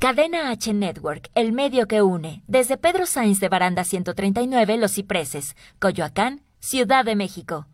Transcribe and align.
Cadena 0.00 0.50
H 0.50 0.72
Network, 0.74 1.28
el 1.34 1.52
medio 1.52 1.88
que 1.88 2.02
une. 2.02 2.44
Desde 2.46 2.76
Pedro 2.76 3.04
Sainz 3.04 3.40
de 3.40 3.48
Baranda 3.48 3.82
139, 3.82 4.76
Los 4.76 4.94
Cipreses, 4.94 5.56
Coyoacán, 5.80 6.42
Ciudad 6.60 7.04
de 7.04 7.16
México. 7.16 7.66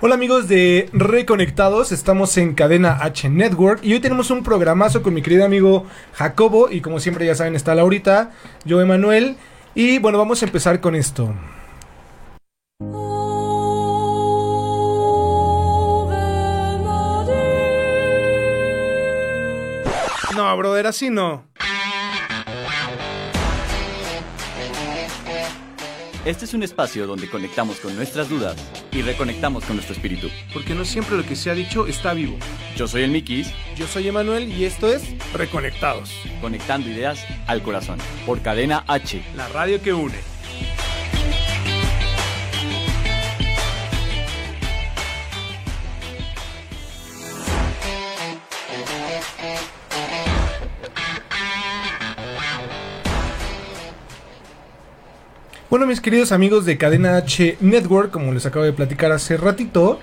Hola 0.00 0.14
amigos 0.14 0.48
de 0.48 0.88
Reconectados, 0.94 1.92
estamos 1.92 2.34
en 2.38 2.54
Cadena 2.54 2.96
H 3.02 3.28
Network 3.28 3.84
y 3.84 3.92
hoy 3.92 4.00
tenemos 4.00 4.30
un 4.30 4.42
programazo 4.42 5.02
con 5.02 5.12
mi 5.12 5.20
querido 5.20 5.44
amigo 5.44 5.84
Jacobo 6.14 6.70
y 6.70 6.80
como 6.80 6.98
siempre 6.98 7.26
ya 7.26 7.34
saben 7.34 7.54
está 7.54 7.74
Laurita, 7.74 8.30
yo 8.64 8.80
Emanuel 8.80 9.36
y 9.74 9.98
bueno 9.98 10.16
vamos 10.16 10.40
a 10.40 10.46
empezar 10.46 10.80
con 10.80 10.94
esto. 10.94 11.34
No, 20.50 20.56
brother, 20.56 20.88
así 20.88 21.10
no. 21.10 21.44
Este 26.24 26.44
es 26.44 26.54
un 26.54 26.64
espacio 26.64 27.06
donde 27.06 27.30
conectamos 27.30 27.78
con 27.78 27.94
nuestras 27.94 28.28
dudas 28.28 28.56
y 28.90 29.02
reconectamos 29.02 29.64
con 29.64 29.76
nuestro 29.76 29.94
espíritu. 29.94 30.28
Porque 30.52 30.74
no 30.74 30.84
siempre 30.84 31.16
lo 31.16 31.24
que 31.24 31.36
se 31.36 31.50
ha 31.50 31.54
dicho 31.54 31.86
está 31.86 32.14
vivo. 32.14 32.36
Yo 32.74 32.88
soy 32.88 33.04
el 33.04 33.12
Mikis, 33.12 33.52
Yo 33.76 33.86
soy 33.86 34.08
Emanuel 34.08 34.52
y 34.52 34.64
esto 34.64 34.88
es 34.92 35.04
Reconectados, 35.32 36.10
conectando 36.40 36.88
ideas 36.88 37.24
al 37.46 37.62
corazón. 37.62 38.00
Por 38.26 38.42
Cadena 38.42 38.82
H. 38.88 39.22
la 39.36 39.46
radio 39.50 39.80
que 39.80 39.92
une. 39.92 40.29
Bueno, 55.70 55.86
mis 55.86 56.00
queridos 56.00 56.32
amigos 56.32 56.64
de 56.64 56.76
Cadena 56.76 57.16
H 57.16 57.56
Network, 57.60 58.10
como 58.10 58.32
les 58.32 58.44
acabo 58.46 58.64
de 58.64 58.72
platicar 58.72 59.12
hace 59.12 59.36
ratito, 59.36 60.00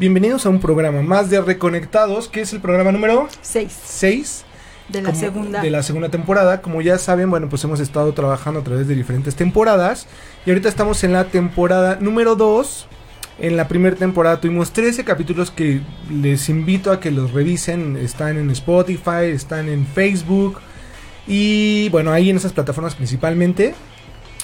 bienvenidos 0.00 0.44
a 0.44 0.48
un 0.48 0.60
programa 0.60 1.02
más 1.02 1.30
de 1.30 1.40
Reconectados, 1.40 2.28
que 2.28 2.40
es 2.40 2.52
el 2.52 2.60
programa 2.60 2.90
número 2.90 3.28
Seis 3.40 3.76
6 3.84 4.44
de 4.88 5.02
la 5.02 5.10
como- 5.10 5.20
segunda. 5.20 5.62
de 5.62 5.70
la 5.70 5.82
segunda 5.84 6.08
temporada. 6.08 6.60
Como 6.62 6.82
ya 6.82 6.98
saben, 6.98 7.30
bueno, 7.30 7.48
pues 7.48 7.62
hemos 7.64 7.78
estado 7.78 8.12
trabajando 8.12 8.60
a 8.60 8.64
través 8.64 8.88
de 8.88 8.96
diferentes 8.96 9.36
temporadas. 9.36 10.06
Y 10.44 10.50
ahorita 10.50 10.68
estamos 10.68 11.04
en 11.04 11.12
la 11.12 11.24
temporada 11.24 11.98
número 12.00 12.34
2. 12.34 12.86
En 13.40 13.56
la 13.56 13.68
primera 13.68 13.94
temporada 13.94 14.40
tuvimos 14.40 14.72
13 14.72 15.04
capítulos 15.04 15.52
que 15.52 15.80
les 16.10 16.48
invito 16.48 16.90
a 16.90 16.98
que 16.98 17.12
los 17.12 17.32
revisen. 17.32 17.96
Están 17.96 18.36
en 18.36 18.50
Spotify, 18.50 19.26
están 19.32 19.68
en 19.68 19.86
Facebook. 19.86 20.58
Y 21.28 21.88
bueno, 21.90 22.10
ahí 22.10 22.30
en 22.30 22.36
esas 22.36 22.52
plataformas 22.52 22.96
principalmente. 22.96 23.74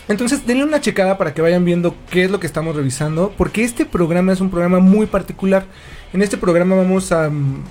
Entonces, 0.08 0.46
denle 0.46 0.64
una 0.64 0.80
checada 0.80 1.16
para 1.16 1.32
que 1.32 1.40
vayan 1.42 1.64
viendo 1.64 1.94
qué 2.10 2.24
es 2.24 2.30
lo 2.30 2.40
que 2.40 2.46
estamos 2.46 2.76
revisando. 2.76 3.32
Porque 3.36 3.64
este 3.64 3.86
programa 3.86 4.32
es 4.32 4.40
un 4.40 4.50
programa 4.50 4.80
muy 4.80 5.06
particular. 5.06 5.64
En 6.12 6.22
este 6.22 6.36
programa 6.36 6.76
vamos 6.76 7.10
a 7.12 7.30
mm, 7.30 7.64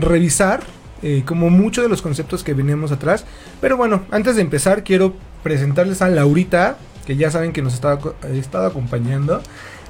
revisar 0.00 0.60
eh, 1.02 1.22
como 1.26 1.50
muchos 1.50 1.84
de 1.84 1.88
los 1.88 2.02
conceptos 2.02 2.44
que 2.44 2.54
veníamos 2.54 2.92
atrás. 2.92 3.24
Pero 3.60 3.76
bueno, 3.76 4.02
antes 4.10 4.36
de 4.36 4.42
empezar, 4.42 4.84
quiero 4.84 5.14
presentarles 5.42 6.02
a 6.02 6.08
Laurita, 6.08 6.78
que 7.04 7.16
ya 7.16 7.30
saben 7.30 7.52
que 7.52 7.62
nos 7.62 7.74
está 7.74 7.98
estado 8.32 8.66
acompañando. 8.66 9.42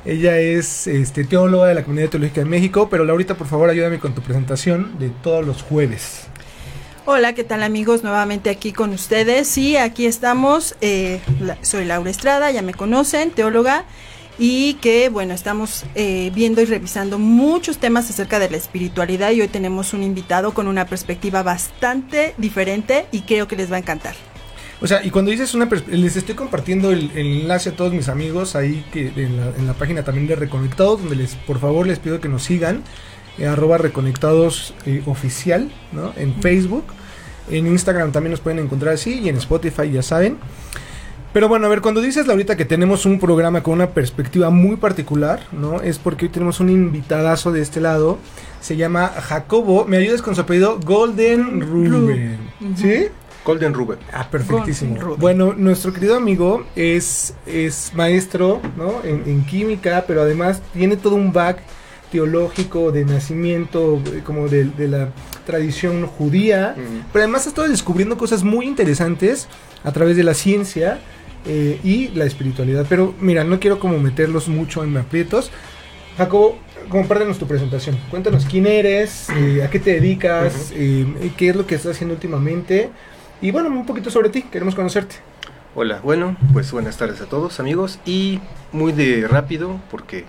Ella 0.05 0.39
es 0.39 0.87
este, 0.87 1.25
teóloga 1.25 1.67
de 1.67 1.75
la 1.75 1.83
Comunidad 1.83 2.11
Teológica 2.11 2.41
de 2.41 2.47
México. 2.47 2.89
Pero 2.91 3.05
Laurita, 3.05 3.35
por 3.35 3.47
favor, 3.47 3.69
ayúdame 3.69 3.99
con 3.99 4.15
tu 4.15 4.23
presentación 4.23 4.99
de 4.99 5.11
todos 5.11 5.47
los 5.47 5.63
jueves. 5.63 6.29
Hola, 7.09 7.35
¿qué 7.35 7.45
tal 7.45 7.63
amigos? 7.63 8.03
Nuevamente 8.03 8.51
aquí 8.51 8.73
con 8.73 8.91
ustedes. 8.93 9.47
Sí, 9.47 9.77
aquí 9.77 10.07
estamos. 10.07 10.75
eh, 10.81 11.21
soy 11.63 11.85
Laura 11.85 12.11
Estrada, 12.11 12.51
ya 12.51 12.63
me 12.63 12.75
conocen, 12.75 13.31
teóloga. 13.31 13.85
Y 14.41 14.75
que 14.75 15.09
bueno, 15.09 15.33
estamos 15.33 15.85
eh, 15.95 16.33
viendo 16.35 16.61
y 16.61 16.65
revisando 16.65 17.21
muchos 17.21 17.79
temas 17.79 18.11
acerca 18.11 18.41
de 18.41 18.51
la 18.51 18.57
espiritualidad 18.57 19.31
y 19.31 19.41
hoy 19.41 19.47
tenemos 19.49 19.95
un 19.95 20.03
invitado 20.03 20.53
con 20.53 20.67
una 20.67 20.85
perspectiva 20.87 21.45
bastante 21.45 22.35
diferente 22.39 23.07
y 23.13 23.21
creo 23.21 23.47
que 23.47 23.55
les 23.55 23.71
va 23.71 23.77
a 23.77 23.79
encantar. 23.79 24.17
O 24.83 24.87
sea, 24.89 25.03
y 25.03 25.11
cuando 25.11 25.31
dices 25.31 25.55
una 25.55 25.69
les 25.87 26.17
estoy 26.17 26.35
compartiendo 26.35 26.91
el, 26.91 27.11
el 27.15 27.43
enlace 27.43 27.71
a 27.71 27.77
todos 27.77 27.95
mis 27.95 28.09
amigos 28.09 28.57
ahí 28.57 28.85
que 28.93 29.13
en 29.17 29.37
la, 29.39 29.47
en 29.57 29.67
la 29.67 29.73
página 29.75 30.03
también 30.03 30.27
de 30.27 30.35
Reconectados, 30.35 31.01
donde 31.01 31.17
les 31.17 31.35
por 31.37 31.61
favor 31.61 31.87
les 31.87 31.99
pido 31.99 32.21
que 32.21 32.29
nos 32.29 32.43
sigan, 32.43 32.83
eh, 33.39 33.47
arroba 33.47 33.79
Reconectados 33.79 34.75
eh, 34.87 35.03
oficial, 35.07 35.71
¿no? 35.93 36.13
En 36.17 36.35
Facebook, 36.41 36.85
en 37.51 37.67
Instagram 37.67 38.13
también 38.13 38.33
nos 38.33 38.41
pueden 38.41 38.59
encontrar 38.59 38.95
así 38.95 39.21
y 39.21 39.29
en 39.29 39.37
Spotify 39.37 39.91
ya 39.91 40.03
saben. 40.03 40.39
Pero 41.37 41.49
bueno, 41.51 41.67
a 41.67 41.69
ver, 41.69 41.83
cuando 41.83 42.01
dices 42.01 42.27
Laurita 42.27 42.57
que 42.57 42.65
tenemos 42.65 43.05
un 43.05 43.21
programa 43.21 43.63
con 43.63 43.75
una 43.75 43.91
perspectiva 43.91 44.49
muy 44.49 44.77
particular, 44.77 45.41
¿no? 45.53 45.83
Es 45.83 45.99
porque 45.99 46.25
hoy 46.25 46.31
tenemos 46.31 46.61
un 46.61 46.71
invitadazo 46.71 47.53
de 47.53 47.61
este 47.61 47.79
lado. 47.79 48.19
Se 48.63 48.77
llama 48.77 49.09
Jacobo. 49.09 49.85
¿Me 49.85 49.99
ayudas 49.99 50.23
con 50.23 50.35
su 50.35 50.41
apellido? 50.41 50.81
Golden 50.83 51.61
Ruben. 51.61 52.39
¿Sí? 52.75 53.09
Golden 53.45 53.75
Ruben. 53.75 53.99
Ah, 54.15 54.27
perfectísimo. 54.31 54.99
Ruben. 54.99 55.21
Bueno, 55.21 55.53
nuestro 55.55 55.93
querido 55.93 56.17
amigo 56.17 56.65
es, 56.75 57.35
es 57.45 57.93
maestro 57.95 58.63
¿no? 58.79 59.03
en, 59.05 59.23
en 59.27 59.45
química, 59.45 60.05
pero 60.07 60.23
además 60.23 60.63
tiene 60.73 60.97
todo 60.97 61.17
un 61.17 61.35
back 61.35 61.59
teológico 62.17 62.93
de 62.93 63.05
nacimiento, 63.05 64.01
eh, 64.07 64.23
como 64.25 64.49
de, 64.49 64.65
de 64.65 64.89
la 64.89 65.11
tradición 65.45 66.07
judía. 66.07 66.75
Pero 67.13 67.23
además 67.25 67.47
ha 67.47 67.51
estado 67.51 67.69
descubriendo 67.69 68.17
cosas 68.17 68.43
muy 68.43 68.67
interesantes 68.67 69.49
a 69.85 69.93
través 69.93 70.17
de 70.17 70.25
la 70.25 70.33
ciencia 70.33 70.99
eh, 71.47 71.79
y 71.85 72.09
la 72.09 72.25
espiritualidad. 72.25 72.87
Pero 72.89 73.15
mira, 73.21 73.45
no 73.45 73.61
quiero 73.61 73.79
como 73.79 73.99
meterlos 73.99 74.49
mucho 74.49 74.83
en 74.83 74.97
aprietos. 74.97 75.51
Jacobo, 76.17 76.59
compártenos 76.89 77.39
tu 77.39 77.47
presentación. 77.47 77.99
Cuéntanos 78.11 78.47
quién 78.47 78.67
eres, 78.67 79.29
eh, 79.31 79.63
a 79.63 79.69
qué 79.69 79.79
te 79.79 79.93
dedicas, 79.93 80.73
eh, 80.75 81.07
qué 81.37 81.51
es 81.51 81.57
lo 81.57 81.67
que 81.67 81.75
estás 81.75 81.97
haciendo 81.97 82.15
últimamente. 82.15 82.91
Y 83.43 83.51
bueno, 83.51 83.69
un 83.69 83.85
poquito 83.85 84.11
sobre 84.11 84.31
ti, 84.31 84.43
queremos 84.43 84.75
conocerte. 84.75 85.17
Hola, 85.75 86.01
bueno, 86.03 86.39
pues 86.55 86.73
buenas 86.73 86.97
tardes 86.97 87.21
a 87.21 87.27
todos 87.27 87.61
amigos 87.61 87.99
y 88.07 88.41
muy 88.73 88.93
de 88.93 89.29
rápido 89.29 89.79
porque 89.91 90.25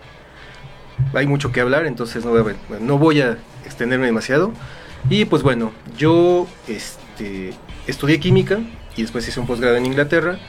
hay 1.13 1.27
mucho 1.27 1.51
que 1.51 1.61
hablar, 1.61 1.85
entonces 1.85 2.25
no 2.25 2.31
voy 2.31 2.53
a, 2.53 2.79
no 2.79 2.97
voy 2.97 3.21
a 3.21 3.37
extenderme 3.65 4.05
demasiado. 4.07 4.53
Y 5.09 5.25
pues 5.25 5.43
bueno, 5.43 5.71
yo 5.97 6.47
este, 6.67 7.53
estudié 7.87 8.19
química 8.19 8.59
y 8.95 9.03
después 9.03 9.27
hice 9.27 9.39
un 9.39 9.47
posgrado 9.47 9.75
en 9.75 9.85
Inglaterra 9.85 10.39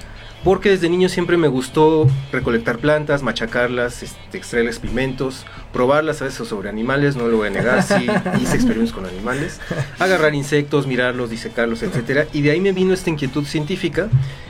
porque 0.44 0.70
desde 0.70 0.88
niño 0.88 1.08
siempre 1.08 1.36
me 1.36 1.48
gustó 1.48 2.08
recolectar 2.30 2.78
plantas, 2.78 3.22
machacarlas, 3.22 4.02
este, 4.02 4.38
extraer 4.38 4.66
experimentos, 4.66 5.44
probarlas 5.72 6.22
a 6.22 6.26
veces 6.26 6.46
sobre 6.46 6.68
animales, 6.68 7.16
no 7.16 7.26
lo 7.26 7.38
voy 7.38 7.48
a 7.48 7.50
negar, 7.50 7.82
sí 7.82 8.06
hice 8.40 8.54
experimentos 8.54 8.92
con 8.92 9.04
animales, 9.04 9.60
agarrar 9.98 10.34
insectos, 10.34 10.86
mirarlos, 10.86 11.30
disecarlos, 11.30 11.82
etcétera, 11.82 12.26
y 12.32 12.42
de 12.42 12.52
ahí 12.52 12.60
me 12.60 12.72
vino 12.72 12.94
esta 12.94 13.10
inquietud 13.10 13.44
científica, 13.44 14.08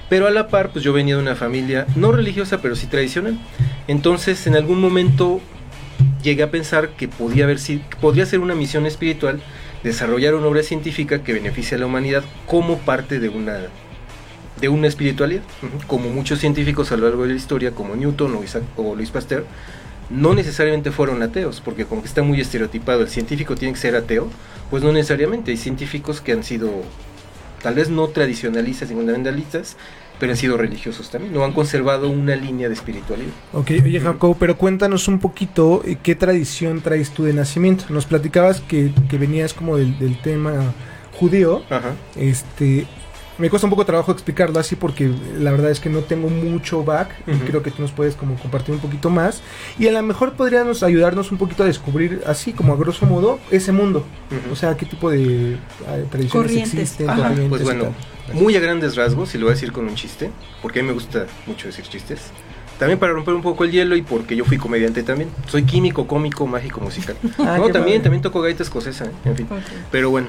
pero 0.09 0.27
a 0.27 0.31
la 0.31 0.49
par 0.49 0.71
pues 0.71 0.85
yo 0.85 0.93
venía 0.93 1.17
de 1.17 1.23
una 1.23 1.37
familia 1.37 1.87
no 1.97 2.13
religiosa, 2.13 2.61
pero 2.61 2.77
sí 2.77 2.87
tradicional. 2.87 3.39
Entonces, 3.89 4.47
en 4.47 4.57
algún 4.57 4.81
momento 4.81 5.41
llegué 6.23 6.43
a 6.43 6.51
pensar 6.51 6.91
que 6.91 7.09
podía 7.09 7.45
haber 7.45 7.59
que 7.59 7.81
podría 8.01 8.27
ser 8.27 8.41
una 8.41 8.55
misión 8.55 8.87
espiritual 8.87 9.41
desarrollar 9.83 10.35
una 10.35 10.47
obra 10.49 10.63
científica 10.63 11.23
que 11.23 11.33
beneficie 11.33 11.77
a 11.77 11.81
la 11.81 11.87
humanidad 11.87 12.25
como 12.47 12.79
parte 12.79 13.21
de 13.21 13.29
una 13.29 13.59
de 14.61 14.69
una 14.69 14.89
espiritualidad, 14.89 15.43
como 15.87 16.09
muchos 16.11 16.41
científicos 16.41 16.91
a 16.91 16.97
lo 16.97 17.05
largo 17.07 17.23
de 17.23 17.29
la 17.29 17.37
historia, 17.37 17.71
como 17.71 17.95
Newton 17.95 18.35
o, 18.35 18.43
Isaac- 18.43 18.65
o 18.77 18.97
Luis 18.97 19.11
Pasteur, 19.13 19.45
no 20.11 20.35
necesariamente 20.35 20.91
fueron 20.91 21.23
ateos, 21.23 21.61
porque 21.61 21.85
como 21.85 22.03
que 22.03 22.09
está 22.09 22.23
muy 22.25 22.41
estereotipado, 22.41 23.03
el 23.03 23.09
científico 23.09 23.55
tiene 23.55 23.75
que 23.75 23.81
ser 23.81 23.95
ateo, 23.95 24.29
pues 24.69 24.83
no 24.83 24.93
necesariamente, 24.93 25.53
hay 25.53 25.57
científicos 25.59 26.21
que 26.21 26.33
han 26.33 26.43
sido 26.43 26.73
tal 27.63 27.75
vez 27.75 27.89
no 27.89 28.09
tradicionalistas 28.09 28.89
ni 28.91 28.97
fundamentalistas, 28.97 29.77
pero 30.19 30.33
han 30.33 30.39
sido 30.39 30.57
religiosos 30.57 31.11
también, 31.11 31.33
no 31.33 31.45
han 31.45 31.53
conservado 31.53 32.09
una 32.09 32.35
línea 32.37 32.69
de 32.69 32.75
espiritualidad. 32.75 33.31
Ok, 33.53 33.71
oye 33.85 34.01
Jacobo, 34.01 34.37
pero 34.39 34.57
cuéntanos 34.57 35.09
un 35.09 35.19
poquito 35.19 35.83
eh, 35.85 35.97
qué 36.03 36.15
tradición 36.15 36.81
traes 36.81 37.11
tú 37.11 37.25
de 37.25 37.33
nacimiento. 37.33 37.85
Nos 37.91 38.07
platicabas 38.07 38.61
que, 38.61 38.93
que 39.09 39.19
venías 39.19 39.55
como 39.55 39.77
del, 39.77 39.99
del 39.99 40.21
tema 40.21 40.75
judío. 41.19 41.63
Ajá. 41.71 41.93
Este, 42.17 42.87
me 43.39 43.49
cuesta 43.51 43.67
un 43.67 43.71
poco 43.71 43.87
trabajo 43.87 44.11
explicarlo 44.11 44.59
así 44.59 44.75
porque 44.75 45.13
la 45.39 45.53
verdad 45.53 45.71
es 45.71 45.79
que 45.79 45.89
no 45.89 46.01
tengo 46.01 46.29
mucho 46.29 46.83
back 46.83 47.11
y 47.29 47.37
creo 47.47 47.63
que 47.63 47.71
tú 47.71 47.83
nos 47.83 47.93
puedes 47.93 48.17
como 48.17 48.35
compartir 48.35 48.75
un 48.75 48.81
poquito 48.81 49.11
más 49.11 49.43
y 49.79 49.87
a 49.87 49.93
lo 49.93 50.03
mejor 50.03 50.33
podríamos 50.33 50.83
ayudarnos 50.83 51.31
un 51.31 51.39
poquito 51.39 51.63
a 51.63 51.67
descubrir 51.67 52.23
así 52.27 52.53
como 52.53 52.73
a 52.73 52.77
grosso 52.77 53.07
modo 53.07 53.39
ese 53.53 53.71
mundo, 53.71 54.05
o 54.51 54.57
sea, 54.57 54.77
qué 54.77 54.87
tipo 54.87 55.09
de 55.09 55.53
eh, 55.55 55.59
tradiciones 56.11 56.33
Corrientes. 56.33 56.75
existen, 56.75 57.11
Ajá, 57.11 57.29
corrientes 57.29 57.49
pues 57.49 57.63
bueno, 57.63 57.85
tal. 57.85 57.95
Muy 58.33 58.57
a 58.57 58.61
grandes 58.61 58.97
rasgos, 58.97 59.35
y 59.35 59.39
lo 59.39 59.47
voy 59.47 59.53
a 59.53 59.55
decir 59.55 59.73
con 59.73 59.87
un 59.87 59.95
chiste, 59.95 60.31
porque 60.63 60.81
a 60.81 60.83
mí 60.83 60.89
me 60.89 60.95
gusta 60.95 61.27
mucho 61.47 61.67
decir 61.67 61.85
chistes. 61.87 62.31
también 62.79 62.99
para 62.99 63.13
romper 63.13 63.35
un 63.35 63.43
poco 63.43 63.65
el 63.65 63.73
hielo 63.73 63.97
y 63.97 64.03
porque 64.03 64.37
yo 64.37 64.45
fui 64.45 64.59
comediante 64.59 65.03
también. 65.03 65.31
Soy 65.49 65.65
químico, 65.65 66.07
cómico, 66.07 66.47
mágico, 66.47 66.81
musical. 66.81 67.17
Ah, 67.39 67.59
no, 67.59 67.65
también, 67.71 67.73
padre. 67.73 68.01
también 68.01 68.23
toco 68.23 68.41
gaita 68.41 68.63
escocesa, 68.63 69.07
¿eh? 69.07 69.11
en 69.25 69.37
fin. 69.37 69.47
Ok. 69.51 69.63
Pero 69.91 70.11
bueno, 70.11 70.29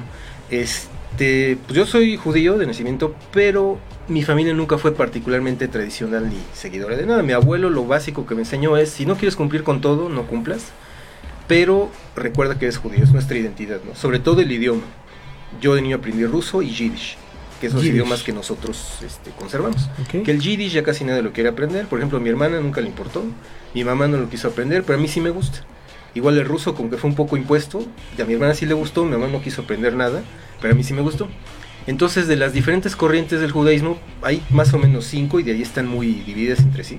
este, 0.50 1.58
pues 1.66 1.76
yo 1.76 1.86
soy 1.86 2.16
judío 2.16 2.58
de 2.58 2.66
nacimiento, 2.66 3.14
pero 3.32 3.78
mi 4.08 4.22
familia 4.22 4.52
nunca 4.52 4.78
fue 4.78 4.92
particularmente 4.92 5.68
tradicional 5.68 6.28
ni 6.28 6.38
seguidora 6.52 6.96
de 6.96 7.06
nada. 7.06 7.22
Mi 7.22 7.32
abuelo 7.32 7.70
lo 7.70 7.86
básico 7.86 8.26
que 8.26 8.34
me 8.34 8.42
enseñó 8.42 8.76
es, 8.76 8.90
si 8.90 9.06
no 9.06 9.14
quieres 9.16 9.36
cumplir 9.36 9.62
con 9.62 9.80
todo, 9.80 10.08
no 10.08 10.26
cumplas, 10.26 10.72
pero 11.46 11.90
recuerda 12.16 12.58
que 12.58 12.66
eres 12.66 12.78
judío, 12.78 13.04
es 13.04 13.12
nuestra 13.12 13.38
identidad, 13.38 13.80
¿no? 13.86 13.94
Sobre 13.94 14.18
todo 14.18 14.40
el 14.40 14.50
idioma. 14.50 14.82
Yo 15.60 15.74
de 15.74 15.82
niño 15.82 15.96
aprendí 15.96 16.24
ruso 16.26 16.62
y 16.62 16.70
yiddish, 16.70 17.16
que 17.60 17.68
los 17.68 17.82
Yiddish. 17.82 17.94
idiomas 17.94 18.22
que 18.22 18.32
nosotros 18.32 18.98
este, 19.04 19.30
conservamos. 19.32 19.88
Ok. 20.02 20.22
Que 20.24 20.30
el 20.30 20.40
yiddish 20.40 20.72
ya 20.72 20.82
casi 20.82 21.04
nadie 21.04 21.22
lo 21.22 21.32
quiere 21.32 21.50
aprender. 21.50 21.86
Por 21.86 21.98
ejemplo, 21.98 22.18
a 22.18 22.20
mi 22.20 22.28
hermana 22.30 22.58
nunca 22.60 22.80
le 22.80 22.88
importó. 22.88 23.22
Mi 23.74 23.84
mamá 23.84 24.08
no 24.08 24.16
lo 24.16 24.28
quiso 24.28 24.48
aprender, 24.48 24.82
pero 24.84 24.98
a 24.98 25.00
mí 25.02 25.06
sí 25.08 25.20
me 25.20 25.30
gusta. 25.30 25.60
Igual 26.14 26.38
el 26.38 26.44
ruso, 26.44 26.74
como 26.74 26.90
que 26.90 26.96
fue 26.96 27.08
un 27.10 27.16
poco 27.16 27.36
impuesto. 27.36 27.84
Y 28.18 28.22
a 28.22 28.24
mi 28.24 28.32
hermana 28.34 28.54
sí 28.54 28.66
le 28.66 28.74
gustó, 28.74 29.04
mi 29.04 29.12
mamá 29.12 29.28
no 29.28 29.40
quiso 29.42 29.62
aprender 29.62 29.94
nada, 29.94 30.22
pero 30.60 30.72
a 30.74 30.76
mí 30.76 30.82
sí 30.82 30.94
me 30.94 31.02
gustó. 31.02 31.28
Entonces, 31.86 32.26
de 32.28 32.36
las 32.36 32.52
diferentes 32.52 32.96
corrientes 32.96 33.40
del 33.40 33.52
judaísmo, 33.52 33.98
hay 34.22 34.42
más 34.50 34.72
o 34.74 34.78
menos 34.78 35.04
cinco 35.06 35.38
y 35.40 35.42
de 35.42 35.52
ahí 35.52 35.62
están 35.62 35.86
muy 35.86 36.06
divididas 36.08 36.58
entre 36.60 36.84
sí. 36.84 36.98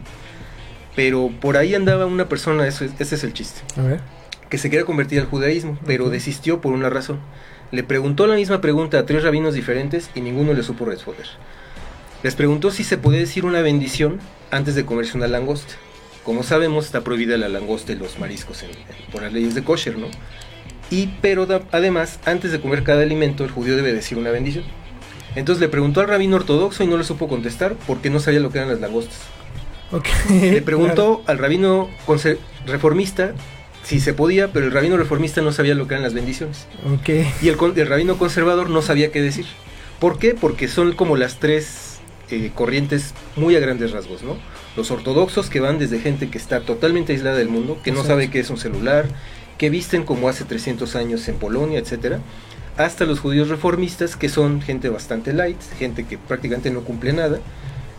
Pero 0.96 1.30
por 1.40 1.58
ahí 1.58 1.76
andaba 1.76 2.06
una 2.06 2.28
persona, 2.28 2.68
eso 2.68 2.84
es- 2.86 2.92
ese 3.00 3.16
es 3.16 3.24
el 3.24 3.34
chiste, 3.34 3.62
A 3.78 3.84
ver. 3.84 4.02
que 4.50 4.58
se 4.58 4.70
quería 4.70 4.86
convertir 4.86 5.20
al 5.20 5.26
judaísmo, 5.28 5.78
pero 5.86 6.06
Ok. 6.06 6.12
desistió 6.12 6.60
por 6.62 6.74
una 6.74 6.90
razón. 6.90 7.20
Le 7.72 7.84
preguntó 7.84 8.28
la 8.28 8.36
misma 8.36 8.60
pregunta 8.62 9.00
a 9.00 9.06
tres 9.06 9.24
rabinos 9.24 9.54
diferentes 9.54 10.10
y 10.16 10.22
ninguno 10.22 10.54
le 10.54 10.64
supo 10.64 10.86
responder. 10.86 11.26
Les 12.24 12.36
preguntó 12.36 12.70
si 12.72 12.84
se 12.84 12.98
podía 12.98 13.20
decir 13.20 13.46
una 13.46 13.62
bendición 13.62 14.20
antes 14.52 14.76
de 14.76 14.86
comerse 14.86 15.18
una 15.18 15.28
langosta. 15.28 15.74
Como 16.24 16.44
sabemos, 16.44 16.86
está 16.86 17.02
prohibida 17.02 17.38
la 17.38 17.50
langosta 17.50 17.94
y 17.94 17.96
los 17.96 18.20
mariscos 18.20 18.62
en- 18.64 18.72
en- 18.72 19.12
por 19.12 19.24
las 19.24 19.34
leyes 19.34 19.56
de 19.56 19.64
kosher, 19.64 19.98
¿no? 19.98 20.08
Y, 20.92 21.08
pero 21.22 21.46
da- 21.46 21.62
además, 21.72 22.20
antes 22.26 22.52
de 22.52 22.60
comer 22.60 22.84
cada 22.84 23.02
alimento, 23.04 23.44
el 23.46 23.52
judío 23.52 23.76
debe 23.78 23.94
decir 23.94 24.18
una 24.18 24.30
bendición. 24.32 24.66
Entonces 25.36 25.62
le 25.62 25.70
preguntó 25.70 26.02
al 26.02 26.10
rabino 26.10 26.36
ortodoxo 26.36 26.84
y 26.84 26.88
no 26.88 26.98
le 26.98 27.06
supo 27.06 27.30
contestar 27.30 27.76
porque 27.88 28.10
no 28.10 28.20
sabía 28.20 28.42
lo 28.42 28.52
que 28.52 28.58
eran 28.60 28.70
las 28.70 28.82
langostas. 28.82 29.18
Le 30.30 30.62
preguntó 30.62 31.24
al 31.26 31.38
rabino 31.38 31.90
reformista 32.68 33.32
si 33.84 34.00
se 34.00 34.14
podía, 34.14 34.52
pero 34.52 34.66
el 34.66 34.72
rabino 34.72 34.98
reformista 34.98 35.42
no 35.42 35.52
sabía 35.52 35.76
lo 35.76 35.88
que 35.88 35.96
eran 35.96 36.04
las 36.04 36.14
bendiciones. 36.14 36.68
Y 37.42 37.48
el, 37.50 37.88
rabino 37.88 38.18
conservador 38.18 38.70
no 38.70 38.82
sabía 38.82 39.12
qué 39.12 39.22
decir. 39.22 39.46
¿Por 40.00 40.18
qué? 40.20 40.34
Porque 40.34 40.68
son 40.68 40.94
como 40.94 41.18
las 41.18 41.40
tres 41.40 42.00
eh, 42.30 42.52
corrientes 42.54 43.14
muy 43.36 43.56
a 43.56 43.60
grandes 43.60 43.92
rasgos, 43.92 44.24
¿no? 44.24 44.38
Los 44.76 44.92
ortodoxos 44.92 45.50
que 45.50 45.60
van 45.60 45.80
desde 45.80 46.00
gente 46.00 46.30
que 46.30 46.38
está 46.38 46.62
totalmente 46.62 47.14
aislada 47.14 47.38
del 47.38 47.50
mundo, 47.50 47.80
que 47.84 47.92
no 47.92 47.98
Exacto. 47.98 48.14
sabe 48.14 48.30
qué 48.30 48.40
es 48.40 48.50
un 48.50 48.58
celular, 48.58 49.06
que 49.58 49.70
visten 49.70 50.04
como 50.04 50.30
hace 50.30 50.44
300 50.46 50.96
años 50.96 51.28
en 51.28 51.36
Polonia, 51.36 51.80
etcétera, 51.80 52.20
hasta 52.78 53.06
los 53.06 53.20
judíos 53.20 53.50
reformistas 53.50 54.16
que 54.16 54.30
son 54.30 54.62
gente 54.62 54.90
bastante 54.90 55.34
light, 55.34 55.60
gente 55.78 56.06
que 56.06 56.18
prácticamente 56.18 56.72
no 56.72 56.82
cumple 56.82 57.14
nada. 57.14 57.40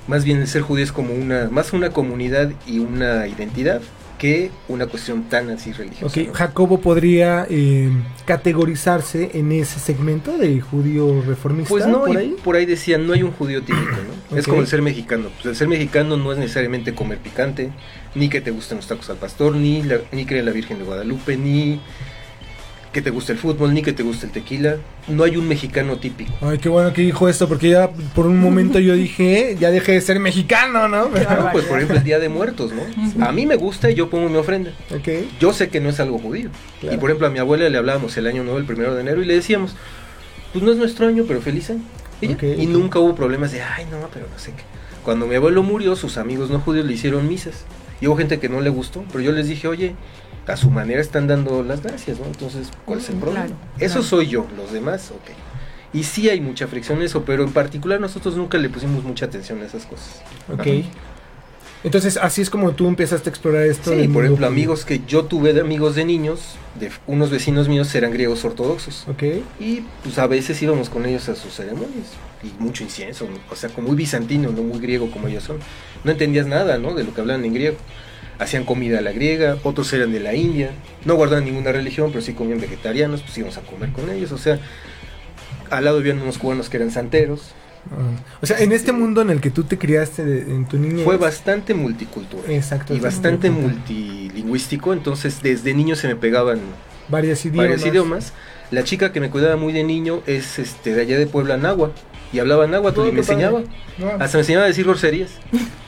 Más 0.08 0.25
bien 0.25 0.40
el 0.40 0.49
ser 0.49 0.62
judío 0.62 0.85
es 0.85 0.90
como 0.90 1.14
una 1.14 1.49
más 1.50 1.73
una 1.73 1.90
comunidad 1.90 2.50
y 2.67 2.81
una 2.81 3.28
identidad 3.28 3.81
que 4.22 4.52
una 4.69 4.86
cuestión 4.86 5.24
tan 5.24 5.50
así 5.50 5.72
religiosa. 5.72 6.06
Ok, 6.20 6.28
¿no? 6.28 6.32
Jacobo 6.32 6.80
podría 6.80 7.44
eh, 7.50 7.90
categorizarse 8.24 9.30
en 9.34 9.50
ese 9.50 9.80
segmento 9.80 10.38
de 10.38 10.60
judío 10.60 11.22
reformista. 11.22 11.69
Pues 11.70 11.88
no, 11.88 12.04
por 12.04 12.16
ahí. 12.16 12.36
por 12.44 12.54
ahí 12.54 12.64
decían, 12.64 13.04
no 13.06 13.14
hay 13.14 13.24
un 13.24 13.32
judío 13.32 13.62
típico, 13.62 13.90
¿no? 14.30 14.36
Es 14.38 14.46
como 14.46 14.60
el 14.60 14.69
ser 14.69 14.80
mexicano. 14.80 15.28
Pues 15.34 15.46
el 15.46 15.56
ser 15.56 15.66
mexicano 15.66 16.16
no 16.16 16.30
es 16.32 16.38
necesariamente 16.38 16.94
comer 16.94 17.19
picante, 17.19 17.70
ni 18.14 18.28
que 18.28 18.40
te 18.40 18.52
gusten 18.52 18.76
los 18.76 18.86
tacos 18.86 19.10
al 19.10 19.16
pastor, 19.16 19.56
ni, 19.56 19.82
la- 19.82 20.00
ni 20.12 20.25
creer 20.25 20.40
en 20.40 20.46
la 20.46 20.52
Virgen 20.52 20.78
de 20.78 20.84
Guadalupe, 20.84 21.36
ni 21.36 21.80
que 22.92 23.00
te 23.00 23.10
guste 23.10 23.32
el 23.32 23.38
fútbol, 23.38 23.72
ni 23.72 23.82
que 23.82 23.92
te 23.92 24.02
guste 24.02 24.26
el 24.26 24.32
tequila. 24.32 24.76
No 25.08 25.24
hay 25.24 25.36
un 25.36 25.48
mexicano 25.48 25.96
típico. 25.96 26.32
Ay, 26.42 26.58
qué 26.58 26.68
bueno 26.68 26.92
que 26.92 27.02
dijo 27.02 27.28
esto, 27.28 27.48
porque 27.48 27.70
ya 27.70 27.90
por 27.90 28.26
un 28.26 28.38
momento 28.38 28.78
yo 28.78 28.94
dije, 28.94 29.56
ya 29.58 29.70
dejé 29.70 29.92
de 29.92 30.00
ser 30.02 30.20
mexicano, 30.20 30.88
¿no? 30.88 31.04
No, 31.08 31.52
pues 31.52 31.64
por 31.64 31.78
ejemplo 31.78 31.96
el 31.96 32.04
Día 32.04 32.18
de 32.18 32.28
Muertos, 32.28 32.72
¿no? 32.72 33.24
A 33.26 33.32
mí 33.32 33.46
me 33.46 33.56
gusta 33.56 33.90
y 33.90 33.94
yo 33.94 34.10
pongo 34.10 34.28
mi 34.28 34.36
ofrenda. 34.36 34.72
ok. 34.94 35.08
Yo 35.40 35.52
sé 35.52 35.70
que 35.70 35.80
no 35.80 35.88
es 35.88 36.00
algo 36.00 36.18
judío. 36.18 36.50
Claro. 36.80 36.94
Y 36.96 36.98
por 36.98 37.10
ejemplo 37.10 37.26
a 37.26 37.30
mi 37.30 37.38
abuela 37.38 37.68
le 37.68 37.78
hablábamos 37.78 38.16
el 38.16 38.26
año 38.26 38.44
nuevo, 38.44 38.58
el 38.58 38.66
primero 38.66 38.94
de 38.94 39.00
enero, 39.00 39.22
y 39.22 39.26
le 39.26 39.34
decíamos, 39.34 39.74
pues 40.52 40.62
no 40.62 40.70
es 40.70 40.76
nuestro 40.76 41.06
año, 41.08 41.24
pero 41.26 41.40
feliz 41.40 41.70
año. 41.70 41.82
Y, 42.20 42.26
Y 42.62 42.66
nunca 42.66 42.98
hubo 42.98 43.14
problemas 43.14 43.52
de, 43.52 43.62
ay 43.62 43.86
no, 43.90 44.08
pero 44.12 44.26
no 44.30 44.38
sé 44.38 44.52
qué. 44.52 44.62
Cuando 45.02 45.26
mi 45.26 45.34
abuelo 45.34 45.62
murió, 45.62 45.96
sus 45.96 46.18
amigos 46.18 46.50
no 46.50 46.60
judíos 46.60 46.86
le 46.86 46.92
hicieron 46.92 47.26
misas. 47.26 47.64
Y 48.02 48.06
hubo 48.08 48.16
gente 48.16 48.38
que 48.38 48.49
no 48.50 48.60
le 48.60 48.69
gustó, 48.69 49.02
pero 49.10 49.20
yo 49.20 49.32
les 49.32 49.46
dije, 49.49 49.66
oye, 49.69 49.94
a 50.46 50.56
su 50.56 50.70
manera 50.70 51.00
están 51.00 51.26
dando 51.28 51.62
las 51.62 51.82
gracias, 51.82 52.19
¿no? 52.19 52.26
Entonces, 52.26 52.69
¿cuál 52.84 52.99
es 52.99 53.08
el 53.08 53.16
Mm, 53.16 53.20
problema? 53.20 53.46
claro, 53.46 53.60
eso 53.78 53.94
claro. 53.94 54.02
soy 54.08 54.26
yo, 54.26 54.46
los 54.56 54.72
demás, 54.72 55.10
ok. 55.12 55.31
Y 55.94 56.02
sí 56.04 56.28
hay 56.28 56.40
mucha 56.40 56.66
fricción 56.66 56.99
en 56.99 57.04
eso, 57.04 57.25
pero 57.25 57.44
en 57.44 57.52
particular 57.52 58.00
nosotros 58.00 58.37
nunca 58.37 58.58
le 58.58 58.69
pusimos 58.69 59.04
mucha 59.04 59.26
atención 59.26 59.62
a 59.62 59.66
esas 59.66 59.87
cosas. 59.87 60.20
Ok. 60.52 60.60
Ajá. 60.60 60.70
Entonces, 61.84 62.16
así 62.16 62.40
es 62.43 62.49
como 62.50 62.72
tú 62.72 62.87
empezaste 62.87 63.28
a 63.28 63.31
explorar 63.32 63.66
esto. 63.66 63.90
Sí, 63.93 64.06
por 64.08 64.25
ejemplo, 64.25 64.46
amigos 64.46 64.84
que 64.84 65.00
yo 65.06 65.25
tuve 65.25 65.52
de 65.52 65.60
amigos 65.60 65.96
de 65.96 66.04
niños, 66.04 66.54
de 66.78 66.90
unos 67.08 67.31
vecinos 67.31 67.69
míos 67.69 67.93
eran 67.96 68.12
griegos 68.12 68.44
ortodoxos. 68.44 69.06
Ok. 69.08 69.22
Y 69.60 69.82
pues 70.04 70.16
a 70.19 70.26
veces 70.28 70.62
íbamos 70.62 70.88
con 70.90 71.06
ellos 71.06 71.28
a 71.28 71.34
sus 71.34 71.52
ceremonias. 71.54 72.06
Y 72.42 72.62
mucho 72.62 72.82
incienso, 72.82 73.28
¿no? 73.30 73.38
o 73.50 73.56
sea, 73.56 73.68
como 73.70 73.88
muy 73.88 73.96
bizantino, 73.96 74.50
no 74.50 74.62
muy 74.62 74.80
griego 74.80 75.10
como 75.10 75.28
ellos 75.28 75.44
son. 75.44 75.58
No 76.04 76.10
entendías 76.10 76.46
nada, 76.46 76.78
¿no? 76.78 76.94
De 76.94 77.04
lo 77.04 77.14
que 77.14 77.20
hablaban 77.20 77.44
en 77.44 77.54
griego. 77.54 77.76
Hacían 78.38 78.64
comida 78.64 78.98
a 78.98 79.02
la 79.02 79.12
griega, 79.12 79.58
otros 79.62 79.92
eran 79.92 80.10
de 80.12 80.18
la 80.18 80.34
India. 80.34 80.70
No 81.04 81.14
guardaban 81.14 81.44
ninguna 81.44 81.70
religión, 81.70 82.10
pero 82.10 82.20
sí 82.22 82.32
comían 82.32 82.60
vegetarianos, 82.60 83.22
pues 83.22 83.38
íbamos 83.38 83.56
a 83.58 83.60
comer 83.60 83.90
con 83.92 84.10
ellos. 84.10 84.32
O 84.32 84.38
sea, 84.38 84.58
al 85.70 85.84
lado 85.84 85.98
habían 85.98 86.20
unos 86.20 86.38
cubanos 86.38 86.68
que 86.68 86.78
eran 86.78 86.90
santeros. 86.90 87.52
Ah, 87.90 88.20
o 88.40 88.46
sea, 88.46 88.58
en 88.60 88.72
este 88.72 88.90
mundo 88.92 89.22
en 89.22 89.30
el 89.30 89.40
que 89.40 89.50
tú 89.50 89.64
te 89.64 89.78
criaste 89.78 90.24
de- 90.24 90.54
en 90.54 90.66
tu 90.66 90.78
niñez. 90.78 91.04
Fue 91.04 91.16
bastante 91.18 91.74
multicultural. 91.74 92.50
Exacto. 92.50 92.94
Y 92.94 93.00
bastante 93.00 93.50
multilingüístico, 93.50 94.92
entonces 94.92 95.42
desde 95.42 95.74
niño 95.74 95.94
se 95.96 96.08
me 96.08 96.16
pegaban 96.16 96.60
Varios 97.08 97.44
idiomas. 97.44 97.68
varios 97.70 97.86
idiomas. 97.86 98.32
La 98.70 98.84
chica 98.84 99.12
que 99.12 99.20
me 99.20 99.30
cuidaba 99.30 99.56
muy 99.56 99.72
de 99.72 99.84
niño 99.84 100.22
es 100.26 100.58
este 100.58 100.94
de 100.94 101.02
allá 101.02 101.18
de 101.18 101.26
Puebla, 101.26 101.56
Nahua, 101.56 101.92
y 102.32 102.38
hablaba 102.38 102.67
náhuatl 102.67 103.08
y 103.08 103.12
me 103.12 103.20
enseñaba. 103.20 103.61
No, 103.99 104.08
Hasta 104.19 104.38
me 104.38 104.40
enseñaba 104.43 104.64
a 104.64 104.69
decir 104.69 104.84
groserías. 104.87 105.32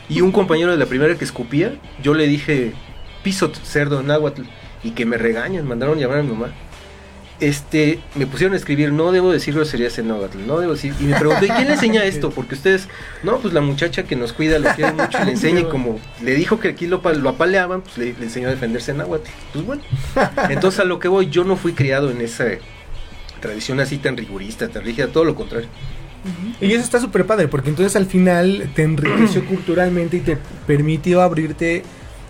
Y 0.09 0.21
un 0.21 0.33
compañero 0.33 0.71
de 0.71 0.77
la 0.77 0.87
primera 0.87 1.15
que 1.17 1.25
escupía, 1.25 1.75
yo 2.03 2.15
le 2.15 2.27
dije 2.27 2.73
pisot, 3.23 3.55
cerdo 3.65 4.01
en 4.01 4.07
náhuatl, 4.09 4.43
y 4.83 4.91
que 4.91 5.07
me 5.07 5.17
regañan, 5.17 5.67
mandaron 5.67 5.99
llamar 5.99 6.19
a 6.19 6.23
mi 6.23 6.29
mamá. 6.31 6.53
Este, 7.41 7.99
me 8.15 8.27
pusieron 8.27 8.55
a 8.55 8.57
escribir, 8.57 8.93
no 8.93 9.11
debo 9.11 9.33
decir 9.33 9.55
groserías 9.55 9.99
en 9.99 10.07
náhuatl, 10.09 10.47
no 10.47 10.61
debo 10.61 10.75
decir. 10.75 10.95
Y 11.01 11.05
me 11.05 11.17
preguntó, 11.19 11.45
¿y 11.45 11.49
quién 11.49 11.67
le 11.67 11.75
enseña 11.75 12.05
esto? 12.05 12.31
Porque 12.31 12.55
ustedes, 12.55 12.89
no, 13.23 13.39
pues 13.39 13.53
la 13.53 13.61
muchacha 13.61 14.05
que 14.05 14.15
nos 14.15 14.33
cuida 14.33 14.59
lo 14.61 14.71
quiere 14.75 14.93
mucho 14.93 15.19
y 15.21 15.25
le 15.25 15.31
enseña, 15.33 15.61
y 15.61 15.65
como 15.65 15.99
le 16.23 16.35
dijo 16.35 16.61
que 16.61 16.69
aquí 16.69 16.87
lo, 16.87 17.03
pa- 17.03 17.13
lo 17.13 17.29
apaleaban, 17.31 17.81
pues 17.83 17.99
le, 17.99 18.13
le 18.13 18.25
enseñó 18.25 18.49
a 18.49 18.51
defenderse 18.53 18.93
en 18.93 18.99
náhuatl. 18.99 19.29
Pues 19.53 19.65
bueno. 19.67 19.83
Entonces 20.51 20.79
a 20.81 20.85
lo 20.85 20.99
que 21.01 21.09
voy, 21.09 21.29
yo 21.29 21.45
no 21.45 21.57
fui 21.57 21.73
criado 21.73 22.11
en 22.11 22.21
esa 22.21 22.45
tradición 23.41 23.81
así 23.81 23.99
tan 23.99 24.17
rigurista, 24.17 24.69
tan 24.69 24.85
rígida, 24.85 25.09
todo 25.09 25.25
lo 25.25 25.35
contrario. 25.35 25.69
Y 26.61 26.73
eso 26.73 26.83
está 26.83 27.01
súper 27.01 27.27
padre, 27.27 27.49
porque 27.49 27.71
entonces 27.71 27.97
al 27.97 28.07
final 28.07 28.71
te 28.75 28.83
enriqueció 28.83 29.45
culturalmente 29.49 30.17
y 30.17 30.21
te 30.21 30.39
permitió 30.67 31.21
abrirte 31.21 31.83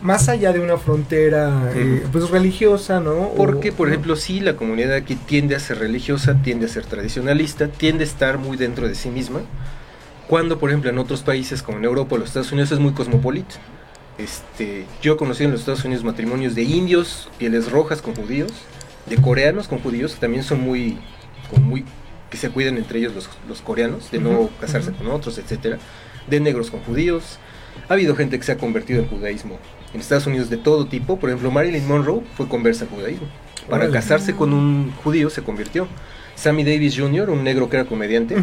más 0.02 0.28
allá 0.28 0.52
de 0.52 0.60
una 0.60 0.76
frontera 0.76 1.72
eh, 1.74 2.02
Ujú. 2.02 2.12
pues 2.12 2.30
religiosa, 2.30 3.00
¿no? 3.00 3.30
Porque, 3.36 3.72
por 3.72 3.88
ejemplo, 3.88 4.16
sí, 4.16 4.40
la 4.40 4.54
comunidad 4.54 4.94
aquí 4.94 5.14
tiende 5.14 5.54
a 5.54 5.60
ser 5.60 5.78
religiosa, 5.78 6.42
tiende 6.42 6.66
a 6.66 6.68
ser 6.68 6.84
tradicionalista, 6.84 7.68
tiende 7.68 8.04
a 8.04 8.06
estar 8.06 8.36
muy 8.38 8.56
dentro 8.56 8.86
de 8.86 8.94
sí 8.94 9.08
misma, 9.08 9.40
cuando, 10.28 10.58
por 10.58 10.70
ejemplo, 10.70 10.90
en 10.90 10.98
otros 10.98 11.22
países 11.22 11.62
como 11.62 11.78
en 11.78 11.84
Europa 11.84 12.16
o 12.16 12.18
los 12.18 12.28
Estados 12.28 12.52
Unidos 12.52 12.72
es 12.72 12.78
muy 12.80 12.92
cosmopolita. 12.92 13.54
Este, 14.18 14.84
yo 15.02 15.14
he 15.14 15.16
conocido 15.16 15.46
en 15.46 15.52
los 15.52 15.60
Estados 15.60 15.84
Unidos 15.84 16.04
matrimonios 16.04 16.54
de 16.54 16.62
indios, 16.62 17.28
pieles 17.38 17.70
rojas 17.70 18.02
con 18.02 18.14
judíos, 18.14 18.52
de 19.06 19.16
coreanos 19.16 19.68
con 19.68 19.78
judíos, 19.80 20.14
que 20.14 20.20
también 20.20 20.44
son 20.44 20.60
muy, 20.60 20.98
muy 21.62 21.84
que 22.34 22.40
se 22.40 22.50
cuidan 22.50 22.76
entre 22.76 22.98
ellos 22.98 23.14
los, 23.14 23.28
los 23.48 23.62
coreanos, 23.62 24.10
de 24.10 24.18
no 24.18 24.50
casarse 24.60 24.90
con 24.92 25.06
otros, 25.08 25.38
etcétera, 25.38 25.78
de 26.28 26.40
negros 26.40 26.70
con 26.70 26.80
judíos. 26.80 27.38
Ha 27.88 27.94
habido 27.94 28.16
gente 28.16 28.38
que 28.38 28.44
se 28.44 28.52
ha 28.52 28.58
convertido 28.58 29.02
al 29.02 29.08
judaísmo 29.08 29.58
en 29.92 30.00
Estados 30.00 30.26
Unidos 30.26 30.50
de 30.50 30.56
todo 30.56 30.86
tipo. 30.86 31.18
Por 31.18 31.30
ejemplo, 31.30 31.50
Marilyn 31.52 31.86
Monroe 31.86 32.22
fue 32.36 32.48
conversa 32.48 32.84
al 32.84 32.90
judaísmo. 32.90 33.28
Para 33.68 33.84
Órale. 33.84 33.92
casarse 33.92 34.34
con 34.34 34.52
un 34.52 34.92
judío 35.04 35.30
se 35.30 35.42
convirtió. 35.42 35.86
Sammy 36.34 36.64
Davis 36.64 36.98
Jr., 36.98 37.30
un 37.30 37.44
negro 37.44 37.70
que 37.70 37.76
era 37.76 37.86
comediante, 37.86 38.34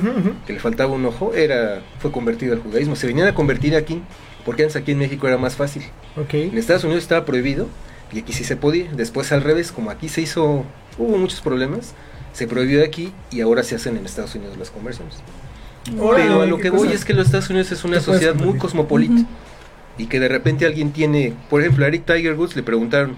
que 0.48 0.53
le 0.53 0.60
faltaba 0.60 0.93
un 0.93 1.05
ojo, 1.05 1.33
era, 1.33 1.81
fue 2.00 2.12
convertido 2.12 2.53
al 2.53 2.60
judaísmo. 2.60 2.95
Se 2.95 3.05
venían 3.05 3.27
a 3.27 3.36
convertir 3.36 3.75
aquí, 3.75 4.01
porque 4.45 4.63
antes 4.63 4.77
aquí 4.77 4.93
en 4.93 5.00
México 5.00 5.27
era 5.27 5.38
más 5.38 5.57
fácil. 5.57 5.83
Ok. 6.15 6.33
En 6.36 6.57
Estados 6.57 6.86
Unidos 6.86 7.03
estaba 7.03 7.25
prohibido 7.25 7.67
y 8.13 8.19
aquí 8.19 8.31
sí 8.31 8.45
se 8.45 8.55
podía. 8.55 8.89
Después 8.93 9.33
al 9.33 9.41
revés, 9.41 9.74
como 9.74 9.91
aquí 9.91 10.07
se 10.07 10.21
hizo, 10.21 10.63
hubo 10.98 11.17
muchos 11.17 11.41
problemas, 11.41 11.93
se 12.33 12.47
prohibió 12.47 12.83
aquí 12.83 13.11
y 13.31 13.41
ahora 13.41 13.63
se 13.63 13.75
hacen 13.75 13.97
en 13.97 14.05
Estados 14.05 14.35
Unidos 14.35 14.57
las 14.57 14.71
conversiones. 14.71 15.15
Pero 15.85 16.41
a 16.41 16.45
lo 16.45 16.59
que 16.59 16.69
voy 16.69 16.88
cosa. 16.88 16.93
es 16.93 17.05
que 17.05 17.13
los 17.13 17.25
Estados 17.25 17.50
Unidos 17.50 17.71
es 17.71 17.83
una 17.83 18.00
sociedad 18.00 18.35
muy 18.35 18.57
cosmopolita. 18.57 19.13
Ujú. 19.13 19.25
y 19.97 20.07
que 20.07 20.19
de 20.19 20.29
repente 20.29 20.65
alguien 20.65 20.91
tiene, 20.93 21.33
por 21.50 21.61
ejemplo, 21.61 21.85
a 21.85 21.88
Eric 21.88 22.05
Tiger 22.05 22.33
Woods 22.35 22.55
le 22.55 22.63
preguntaron, 22.63 23.15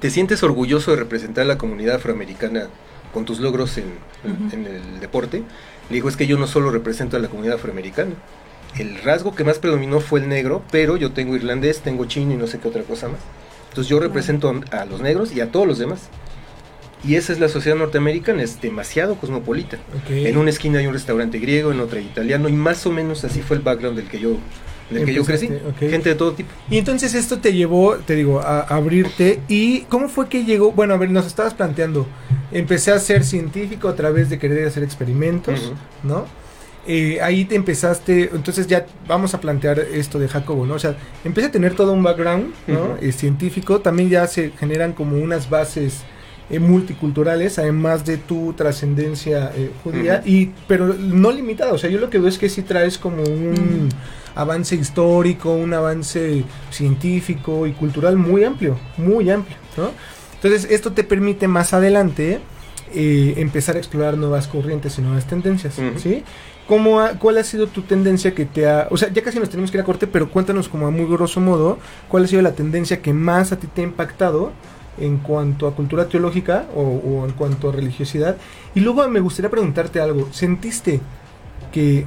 ¿te 0.00 0.10
sientes 0.10 0.42
orgulloso 0.42 0.92
de 0.92 0.98
representar 0.98 1.44
a 1.44 1.48
la 1.48 1.58
comunidad 1.58 1.96
afroamericana 1.96 2.68
con 3.12 3.24
tus 3.24 3.40
logros 3.40 3.76
en, 3.78 3.92
en 4.24 4.66
el 4.66 5.00
deporte? 5.00 5.42
Le 5.90 5.96
dijo, 5.96 6.08
es 6.08 6.16
que 6.16 6.26
yo 6.26 6.38
no 6.38 6.46
solo 6.46 6.70
represento 6.70 7.16
a 7.16 7.20
la 7.20 7.28
comunidad 7.28 7.56
afroamericana, 7.56 8.12
el 8.78 9.02
rasgo 9.02 9.34
que 9.34 9.44
más 9.44 9.58
predominó 9.58 10.00
fue 10.00 10.20
el 10.20 10.28
negro, 10.28 10.62
pero 10.70 10.96
yo 10.96 11.12
tengo 11.12 11.36
irlandés, 11.36 11.80
tengo 11.80 12.06
chino 12.06 12.32
y 12.32 12.36
no 12.36 12.46
sé 12.46 12.58
qué 12.58 12.68
otra 12.68 12.82
cosa 12.82 13.08
más. 13.08 13.20
Entonces 13.68 13.88
yo 13.88 14.00
represento 14.00 14.54
a, 14.70 14.84
los 14.84 15.00
negros 15.00 15.32
y 15.32 15.40
a 15.40 15.50
todos 15.50 15.66
los 15.66 15.78
demás. 15.78 16.08
Y 17.04 17.16
esa 17.16 17.32
es 17.32 17.40
la 17.40 17.48
sociedad 17.48 17.76
norteamericana, 17.76 18.42
es 18.42 18.60
demasiado 18.60 19.16
cosmopolita. 19.16 19.78
En 20.08 20.36
una 20.36 20.50
esquina 20.50 20.78
hay 20.78 20.86
un 20.86 20.94
restaurante 20.94 21.38
griego, 21.38 21.72
en 21.72 21.80
otra 21.80 22.00
italiano, 22.00 22.48
y 22.48 22.52
más 22.52 22.86
o 22.86 22.92
menos 22.92 23.24
así 23.24 23.42
fue 23.42 23.56
el 23.56 23.62
background 23.62 23.98
del 23.98 24.06
que 24.06 24.20
yo, 24.20 24.36
del 24.90 25.04
que 25.04 25.12
yo 25.12 25.24
crecí. 25.24 25.48
Gente 25.80 26.10
de 26.10 26.14
todo 26.14 26.32
tipo. 26.32 26.50
Y 26.70 26.78
entonces 26.78 27.14
esto 27.14 27.38
te 27.38 27.52
llevó, 27.52 27.96
te 27.96 28.14
digo, 28.14 28.40
a 28.40 28.60
abrirte. 28.60 29.40
¿Y 29.48 29.80
cómo 29.82 30.08
fue 30.08 30.28
que 30.28 30.44
llegó? 30.44 30.70
Bueno, 30.72 30.94
a 30.94 30.96
ver, 30.96 31.10
nos 31.10 31.26
estabas 31.26 31.54
planteando, 31.54 32.06
empecé 32.52 32.92
a 32.92 32.98
ser 33.00 33.24
científico 33.24 33.88
a 33.88 33.96
través 33.96 34.30
de 34.30 34.38
querer 34.38 34.66
hacer 34.68 34.84
experimentos, 34.84 35.72
¿no? 36.04 36.26
Eh, 36.86 37.20
ahí 37.20 37.44
te 37.44 37.54
empezaste, 37.54 38.30
entonces 38.32 38.66
ya 38.66 38.86
vamos 39.06 39.34
a 39.34 39.40
plantear 39.40 39.78
esto 39.78 40.18
de 40.18 40.26
Jacobo, 40.26 40.66
¿no? 40.66 40.74
O 40.74 40.78
sea, 40.80 40.96
empieza 41.24 41.48
a 41.48 41.52
tener 41.52 41.74
todo 41.74 41.92
un 41.92 42.02
background, 42.02 42.52
¿no? 42.66 42.96
Eh, 43.00 43.12
científico, 43.12 43.80
también 43.80 44.08
ya 44.08 44.26
se 44.26 44.50
generan 44.50 44.92
como 44.92 45.16
unas 45.16 45.48
bases 45.48 46.02
eh, 46.50 46.58
multiculturales, 46.58 47.58
además 47.58 48.04
de 48.04 48.18
tu 48.18 48.52
trascendencia 48.52 49.52
judía, 49.82 50.22
y 50.24 50.50
pero 50.66 50.94
no 50.94 51.30
limitada, 51.30 51.72
o 51.72 51.78
sea, 51.78 51.90
yo 51.90 51.98
lo 51.98 52.10
que 52.10 52.18
veo 52.18 52.28
es 52.28 52.38
que 52.38 52.48
sí 52.48 52.62
traes 52.62 52.98
como 52.98 53.22
un 53.22 53.88
avance 54.34 54.74
histórico, 54.74 55.54
un 55.54 55.74
avance 55.74 56.44
científico 56.70 57.66
y 57.66 57.72
cultural 57.72 58.16
muy 58.16 58.44
amplio, 58.44 58.78
muy 58.96 59.30
amplio, 59.30 59.56
¿no? 59.76 59.90
Entonces, 60.34 60.70
esto 60.70 60.92
te 60.92 61.04
permite 61.04 61.46
más 61.46 61.72
adelante 61.72 62.40
empezar 62.94 63.76
a 63.76 63.78
explorar 63.78 64.16
nuevas 64.16 64.48
corrientes 64.48 64.98
y 64.98 65.02
nuevas 65.02 65.26
tendencias, 65.26 65.78
¿sí? 65.96 66.24
¿Cómo 66.66 67.00
¿Cuál 67.18 67.38
ha 67.38 67.44
sido 67.44 67.66
tu 67.66 67.82
tendencia 67.82 68.34
que 68.34 68.44
te 68.44 68.68
ha... 68.68 68.88
O 68.90 68.96
sea, 68.96 69.12
ya 69.12 69.22
casi 69.22 69.38
nos 69.38 69.50
tenemos 69.50 69.70
que 69.70 69.76
ir 69.78 69.82
a 69.82 69.84
corte, 69.84 70.06
pero 70.06 70.30
cuéntanos 70.30 70.68
como 70.68 70.86
a 70.86 70.90
muy 70.90 71.06
grosso 71.06 71.40
modo, 71.40 71.78
¿cuál 72.08 72.24
ha 72.24 72.26
sido 72.26 72.42
la 72.42 72.52
tendencia 72.52 73.02
que 73.02 73.12
más 73.12 73.52
a 73.52 73.58
ti 73.58 73.66
te 73.66 73.80
ha 73.80 73.84
impactado 73.84 74.52
en 74.98 75.18
cuanto 75.18 75.66
a 75.66 75.74
cultura 75.74 76.06
teológica 76.08 76.66
o, 76.74 77.24
en 77.26 77.32
cuanto 77.32 77.70
a 77.70 77.72
religiosidad? 77.72 78.36
Y 78.74 78.80
luego 78.80 79.06
me 79.08 79.20
gustaría 79.20 79.50
preguntarte 79.50 80.00
algo. 80.00 80.28
¿Sentiste 80.32 81.00
que 81.72 82.06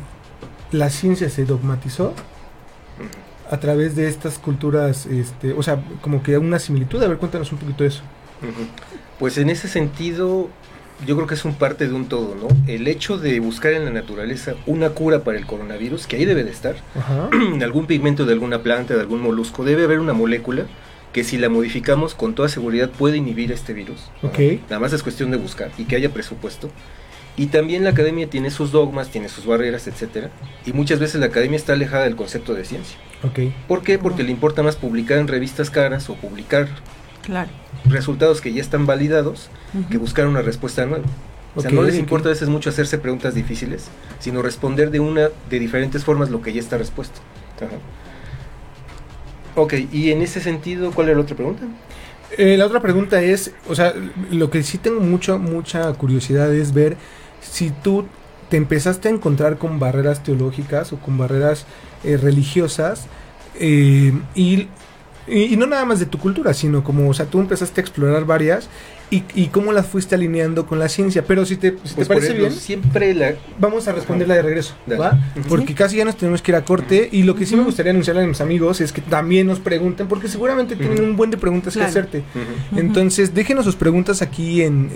la 0.71 0.89
ciencia 0.89 1.29
se 1.29 1.45
dogmatizó 1.45 2.13
a 3.49 3.59
través 3.59 3.95
de 3.95 4.07
estas 4.07 4.39
culturas, 4.39 5.05
este, 5.05 5.53
o 5.53 5.63
sea, 5.63 5.83
como 6.01 6.23
que 6.23 6.37
una 6.37 6.59
similitud? 6.59 7.01
A 7.03 7.07
ver, 7.07 7.17
cuéntanos 7.17 7.51
un 7.51 7.59
poquito 7.59 7.83
de 7.83 7.89
eso. 7.89 8.01
Pues 9.19 9.37
en 9.37 9.49
ese 9.49 9.67
sentido, 9.67 10.49
yo 11.05 11.15
creo 11.15 11.27
que 11.27 11.35
es 11.35 11.45
un 11.45 11.55
parte 11.55 11.87
de 11.87 11.93
un 11.93 12.05
todo, 12.05 12.35
¿no? 12.35 12.47
El 12.67 12.87
hecho 12.87 13.17
de 13.17 13.39
buscar 13.39 13.73
en 13.73 13.85
la 13.85 13.91
naturaleza 13.91 14.55
una 14.65 14.89
cura 14.89 15.23
para 15.23 15.37
el 15.37 15.45
coronavirus, 15.45 16.07
que 16.07 16.17
ahí 16.17 16.25
debe 16.25 16.43
de 16.43 16.51
estar, 16.51 16.75
en 17.31 17.63
algún 17.63 17.85
pigmento 17.85 18.25
de 18.25 18.33
alguna 18.33 18.59
planta, 18.59 18.93
de 18.93 19.01
algún 19.01 19.21
molusco, 19.21 19.63
debe 19.63 19.83
haber 19.83 19.99
una 19.99 20.13
molécula 20.13 20.65
que 21.15 21.23
si 21.23 21.37
la 21.37 21.47
modificamos 21.47 22.13
con 22.13 22.35
toda 22.35 22.49
seguridad 22.49 22.89
puede 22.89 23.15
inhibir 23.15 23.49
este 23.53 23.71
virus. 23.71 24.01
Okay. 24.21 24.61
Nada 24.63 24.81
más 24.81 24.91
es 24.91 25.01
cuestión 25.01 25.31
de 25.31 25.37
buscar 25.37 25.71
y 25.77 25.85
que 25.85 25.95
haya 25.95 26.09
presupuesto. 26.09 26.69
Y 27.37 27.45
también 27.45 27.85
la 27.85 27.91
academia 27.91 28.29
tiene 28.29 28.51
sus 28.51 28.73
dogmas, 28.73 29.07
tiene 29.11 29.29
sus 29.29 29.45
barreras, 29.45 29.87
etcétera, 29.87 30.29
y 30.65 30.73
muchas 30.73 30.99
veces 30.99 31.21
la 31.21 31.27
academia 31.27 31.55
está 31.55 31.71
alejada 31.71 32.03
del 32.03 32.17
concepto 32.17 32.53
de 32.53 32.65
ciencia. 32.65 32.97
Okay. 33.23 33.55
¿Por 33.65 33.81
qué? 33.81 33.97
Porque 33.97 34.23
le 34.23 34.31
importa 34.31 34.61
más 34.61 34.75
publicar 34.75 35.17
en 35.17 35.29
revistas 35.29 35.69
caras 35.69 36.09
o 36.09 36.15
publicar 36.15 36.67
claro 37.21 37.49
resultados 37.85 38.41
que 38.41 38.51
ya 38.51 38.59
están 38.59 38.85
validados 38.85 39.49
que 39.89 39.97
buscar 39.97 40.27
una 40.27 40.41
respuesta 40.41 40.85
nueva. 40.85 41.05
O 41.55 41.61
sea, 41.61 41.71
no 41.71 41.83
les 41.83 41.95
importa 41.95 42.27
a 42.27 42.33
veces 42.33 42.49
mucho 42.49 42.69
hacerse 42.69 42.97
preguntas 42.97 43.35
difíciles, 43.35 43.85
sino 44.19 44.41
responder 44.41 44.91
de 44.91 44.99
una 44.99 45.29
de 45.49 45.59
diferentes 45.59 46.03
formas 46.03 46.29
lo 46.29 46.41
que 46.41 46.51
ya 46.51 46.59
está 46.59 46.77
respuesto. 46.77 47.21
Ok, 49.55 49.73
y 49.91 50.11
en 50.11 50.21
ese 50.21 50.41
sentido, 50.41 50.91
¿cuál 50.91 51.07
era 51.07 51.17
la 51.17 51.23
otra 51.23 51.35
pregunta? 51.35 51.63
Eh, 52.37 52.57
la 52.57 52.65
otra 52.65 52.81
pregunta 52.81 53.21
es, 53.21 53.53
o 53.69 53.75
sea, 53.75 53.93
lo 54.31 54.49
que 54.49 54.63
sí 54.63 54.77
tengo 54.77 54.99
mucho, 54.99 55.39
mucha 55.39 55.91
curiosidad 55.93 56.53
es 56.53 56.73
ver 56.73 56.97
si 57.41 57.71
tú 57.71 58.05
te 58.49 58.57
empezaste 58.57 59.07
a 59.07 59.11
encontrar 59.11 59.57
con 59.57 59.79
barreras 59.79 60.23
teológicas 60.23 60.91
o 60.91 60.97
con 60.97 61.17
barreras 61.17 61.65
eh, 62.03 62.17
religiosas 62.17 63.07
eh, 63.59 64.13
y 64.35 64.67
y, 65.27 65.57
no 65.57 65.65
nada 65.65 65.85
más 65.85 65.99
de 65.99 66.05
tu 66.05 66.19
cultura, 66.19 66.53
sino 66.53 66.83
como, 66.83 67.09
o 67.09 67.13
sea, 67.13 67.25
tú 67.25 67.39
empezaste 67.39 67.81
a 67.81 67.83
explorar 67.83 68.25
varias 68.25 68.69
y, 69.11 69.23
y 69.35 69.47
cómo 69.47 69.71
las 69.71 69.85
fuiste 69.85 70.15
alineando 70.15 70.65
con 70.65 70.79
la 70.79 70.89
ciencia. 70.89 71.23
Pero 71.25 71.45
si 71.45 71.57
te, 71.57 71.73
pues, 71.73 72.07
parece 72.07 72.33
bien, 72.33 72.51
siempre 72.51 73.13
la... 73.13 73.35
vamos 73.59 73.87
a 73.87 73.91
responderla 73.91 74.35
de 74.35 74.41
regreso, 74.41 74.75
¿va? 74.99 75.19
Porque 75.47 75.75
casi 75.75 75.97
ya 75.97 76.05
nos 76.05 76.17
tenemos 76.17 76.41
que 76.41 76.51
ir 76.51 76.55
a 76.55 76.63
corte. 76.63 77.09
Y 77.11 77.23
lo 77.23 77.35
que 77.35 77.45
sí 77.45 77.55
me 77.55 77.63
gustaría 77.63 77.91
anunciarle 77.91 78.23
a 78.23 78.27
mis 78.27 78.41
amigos 78.41 78.81
es 78.81 78.91
que 78.91 79.01
también 79.01 79.47
nos 79.47 79.59
pregunten, 79.59 80.07
porque 80.07 80.27
seguramente 80.27 80.75
tienen 80.75 81.03
un 81.03 81.15
buen 81.15 81.31
de 81.31 81.37
preguntas 81.37 81.75
que 81.75 81.83
hacerte. 81.83 82.23
Entonces, 82.75 83.33
déjenos 83.33 83.65
sus 83.65 83.75
preguntas 83.75 84.21
aquí 84.21 84.61
en, 84.61 84.89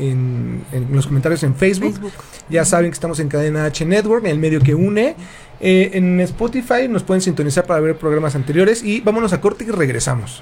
en, 0.72 0.88
los 0.92 1.08
comentarios 1.08 1.44
en 1.44 1.56
Facebook. 1.56 1.94
Facebook. 1.94 2.14
Ya 2.50 2.66
saben 2.66 2.90
que 2.90 2.96
estamos 2.96 3.20
en 3.20 3.30
Cadena 3.30 3.66
H 3.66 3.86
Network, 3.86 4.26
en 4.26 4.32
el 4.32 4.40
medio 4.40 4.60
que 4.60 4.76
une. 4.76 5.16
Eh, 5.62 5.92
en 5.94 6.20
Spotify 6.22 6.88
nos 6.90 7.04
pueden 7.04 7.22
sintonizar 7.22 7.66
para 7.66 7.82
ver 7.82 7.98
programas 7.98 8.34
anteriores 8.36 8.82
y 8.82 9.02
vámonos 9.02 9.34
a 9.34 9.42
corte 9.42 9.66
y 9.66 9.72
regresamos. 9.72 10.42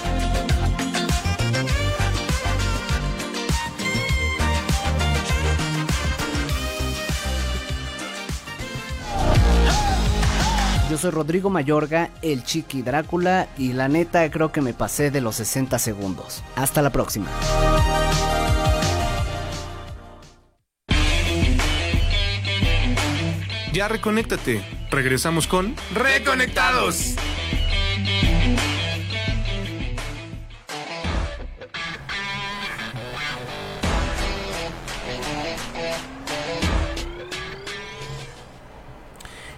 Yo 10.91 10.97
soy 10.97 11.11
Rodrigo 11.11 11.49
Mayorga, 11.49 12.09
el 12.21 12.43
Chiqui 12.43 12.81
Drácula, 12.81 13.47
y 13.57 13.71
la 13.71 13.87
neta 13.87 14.29
creo 14.29 14.51
que 14.51 14.59
me 14.59 14.73
pasé 14.73 15.09
de 15.09 15.21
los 15.21 15.37
60 15.37 15.79
segundos. 15.79 16.43
Hasta 16.57 16.81
la 16.81 16.89
próxima. 16.89 17.29
Ya 23.71 23.87
reconéctate. 23.87 24.61
Regresamos 24.91 25.47
con 25.47 25.77
Reconectados. 25.93 27.15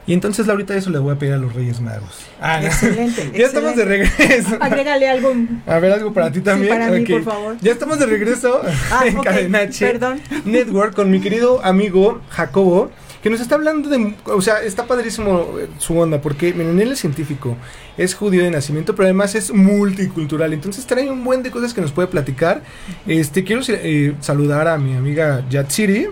Y 0.06 0.14
entonces, 0.14 0.48
Laurita, 0.48 0.76
eso 0.76 0.90
le 0.90 1.00
voy 1.00 1.14
a 1.14 1.18
pedir 1.18 1.34
a 1.34 1.38
los 1.38 1.54
Reyes 1.54 1.80
Magos. 1.80 2.26
Ah, 2.42 2.64
excelente. 2.64 3.32
ya 3.38 3.46
estamos 3.46 3.76
de 3.76 3.86
regreso. 3.86 4.58
Agrégale 4.60 5.08
algo. 5.08 5.34
A 5.66 5.80
ver, 5.80 5.94
algo 5.94 6.14
para 6.14 6.32
ti 6.32 6.42
también. 6.42 6.74
Sí, 6.74 6.80
para 6.80 6.92
mí, 6.92 7.06
por 7.06 7.24
favor. 7.24 7.58
Ya 7.62 7.72
estamos 7.72 8.00
de 8.00 8.06
regreso 8.06 8.62
ah, 8.92 9.04
en 9.06 9.18
okay. 9.18 9.50
Perdón. 9.80 10.20
Network 10.44 10.94
con 10.94 11.10
mi 11.10 11.22
querido 11.22 11.64
amigo 11.64 12.22
Jacobo, 12.30 12.92
que 13.22 13.30
nos 13.30 13.40
está 13.40 13.56
hablando 13.56 13.90
de. 13.90 14.14
O 14.26 14.42
sea, 14.42 14.62
está 14.62 14.88
padrísimo 14.88 15.48
su 15.78 15.98
onda, 15.98 16.20
porque 16.20 16.54
miren, 16.54 16.82
él 16.82 16.92
es 16.92 17.00
científico, 17.00 17.56
es 17.98 18.14
judío 18.14 18.44
de 18.44 18.52
nacimiento, 18.52 18.96
pero 18.96 19.06
además 19.06 19.36
es 19.36 19.54
multicultural. 19.54 20.52
Entonces 20.52 20.86
trae 20.86 21.10
un 21.10 21.24
buen 21.24 21.44
de 21.44 21.52
cosas 21.52 21.74
que 21.74 21.80
nos 21.80 21.94
puede 21.94 22.10
platicar. 22.10 22.62
Este, 23.08 23.46
quiero 23.46 23.62
eh, 23.70 24.16
saludar 24.20 24.68
a 24.68 24.78
mi 24.78 24.98
amiga 24.98 25.46
Yatsiri 25.50 26.10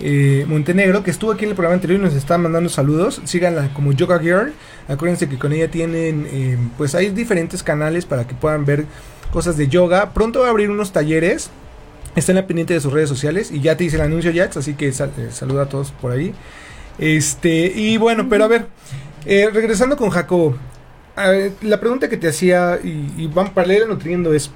eh, 0.00 0.44
Montenegro, 0.46 1.02
que 1.02 1.10
estuvo 1.10 1.32
aquí 1.32 1.44
en 1.44 1.50
el 1.50 1.56
programa 1.56 1.74
anterior 1.74 2.00
y 2.00 2.02
nos 2.02 2.14
está 2.14 2.38
mandando 2.38 2.68
saludos. 2.68 3.20
Síganla 3.24 3.72
como 3.74 3.92
Yoga 3.92 4.18
Girl. 4.18 4.52
Acuérdense 4.88 5.28
que 5.28 5.38
con 5.38 5.52
ella 5.52 5.70
tienen, 5.70 6.26
eh, 6.30 6.56
pues 6.76 6.94
hay 6.94 7.10
diferentes 7.10 7.62
canales 7.62 8.06
para 8.06 8.26
que 8.26 8.34
puedan 8.34 8.64
ver 8.64 8.84
cosas 9.32 9.56
de 9.56 9.68
yoga. 9.68 10.12
Pronto 10.12 10.40
va 10.40 10.46
a 10.46 10.50
abrir 10.50 10.70
unos 10.70 10.92
talleres. 10.92 11.50
Está 12.16 12.32
en 12.32 12.36
la 12.36 12.46
pendiente 12.46 12.74
de 12.74 12.80
sus 12.80 12.92
redes 12.92 13.08
sociales 13.08 13.50
y 13.52 13.60
ya 13.60 13.76
te 13.76 13.84
hice 13.84 13.96
el 13.96 14.02
anuncio, 14.02 14.32
Jats, 14.34 14.56
así 14.56 14.74
que 14.74 14.88
eh, 14.88 14.92
saluda 15.30 15.62
a 15.62 15.68
todos 15.68 15.92
por 15.92 16.10
ahí. 16.10 16.34
Este, 16.98 17.72
y 17.74 17.96
bueno, 17.96 18.28
pero 18.28 18.44
a 18.44 18.48
ver, 18.48 18.66
eh, 19.26 19.50
regresando 19.52 19.96
con 19.96 20.10
Jacobo, 20.10 20.56
la 21.62 21.80
pregunta 21.80 22.08
que 22.08 22.16
te 22.16 22.28
hacía 22.28 22.78
y, 22.82 23.26
van 23.26 23.52
para 23.52 23.66
leer 23.66 23.88
nutriendo 23.88 24.32
es, 24.32 24.50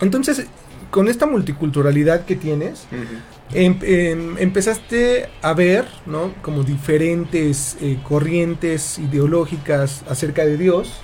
entonces, 0.00 0.46
con 0.90 1.08
esta 1.08 1.26
multiculturalidad 1.26 2.24
que 2.24 2.36
tienes. 2.36 2.86
Em, 3.52 3.78
em, 3.82 4.36
empezaste 4.38 5.28
a 5.42 5.54
ver, 5.54 5.86
¿no? 6.06 6.34
Como 6.42 6.64
diferentes 6.64 7.76
eh, 7.80 7.98
corrientes 8.02 8.98
ideológicas 8.98 10.04
acerca 10.08 10.44
de 10.44 10.56
Dios. 10.56 11.00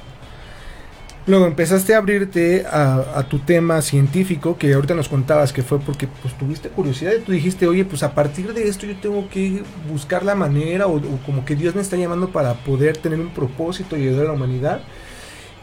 Luego 1.26 1.46
empezaste 1.46 1.94
a 1.94 1.98
abrirte 1.98 2.66
a, 2.66 3.24
tu 3.30 3.38
tema 3.38 3.80
científico, 3.80 4.58
que 4.58 4.74
ahorita 4.74 4.94
nos 4.94 5.08
contabas 5.08 5.54
que 5.54 5.62
fue 5.62 5.80
porque 5.80 6.06
pues 6.06 6.36
tuviste 6.36 6.68
curiosidad 6.68 7.12
y 7.18 7.22
tú 7.22 7.32
dijiste, 7.32 7.66
oye, 7.66 7.86
pues 7.86 8.02
a 8.02 8.14
partir 8.14 8.52
de 8.52 8.68
esto 8.68 8.84
yo 8.84 8.94
tengo 8.96 9.26
que 9.30 9.62
buscar 9.90 10.22
la 10.22 10.34
manera 10.34 10.86
o, 10.86 11.00
como 11.24 11.46
que 11.46 11.56
Dios 11.56 11.74
me 11.74 11.80
está 11.80 11.96
llamando 11.96 12.28
para 12.28 12.52
poder 12.52 12.98
tener 12.98 13.18
un 13.20 13.30
propósito 13.30 13.96
y 13.96 14.02
ayudar 14.02 14.26
a 14.26 14.28
la 14.28 14.32
humanidad. 14.34 14.82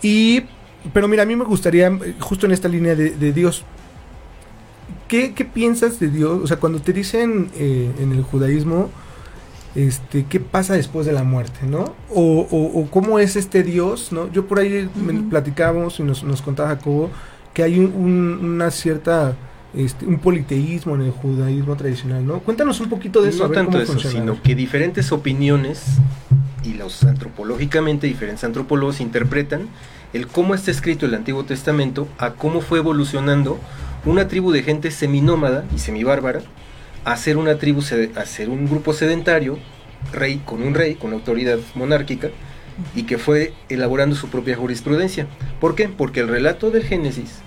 Y, 0.01 0.45
pero 0.93 1.07
mira, 1.07 1.23
a 1.23 1.25
mí 1.27 1.35
me 1.35 1.45
gustaría, 1.45 1.95
justo 2.19 2.47
en 2.47 2.53
esta 2.53 2.67
línea 2.67 2.95
de 2.95 3.31
Dios, 3.31 3.63
¿Qué, 5.11 5.33
¿qué, 5.33 5.43
piensas 5.43 5.99
de 5.99 6.07
Dios? 6.07 6.39
O 6.41 6.47
sea, 6.47 6.55
cuando 6.55 6.79
te 6.79 6.93
dicen 6.93 7.49
eh, 7.57 7.91
en 7.99 8.13
el 8.13 8.23
judaísmo, 8.23 8.89
este, 9.75 10.23
¿qué 10.23 10.39
pasa 10.39 10.75
después 10.75 11.05
de 11.05 11.11
la 11.11 11.25
muerte, 11.25 11.67
no? 11.67 11.93
O, 12.09 12.47
o, 12.49 12.79
o 12.79 12.89
cómo 12.89 13.19
es 13.19 13.35
este 13.35 13.61
Dios, 13.61 14.13
¿no? 14.13 14.31
Yo 14.31 14.47
por 14.47 14.59
ahí 14.59 14.85
uh 14.85 14.99
-huh. 14.99 15.29
platicábamos 15.29 15.99
y 15.99 16.03
nos, 16.03 16.23
nos, 16.23 16.41
contaba 16.41 16.69
Jacobo 16.69 17.09
que 17.53 17.61
hay 17.61 17.77
un, 17.77 17.87
un, 17.93 18.53
una 18.53 18.71
cierta, 18.71 19.35
este, 19.73 20.05
un 20.05 20.17
politeísmo 20.19 20.95
en 20.95 21.01
el 21.01 21.11
judaísmo 21.11 21.75
tradicional, 21.75 22.25
¿no? 22.25 22.39
Cuéntanos 22.39 22.79
un 22.79 22.87
poquito 22.87 23.21
de 23.21 23.31
eso. 23.31 23.49
No 23.49 23.53
tanto 23.53 23.81
eso, 23.81 23.91
funciona. 23.91 24.17
sino 24.17 24.41
que 24.41 24.55
diferentes 24.55 25.11
opiniones 25.11 25.83
y 26.63 26.75
los 26.75 27.03
antropológicamente 27.03 28.07
diferentes 28.07 28.45
antropólogos 28.45 29.01
interpretan 29.01 29.67
el 30.13 30.27
cómo 30.27 30.55
está 30.55 30.71
escrito 30.71 31.05
el 31.05 31.15
Antiguo 31.15 31.43
Testamento 31.43 32.07
a 32.17 32.31
cómo 32.31 32.61
fue 32.61 32.79
evolucionando 32.79 33.59
una 34.05 34.27
tribu 34.27 34.51
de 34.51 34.63
gente 34.63 34.91
seminómada 34.91 35.65
y 35.75 35.79
semibárbara 35.79 36.41
a 37.05 37.15
ser 37.17 37.38
una 37.38 37.58
tribu, 37.58 37.81
a 38.15 38.25
ser 38.25 38.50
un 38.50 38.67
grupo 38.67 38.93
sedentario, 38.93 39.58
rey 40.12 40.42
con 40.46 40.61
un 40.64 40.74
rey, 40.74 40.96
con 40.96 41.14
autoridad 41.14 41.59
monárquica, 41.75 42.29
y 42.96 43.03
que 43.03 43.18
fue 43.18 43.53
elaborando 43.70 44.16
su 44.16 44.29
propia 44.29 44.55
jurisprudencia. 44.55 45.27
¿Por 45.59 45.75
qué? 45.75 45.90
Porque 45.90 46.22
el 46.22 46.27
relato 46.27 46.72
del 46.72 46.83
Génesis, 46.83 47.40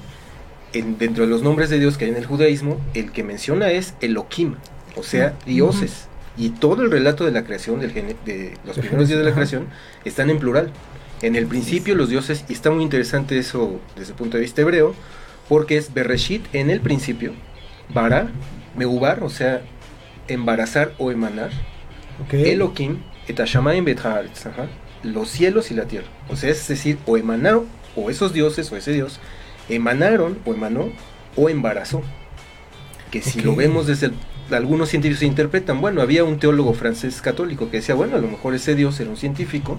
en, 0.73 0.99
dentro 0.99 1.25
de 1.25 1.31
los 1.31 1.43
nombres 1.43 1.71
de 1.71 1.79
Dios 1.79 1.97
que 1.97 2.05
hay 2.05 2.11
en 2.11 2.17
el 2.17 2.27
judaísmo, 2.27 2.81
el 2.95 3.13
que 3.13 3.23
menciona 3.23 3.71
es 3.71 3.95
Elohim, 4.01 4.57
o 4.97 5.03
sea, 5.03 5.37
dioses. 5.47 6.09
Y 6.37 6.51
todo 6.51 6.83
el 6.83 6.91
relato 6.91 7.25
de 7.25 7.31
la 7.31 7.45
creación, 7.45 7.79
del 7.81 7.93
de 7.93 8.59
los 8.65 8.79
primeros 8.79 9.09
días 9.09 9.21
de 9.21 9.25
la 9.25 9.33
creación, 9.33 9.69
están 10.05 10.31
en 10.31 10.39
plural. 10.39 10.71
En 11.23 11.37
el 11.37 11.47
principio 11.47 11.95
los 11.95 12.09
dioses, 12.09 12.45
y 12.49 12.53
está 12.53 12.71
muy 12.71 12.83
interesante 12.83 13.39
eso 13.39 13.81
desde 13.97 14.13
el 14.13 14.19
punto 14.19 14.37
de 14.37 14.43
vista 14.43 14.63
hebreo, 14.63 14.95
porque 15.49 15.77
es 15.77 15.93
Bereshit 15.93 16.43
en 16.55 16.71
el 16.71 16.81
principio, 16.81 17.33
Bara, 17.93 18.29
Meubar, 18.77 19.23
o 19.23 19.29
sea, 19.29 19.63
embarazar 20.29 20.93
o 20.99 21.11
emanar, 21.11 21.51
okay. 22.25 22.51
Elohim, 22.51 22.99
Etashamayim 23.29 23.85
Bethaaretz, 23.85 24.47
los 25.03 25.29
cielos 25.29 25.71
y 25.71 25.75
la 25.75 25.85
tierra. 25.85 26.07
O 26.29 26.37
sea, 26.37 26.51
es 26.51 26.67
decir, 26.67 26.99
o 27.07 27.17
emanó, 27.17 27.65
o 27.95 28.11
esos 28.11 28.33
dioses, 28.33 28.71
o 28.73 28.77
ese 28.77 28.93
dios, 28.93 29.21
emanaron, 29.69 30.39
o 30.45 30.55
emanó, 30.55 30.91
o 31.37 31.49
embarazó. 31.49 32.03
Que 33.11 33.21
si 33.23 33.39
okay. 33.39 33.45
lo 33.45 33.57
vemos 33.57 33.87
desde 33.87 34.07
el, 34.07 34.15
algunos 34.51 34.89
científicos 34.89 35.21
se 35.21 35.27
interpretan, 35.27 35.81
bueno, 35.81 36.03
había 36.03 36.25
un 36.25 36.39
teólogo 36.39 36.75
francés 36.75 37.21
católico 37.21 37.71
que 37.71 37.79
decía, 37.79 37.95
bueno, 37.95 38.17
a 38.17 38.21
lo 38.21 38.29
mejor 38.29 38.55
ese 38.55 38.75
dios 38.75 38.99
era 39.01 39.11
un 39.11 39.17
científico 39.17 39.79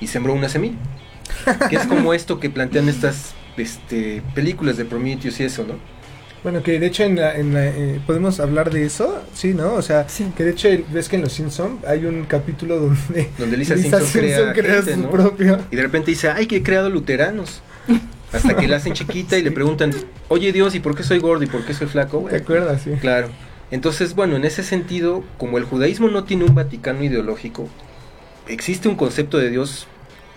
y 0.00 0.06
sembró 0.06 0.34
una 0.34 0.48
semilla. 0.48 0.76
que 1.70 1.76
es 1.76 1.86
como 1.86 2.14
esto 2.14 2.38
que 2.38 2.50
plantean 2.50 2.88
estas 2.88 3.34
este, 3.56 4.22
películas 4.34 4.76
de 4.76 4.84
Prometheus 4.84 5.40
y 5.40 5.44
eso, 5.44 5.64
¿no? 5.64 5.74
Bueno, 6.42 6.62
que 6.62 6.78
de 6.78 6.86
hecho 6.86 7.04
en 7.04 7.16
la, 7.16 7.34
en 7.34 7.54
la, 7.54 7.66
eh, 7.66 8.00
podemos 8.06 8.38
hablar 8.38 8.70
de 8.70 8.84
eso, 8.84 9.22
sí, 9.32 9.54
¿no? 9.54 9.72
O 9.72 9.82
sea, 9.82 10.06
sí. 10.08 10.26
que 10.36 10.44
de 10.44 10.50
hecho 10.50 10.68
ves 10.92 11.08
que 11.08 11.16
en 11.16 11.22
Los 11.22 11.32
Simpson 11.32 11.78
hay 11.86 12.04
un 12.04 12.24
capítulo 12.26 12.78
donde 12.78 13.30
donde 13.38 13.56
Lisa, 13.56 13.74
Lisa 13.74 14.00
Simpson, 14.00 14.22
Simpson, 14.22 14.52
crea, 14.52 14.52
crea 14.52 14.74
gente, 14.74 14.94
su 14.94 15.00
¿no? 15.00 15.10
propio 15.10 15.58
y 15.70 15.76
de 15.76 15.82
repente 15.82 16.10
dice, 16.10 16.28
"Ay, 16.28 16.46
que 16.46 16.56
he 16.56 16.62
creado 16.62 16.90
luteranos." 16.90 17.62
Hasta 18.30 18.56
que 18.56 18.66
la 18.66 18.76
hacen 18.76 18.92
chiquita 18.94 19.38
y 19.38 19.42
le 19.42 19.50
preguntan, 19.52 19.92
"Oye, 20.28 20.52
Dios, 20.52 20.74
¿y 20.74 20.80
por 20.80 20.94
qué 20.94 21.02
soy 21.02 21.18
gordo 21.18 21.44
y 21.44 21.46
por 21.46 21.64
qué 21.64 21.72
soy 21.72 21.86
flaco?" 21.86 22.20
Bueno, 22.20 22.36
¿Te 22.36 22.42
acuerdas? 22.42 22.82
Sí. 22.82 22.90
Claro. 23.00 23.28
Entonces, 23.70 24.14
bueno, 24.14 24.36
en 24.36 24.44
ese 24.44 24.62
sentido, 24.62 25.24
como 25.38 25.56
el 25.56 25.64
judaísmo 25.64 26.08
no 26.08 26.24
tiene 26.24 26.44
un 26.44 26.54
Vaticano 26.54 27.02
ideológico, 27.02 27.68
existe 28.48 28.88
un 28.88 28.96
concepto 28.96 29.38
de 29.38 29.50
Dios 29.50 29.86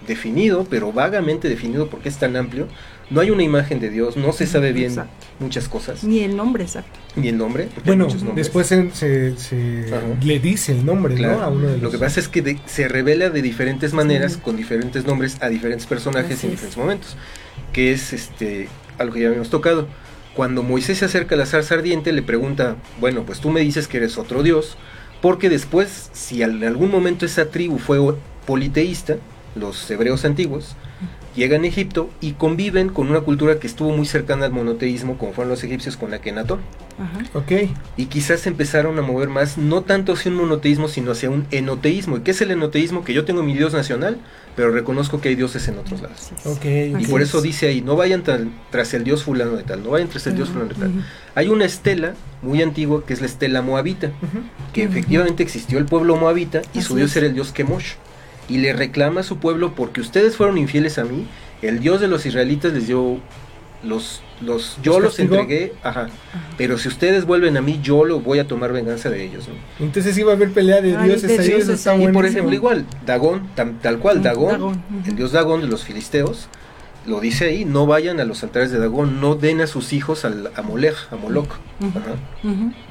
definido, 0.08 0.66
pero 0.70 0.94
vagamente 0.94 1.50
definido 1.50 1.90
porque 1.90 2.10
es 2.10 2.18
tan 2.18 2.36
amplio. 2.36 2.68
No 3.10 3.22
hay 3.22 3.32
una 3.32 3.44
imagen 3.44 3.80
de 3.80 3.90
Dios, 3.90 4.18
no 4.18 4.34
se 4.34 4.46
sabe 4.46 4.74
bien 4.74 4.90
exacto. 4.90 5.26
muchas 5.40 5.70
cosas. 5.70 6.04
Ni 6.04 6.20
el 6.20 6.36
nombre, 6.36 6.64
exacto. 6.64 7.00
Ni 7.16 7.30
el 7.30 7.38
nombre. 7.38 7.70
Bueno, 7.86 8.08
después 8.36 8.68
se, 8.68 8.92
se, 8.92 9.38
se 9.38 9.86
le 10.22 10.40
dice 10.40 10.74
el 10.74 10.86
nombre, 10.86 11.16
claro. 11.16 11.38
¿no? 11.38 11.44
A 11.44 11.48
uno 11.48 11.68
de 11.68 11.74
los... 11.74 11.82
Lo 11.84 11.92
que 11.92 12.00
pasa 12.00 12.20
es 12.20 12.28
que 12.28 12.42
de, 12.42 12.60
se 12.66 12.88
revela 12.90 13.30
de 13.30 13.42
diferentes 13.42 13.94
maneras, 13.94 14.34
sí. 14.34 14.40
con 14.40 14.58
diferentes 14.58 15.06
nombres, 15.06 15.38
a 15.42 15.48
diferentes 15.48 15.86
personajes 15.86 16.38
Así 16.38 16.48
en 16.48 16.52
diferentes 16.52 16.78
es. 16.78 16.84
momentos. 16.84 17.18
Que 17.72 17.94
es 17.94 18.12
este 18.12 18.68
algo 18.98 19.14
que 19.14 19.22
ya 19.22 19.28
habíamos 19.28 19.50
tocado. 19.50 19.88
Cuando 20.36 20.62
Moisés 20.62 21.00
se 21.00 21.06
acerca 21.06 21.36
a 21.36 21.38
la 21.38 21.46
zarza 21.46 21.76
ardiente, 21.76 22.12
le 22.12 22.22
pregunta, 22.22 22.76
bueno, 23.00 23.24
pues 23.26 23.40
tú 23.40 23.50
me 23.50 23.62
dices 23.62 23.88
que 23.88 23.98
eres 23.98 24.18
otro 24.18 24.44
Dios, 24.44 24.78
porque 25.22 25.50
después, 25.50 26.10
si 26.14 26.44
en 26.44 26.64
algún 26.64 26.92
momento 26.92 27.26
esa 27.26 27.50
tribu 27.50 27.80
fue 27.80 28.00
politeísta, 28.46 29.18
los 29.56 29.90
hebreos 29.90 30.26
antiguos, 30.26 30.76
llegan 31.38 31.64
a 31.64 31.68
Egipto 31.68 32.10
y 32.20 32.34
conviven 32.34 32.90
con 32.90 33.10
una 33.10 33.22
cultura 33.22 33.60
que 33.60 33.68
estuvo 33.68 33.96
muy 33.96 34.06
cercana 34.06 34.46
al 34.46 34.52
monoteísmo, 34.52 35.18
como 35.18 35.32
fueron 35.32 35.52
los 35.52 35.64
egipcios 35.64 35.96
con 35.96 36.12
la 36.12 36.20
Kenatón. 36.20 36.60
Okay. 37.34 37.74
Y 37.96 38.08
quizás 38.08 38.48
empezaron 38.48 38.98
a 38.98 39.04
mover 39.04 39.30
más, 39.30 39.58
no 39.58 39.84
tanto 39.84 40.14
hacia 40.14 40.32
un 40.32 40.38
monoteísmo, 40.38 40.88
sino 40.88 41.12
hacia 41.12 41.30
un 41.30 41.46
enoteísmo. 41.52 42.18
¿Y 42.18 42.22
qué 42.22 42.32
es 42.32 42.42
el 42.42 42.50
enoteísmo? 42.52 43.04
Que 43.04 43.14
yo 43.14 43.24
tengo 43.24 43.44
mi 43.44 43.54
Dios 43.54 43.72
nacional, 43.74 44.18
pero 44.56 44.72
reconozco 44.72 45.22
que 45.22 45.30
hay 45.30 45.36
dioses 45.36 45.68
en 45.68 45.78
otros 45.78 46.02
lados. 46.02 46.32
Okay, 46.44 46.96
y 47.00 47.06
por 47.06 47.22
eso 47.22 47.42
dice 47.42 47.68
ahí, 47.68 47.82
no 47.82 47.96
vayan 47.96 48.24
tras 48.72 48.94
el 48.96 49.04
dios 49.04 49.24
fulano 49.24 49.56
de 49.56 49.64
tal, 49.64 49.84
no 49.84 49.92
vayan 49.92 50.10
tras 50.10 50.26
el 50.26 50.36
dios 50.36 50.50
fulano 50.50 50.74
de 50.74 50.76
tal. 50.76 50.92
Hay 51.36 51.50
una 51.50 51.66
estela 51.66 52.16
muy 52.42 52.64
antigua 52.64 53.06
que 53.06 53.14
es 53.14 53.22
la 53.22 53.28
estela 53.28 53.62
moabita, 53.62 54.12
que 54.74 54.84
efectivamente 54.84 55.44
existió 55.44 55.78
el 55.78 55.86
pueblo 55.86 56.16
moabita 56.16 56.64
y 56.74 56.82
su 56.82 56.96
dios 56.96 57.16
era 57.16 57.28
el 57.28 57.36
dios 57.36 57.52
Kemosh 57.52 57.94
y 58.50 58.58
le 58.58 58.74
reclama 58.74 59.22
a 59.22 59.24
su 59.24 59.38
pueblo 59.38 59.74
porque 59.76 60.02
ustedes 60.02 60.36
fueron 60.36 60.58
infieles 60.58 60.98
a 60.98 61.04
mí, 61.04 61.28
el 61.62 61.80
Dios 61.80 62.02
de 62.02 62.08
los 62.08 62.26
israelitas 62.26 62.74
les 62.74 62.88
dio 62.88 63.20
los 63.84 64.22
los 64.42 64.78
yo 64.84 64.94
los, 64.94 65.04
los 65.04 65.20
entregué, 65.20 65.74
ajá, 65.82 66.02
ajá, 66.02 66.10
pero 66.58 66.78
si 66.78 66.88
ustedes 66.88 67.26
vuelven 67.26 67.58
a 67.58 67.62
mí, 67.62 67.80
yo 67.82 68.06
lo 68.06 68.20
voy 68.20 68.40
a 68.40 68.48
tomar 68.48 68.72
venganza 68.72 69.10
de 69.10 69.24
ellos. 69.24 69.48
¿no? 69.48 69.56
Entonces 69.84 70.16
iba 70.18 70.32
a 70.32 70.36
haber 70.36 70.52
pelea 70.52 70.82
de 70.82 70.96
Ay, 70.96 71.10
dioses 71.10 71.30
de 71.30 71.40
ahí, 71.40 71.62
dioses. 71.62 71.88
Y 72.00 72.08
por 72.10 72.26
ejemplo, 72.26 72.54
igual, 72.54 72.86
Dagón, 73.06 73.48
tam, 73.56 73.80
tal 73.80 73.98
cual, 73.98 74.22
Dagón, 74.22 74.52
Dagón, 74.52 74.84
el 75.08 75.16
dios 75.16 75.32
Dagón 75.32 75.62
de 75.62 75.68
los 75.68 75.84
filisteos, 75.84 76.50
lo 77.08 77.22
dice 77.22 77.46
ahí, 77.46 77.66
no 77.66 77.86
vayan 77.86 78.20
a 78.20 78.26
los 78.26 78.44
altares 78.44 78.70
de 78.70 78.80
Dagón, 78.80 79.22
no 79.22 79.36
den 79.36 79.62
a 79.62 79.68
sus 79.68 79.94
hijos 79.94 80.26
al, 80.26 80.52
a 80.56 80.62
Molech, 80.62 80.96
a 81.12 81.16
Moloch. 81.16 81.50
Ajá. 81.80 82.16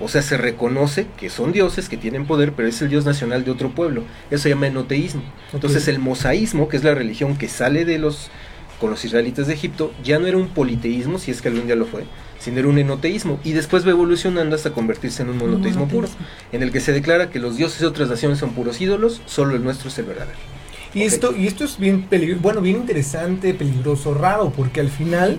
O 0.01 0.09
sea, 0.09 0.23
se 0.23 0.37
reconoce 0.37 1.07
que 1.19 1.29
son 1.31 1.53
dioses, 1.53 1.89
que 1.89 1.97
tienen 1.97 2.27
poder, 2.27 2.53
pero 2.53 2.69
es 2.69 2.81
el 2.81 2.89
dios 2.89 3.05
nacional 3.05 3.45
de 3.45 3.51
otro 3.51 3.71
pueblo. 3.71 4.03
Eso 4.31 4.45
se 4.45 4.49
llama 4.49 4.69
enoteísmo. 4.69 5.23
Entonces, 5.53 5.87
el 5.89 5.99
mosaísmo, 5.99 6.69
que 6.69 6.77
es 6.77 6.85
la 6.85 6.95
religión 6.95 7.37
que 7.37 7.49
sale 7.49 7.85
de 7.85 7.99
los 7.99 8.31
con 8.81 8.91
los 8.91 9.05
israelitas 9.05 9.47
de 9.47 9.55
Egipto, 9.55 9.93
ya 10.05 10.19
no 10.19 10.27
era 10.27 10.37
un 10.37 10.49
politeísmo, 10.49 11.19
si 11.19 11.31
es 11.31 11.41
que 11.41 11.49
algún 11.49 11.67
día 11.67 11.77
lo 11.77 11.87
fue, 11.87 12.05
sino 12.39 12.59
era 12.59 12.69
un 12.69 12.79
enoteísmo, 12.79 13.41
y 13.43 13.53
después 13.53 13.87
va 13.87 13.91
evolucionando 13.91 14.55
hasta 14.55 14.73
convertirse 14.73 15.23
en 15.23 15.31
un 15.31 15.39
monoteísmo 15.39 15.89
puro, 15.89 16.09
en 16.53 16.63
el 16.63 16.73
que 16.73 16.81
se 16.81 16.93
declara 16.93 17.31
que 17.31 17.39
los 17.39 17.57
dioses 17.57 17.81
de 17.81 17.87
otras 17.87 18.11
naciones 18.11 18.39
son 18.39 18.53
puros 18.53 18.81
ídolos, 18.81 19.23
solo 19.25 19.57
el 19.57 19.65
nuestro 19.65 19.89
es 19.89 19.99
el 19.99 20.05
verdadero. 20.05 20.56
Y 20.97 21.03
esto, 21.03 21.37
y 21.37 21.47
esto 21.47 21.65
es 21.65 21.79
bien 21.79 22.09
bueno, 22.41 22.63
bien 22.63 22.77
interesante, 22.77 23.53
peligroso, 23.53 24.15
raro, 24.15 24.51
porque 24.57 24.81
al 24.81 24.89
final, 24.89 25.39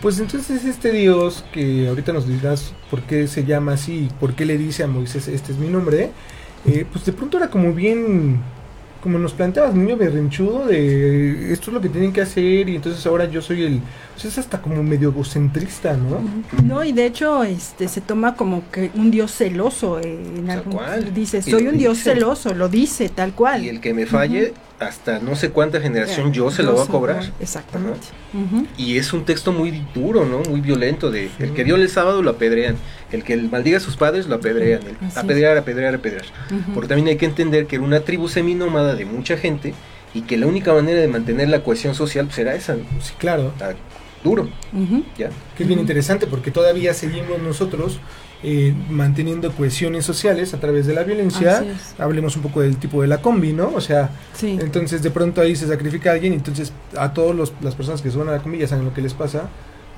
pues 0.00 0.18
entonces 0.18 0.64
este 0.64 0.92
Dios, 0.92 1.44
que 1.52 1.88
ahorita 1.88 2.14
nos 2.14 2.26
dirás 2.26 2.72
por 2.90 3.02
qué 3.02 3.28
se 3.28 3.44
llama 3.44 3.74
así, 3.74 4.08
por 4.18 4.34
qué 4.34 4.46
le 4.46 4.56
dice 4.56 4.82
a 4.82 4.86
Moisés, 4.86 5.28
este 5.28 5.52
es 5.52 5.58
mi 5.58 5.68
nombre, 5.68 6.10
eh, 6.64 6.86
pues 6.90 7.04
de 7.04 7.12
pronto 7.12 7.36
era 7.36 7.50
como 7.50 7.74
bien 7.74 8.40
como 9.04 9.18
nos 9.18 9.34
planteabas, 9.34 9.74
niño 9.74 9.98
berrinchudo, 9.98 10.64
de 10.64 11.52
esto 11.52 11.70
es 11.70 11.74
lo 11.74 11.80
que 11.82 11.90
tienen 11.90 12.10
que 12.10 12.22
hacer 12.22 12.70
y 12.70 12.76
entonces 12.76 13.04
ahora 13.04 13.26
yo 13.26 13.42
soy 13.42 13.62
el... 13.62 13.80
Pues 14.14 14.24
es 14.24 14.38
hasta 14.38 14.62
como 14.62 14.82
medio 14.82 15.10
egocentrista, 15.10 15.94
¿no? 15.94 16.22
No, 16.62 16.82
y 16.82 16.92
de 16.92 17.04
hecho 17.04 17.44
este 17.44 17.86
se 17.88 18.00
toma 18.00 18.34
como 18.34 18.62
que 18.70 18.90
un 18.94 19.10
dios 19.10 19.30
celoso. 19.32 20.00
Eh, 20.00 20.18
en 20.38 20.50
algún, 20.50 20.78
dice, 21.12 21.42
soy 21.42 21.66
un 21.66 21.76
dios 21.76 21.98
celoso, 21.98 22.54
lo 22.54 22.70
dice 22.70 23.10
tal 23.10 23.34
cual. 23.34 23.62
Y 23.62 23.68
el 23.68 23.80
que 23.80 23.92
me 23.92 24.06
falle, 24.06 24.54
hasta 24.80 25.18
no 25.18 25.36
sé 25.36 25.50
cuánta 25.50 25.80
generación 25.80 26.32
yo 26.32 26.50
se 26.50 26.62
lo 26.62 26.72
voy 26.72 26.84
a 26.84 26.86
cobrar. 26.86 27.32
Exactamente. 27.40 28.06
Y 28.76 28.98
es 28.98 29.12
un 29.12 29.24
texto 29.24 29.52
muy 29.52 29.84
duro, 29.94 30.24
¿no? 30.24 30.40
Muy 30.48 30.60
violento 30.60 31.10
de 31.10 31.30
el 31.38 31.52
que 31.52 31.64
dio 31.64 31.76
el 31.76 31.88
sábado 31.88 32.22
lo 32.22 32.30
apedrean, 32.30 32.76
el 33.12 33.22
que 33.22 33.36
maldiga 33.36 33.78
a 33.78 33.80
sus 33.80 33.96
padres 33.96 34.26
lo 34.26 34.36
apedrean, 34.36 34.82
el 34.82 34.96
apedrear, 35.16 35.56
apedrear, 35.56 35.94
apedrear. 35.94 36.26
Porque 36.72 36.88
también 36.88 37.08
hay 37.08 37.16
que 37.16 37.26
entender 37.26 37.66
que 37.66 37.76
era 37.76 37.84
una 37.84 38.00
tribu 38.00 38.28
seminómada 38.28 38.93
de 38.94 39.04
mucha 39.04 39.36
gente 39.36 39.74
y 40.14 40.22
que 40.22 40.36
la 40.36 40.46
única 40.46 40.72
manera 40.72 41.00
de 41.00 41.08
mantener 41.08 41.48
la 41.48 41.62
cohesión 41.62 41.94
social 41.94 42.26
pues 42.26 42.38
era 42.38 42.54
esa. 42.54 42.76
Sí, 43.00 43.14
claro. 43.18 43.52
duro. 44.22 44.48
¿ya? 45.18 45.30
Que 45.56 45.64
es 45.64 45.68
bien 45.68 45.80
interesante 45.80 46.26
porque 46.26 46.50
todavía 46.50 46.94
seguimos 46.94 47.40
nosotros 47.42 47.98
eh, 48.42 48.74
manteniendo 48.90 49.50
cohesiones 49.52 50.04
sociales 50.04 50.54
a 50.54 50.60
través 50.60 50.86
de 50.86 50.94
la 50.94 51.02
violencia. 51.02 51.64
Hablemos 51.98 52.36
un 52.36 52.42
poco 52.42 52.60
del 52.60 52.76
tipo 52.76 53.02
de 53.02 53.08
la 53.08 53.20
combi, 53.20 53.52
¿no? 53.52 53.72
O 53.74 53.80
sea, 53.80 54.10
entonces 54.42 55.02
de 55.02 55.10
pronto 55.10 55.40
ahí 55.40 55.56
se 55.56 55.66
sacrifica 55.66 56.10
a 56.10 56.14
alguien 56.14 56.34
y 56.34 56.36
entonces 56.36 56.72
a 56.96 57.12
todas 57.12 57.52
las 57.60 57.74
personas 57.74 58.00
que 58.02 58.10
suban 58.10 58.28
a 58.28 58.32
la 58.32 58.38
combi 58.38 58.58
ya 58.58 58.68
saben 58.68 58.84
lo 58.84 58.94
que 58.94 59.02
les 59.02 59.14
pasa 59.14 59.48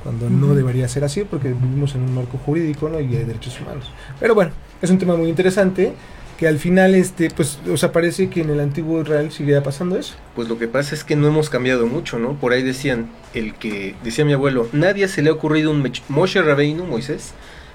cuando 0.02 0.30
no 0.30 0.54
debería 0.54 0.86
ser 0.86 1.02
así 1.02 1.24
porque 1.24 1.48
vivimos 1.48 1.96
en 1.96 2.02
un 2.02 2.14
marco 2.14 2.38
jurídico 2.38 2.88
¿no? 2.88 3.00
y 3.00 3.16
hay 3.16 3.24
derechos 3.24 3.60
humanos. 3.60 3.90
Pero 4.20 4.36
bueno, 4.36 4.52
es 4.80 4.88
un 4.90 4.98
tema 4.98 5.16
muy 5.16 5.28
interesante 5.28 5.92
que 6.38 6.46
al 6.46 6.58
final 6.58 6.94
este 6.94 7.30
pues 7.30 7.58
o 7.70 7.76
sea 7.76 7.92
parece 7.92 8.28
que 8.28 8.42
en 8.42 8.50
el 8.50 8.60
antiguo 8.60 9.00
Israel 9.00 9.32
seguía 9.32 9.62
pasando 9.62 9.96
eso. 9.96 10.14
Pues 10.34 10.48
lo 10.48 10.58
que 10.58 10.68
pasa 10.68 10.94
es 10.94 11.04
que 11.04 11.16
no 11.16 11.26
hemos 11.26 11.48
cambiado 11.48 11.86
mucho, 11.86 12.18
¿no? 12.18 12.34
Por 12.34 12.52
ahí 12.52 12.62
decían 12.62 13.08
el 13.34 13.54
que 13.54 13.94
decía 14.04 14.24
mi 14.24 14.32
abuelo, 14.32 14.68
nadie 14.72 15.08
se 15.08 15.22
le 15.22 15.30
ha 15.30 15.32
ocurrido 15.32 15.70
un 15.70 15.90
Moshe 16.08 16.42
Rabbeinu, 16.42 16.84
Moisés, 16.84 17.32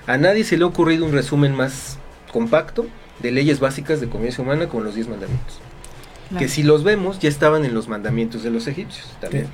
a 0.07 0.17
nadie 0.17 0.43
se 0.43 0.57
le 0.57 0.63
ha 0.63 0.67
ocurrido 0.67 1.05
un 1.05 1.11
resumen 1.11 1.55
más 1.55 1.97
compacto 2.31 2.85
de 3.21 3.31
leyes 3.31 3.59
básicas 3.59 4.01
de 4.01 4.07
convivencia 4.07 4.43
humana 4.43 4.67
como 4.67 4.83
los 4.83 4.95
diez 4.95 5.07
mandamientos. 5.07 5.59
Que 6.39 6.47
si 6.47 6.63
los 6.63 6.85
vemos, 6.85 7.19
ya 7.19 7.27
estaban 7.27 7.65
en 7.65 7.73
los 7.73 7.89
mandamientos 7.89 8.41
de 8.41 8.51
los 8.51 8.65
egipcios. 8.67 9.05
También. 9.19 9.49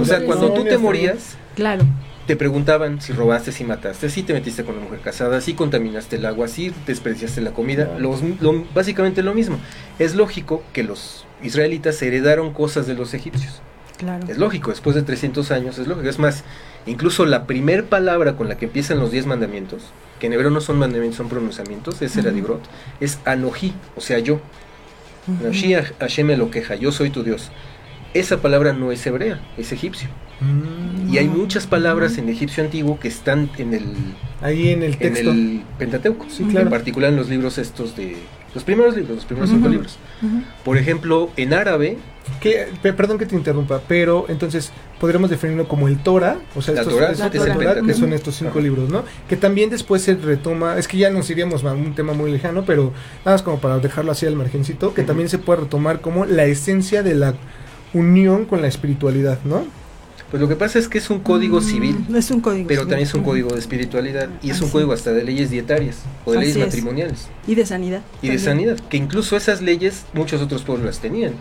o 0.00 0.04
sea, 0.04 0.24
cuando 0.24 0.52
tú 0.52 0.64
te 0.64 0.76
morías, 0.78 1.36
claro. 1.54 1.84
Te 2.26 2.36
preguntaban 2.36 3.00
si 3.00 3.12
robaste, 3.12 3.52
si 3.52 3.64
mataste, 3.64 4.08
si 4.08 4.22
te 4.22 4.32
metiste 4.32 4.64
con 4.64 4.76
una 4.76 4.84
mujer 4.84 5.00
casada, 5.00 5.40
si 5.40 5.54
contaminaste 5.54 6.16
el 6.16 6.26
agua, 6.26 6.48
si 6.48 6.72
despreciaste 6.86 7.40
la 7.40 7.52
comida. 7.52 7.96
Los, 7.98 8.20
básicamente 8.74 9.22
lo 9.22 9.34
mismo. 9.34 9.58
Es 9.98 10.14
lógico 10.14 10.62
que 10.72 10.84
los 10.84 11.26
israelitas 11.42 12.00
heredaron 12.00 12.52
cosas 12.52 12.86
de 12.86 12.94
los 12.94 13.14
egipcios. 13.14 13.60
Es 14.28 14.38
lógico, 14.38 14.70
después 14.70 14.96
de 14.96 15.02
300 15.02 15.50
años 15.52 15.78
es 15.78 15.86
lógico. 15.86 16.08
Es 16.08 16.18
más, 16.18 16.44
incluso 16.86 17.24
la 17.24 17.46
primer 17.46 17.86
palabra 17.86 18.36
con 18.36 18.48
la 18.48 18.56
que 18.56 18.66
empiezan 18.66 18.98
los 18.98 19.12
10 19.12 19.26
mandamientos, 19.26 19.82
que 20.18 20.26
en 20.26 20.32
hebreo 20.32 20.50
no 20.50 20.60
son 20.60 20.78
mandamientos, 20.78 21.16
son 21.16 21.28
pronunciamientos, 21.28 22.02
es 22.02 22.16
el 22.16 22.26
adibrot, 22.26 22.62
es 23.00 23.18
anoji, 23.24 23.74
o 23.96 24.00
sea, 24.00 24.18
yo. 24.18 24.40
Anoji 25.28 25.74
Hashem 26.00 26.36
lo 26.36 26.50
queja, 26.50 26.74
yo 26.74 26.90
soy 26.90 27.10
tu 27.10 27.22
Dios. 27.22 27.50
Esa 28.12 28.42
palabra 28.42 28.72
no 28.72 28.90
es 28.92 29.06
hebrea, 29.06 29.40
es 29.56 29.72
egipcio. 29.72 30.08
Mm. 30.42 31.12
Y 31.12 31.18
hay 31.18 31.28
muchas 31.28 31.66
palabras 31.66 32.18
en 32.18 32.28
egipcio 32.28 32.64
antiguo 32.64 32.98
que 32.98 33.08
están 33.08 33.50
en 33.58 33.74
el 33.74 33.84
ahí 34.40 34.70
en 34.70 34.82
el 34.82 34.96
texto 34.96 35.30
en 35.30 35.38
el 35.38 35.62
Pentateuco, 35.78 36.26
en 36.38 36.70
particular 36.70 37.10
en 37.10 37.16
los 37.16 37.28
libros 37.28 37.58
estos 37.58 37.96
de 37.96 38.16
los 38.54 38.64
primeros 38.64 38.96
libros, 38.96 39.16
los 39.16 39.24
primeros 39.24 39.50
cinco 39.50 39.68
libros. 39.68 39.98
Por 40.64 40.76
ejemplo, 40.76 41.30
en 41.36 41.54
árabe. 41.54 41.98
Que, 42.40 42.68
perdón 42.82 43.18
que 43.18 43.26
te 43.26 43.34
interrumpa, 43.34 43.80
pero 43.88 44.26
entonces 44.28 44.70
podríamos 45.00 45.28
definirlo 45.28 45.66
como 45.66 45.88
el 45.88 45.98
Torah, 45.98 46.38
o 46.54 46.62
sea, 46.62 46.80
estos, 46.80 46.94
que 47.84 47.94
son 47.94 48.12
estos 48.12 48.36
cinco 48.36 48.60
libros, 48.60 48.90
¿no? 48.90 49.04
Que 49.28 49.36
también 49.36 49.70
después 49.70 50.02
se 50.02 50.14
retoma, 50.14 50.78
es 50.78 50.86
que 50.86 50.98
ya 50.98 51.10
nos 51.10 51.28
iríamos 51.30 51.64
a 51.64 51.72
un 51.72 51.96
tema 51.96 52.12
muy 52.12 52.30
lejano, 52.30 52.64
pero 52.64 52.92
nada 53.24 53.34
más 53.34 53.42
como 53.42 53.60
para 53.60 53.80
dejarlo 53.80 54.12
así 54.12 54.26
al 54.26 54.36
margencito, 54.36 54.94
que 54.94 55.02
también 55.02 55.28
se 55.28 55.38
puede 55.38 55.62
retomar 55.62 56.00
como 56.00 56.24
la 56.24 56.44
esencia 56.44 57.02
de 57.02 57.16
la 57.16 57.34
unión 57.92 58.44
con 58.44 58.62
la 58.62 58.68
espiritualidad, 58.68 59.40
¿no? 59.44 59.64
Pues 60.32 60.40
lo 60.40 60.48
que 60.48 60.56
pasa 60.56 60.78
es 60.78 60.88
que 60.88 60.96
es 60.96 61.10
un 61.10 61.20
código 61.20 61.60
mm, 61.60 61.62
civil. 61.62 62.06
Es 62.16 62.30
un 62.30 62.40
código 62.40 62.66
Pero 62.66 62.86
también 62.86 63.02
es 63.02 63.12
un 63.12 63.22
código 63.22 63.52
de 63.52 63.58
espiritualidad. 63.58 64.30
Y 64.42 64.48
es 64.48 64.62
un 64.62 64.70
código 64.70 64.94
hasta 64.94 65.12
de 65.12 65.24
leyes 65.24 65.50
dietarias 65.50 65.98
o 66.24 66.32
de 66.32 66.38
leyes 66.38 66.56
matrimoniales. 66.56 67.28
Y 67.46 67.54
de 67.54 67.66
sanidad. 67.66 68.00
Y 68.22 68.30
de 68.30 68.38
sanidad. 68.38 68.78
Que 68.88 68.96
incluso 68.96 69.36
esas 69.36 69.60
leyes 69.60 70.06
muchos 70.14 70.40
otros 70.40 70.62
pueblos 70.62 70.86
las 70.86 71.00
tenían. 71.00 71.34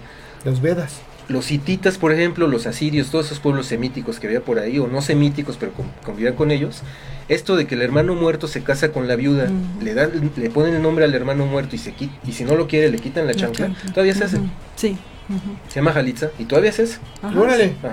Los 0.44 0.62
Vedas. 0.62 1.00
Los 1.30 1.52
hititas, 1.52 1.98
por 1.98 2.12
ejemplo, 2.12 2.48
los 2.48 2.68
asirios, 2.68 3.12
todos 3.12 3.28
esos 3.28 3.40
pueblos 3.40 3.66
semíticos 3.68 4.20
que 4.20 4.28
había 4.28 4.42
por 4.42 4.60
ahí, 4.60 4.78
o 4.78 4.88
no 4.88 5.02
semíticos, 5.02 5.56
pero 5.58 5.72
convivían 6.04 6.36
con 6.36 6.52
ellos. 6.52 6.82
Esto 7.30 7.56
de 7.56 7.68
que 7.68 7.76
el 7.76 7.84
hermano 7.84 8.14
muerto 8.16 8.50
se 8.50 8.62
casa 8.62 8.92
con 8.92 9.08
la 9.08 9.16
viuda, 9.16 9.50
le 9.82 9.94
dan, 9.94 10.34
le 10.36 10.50
ponen 10.50 10.76
el 10.76 10.82
nombre 10.82 11.06
al 11.06 11.14
hermano 11.14 11.46
muerto 11.46 11.78
y 11.78 11.80
se 11.80 11.94
y 12.28 12.32
si 12.34 12.44
no 12.44 12.58
lo 12.58 12.68
quiere 12.68 12.92
le 12.92 13.00
quitan 13.00 13.26
la, 13.26 13.34
chancla, 13.36 13.74
todavía 13.94 14.14
se 14.16 14.26
hace. 14.26 14.40
Sí. 14.76 14.98
Se 15.70 15.76
llama 15.76 15.94
Jalitza 15.94 16.30
y 16.40 16.46
todavía 16.46 16.72
es 16.72 16.80
eso. 16.80 17.00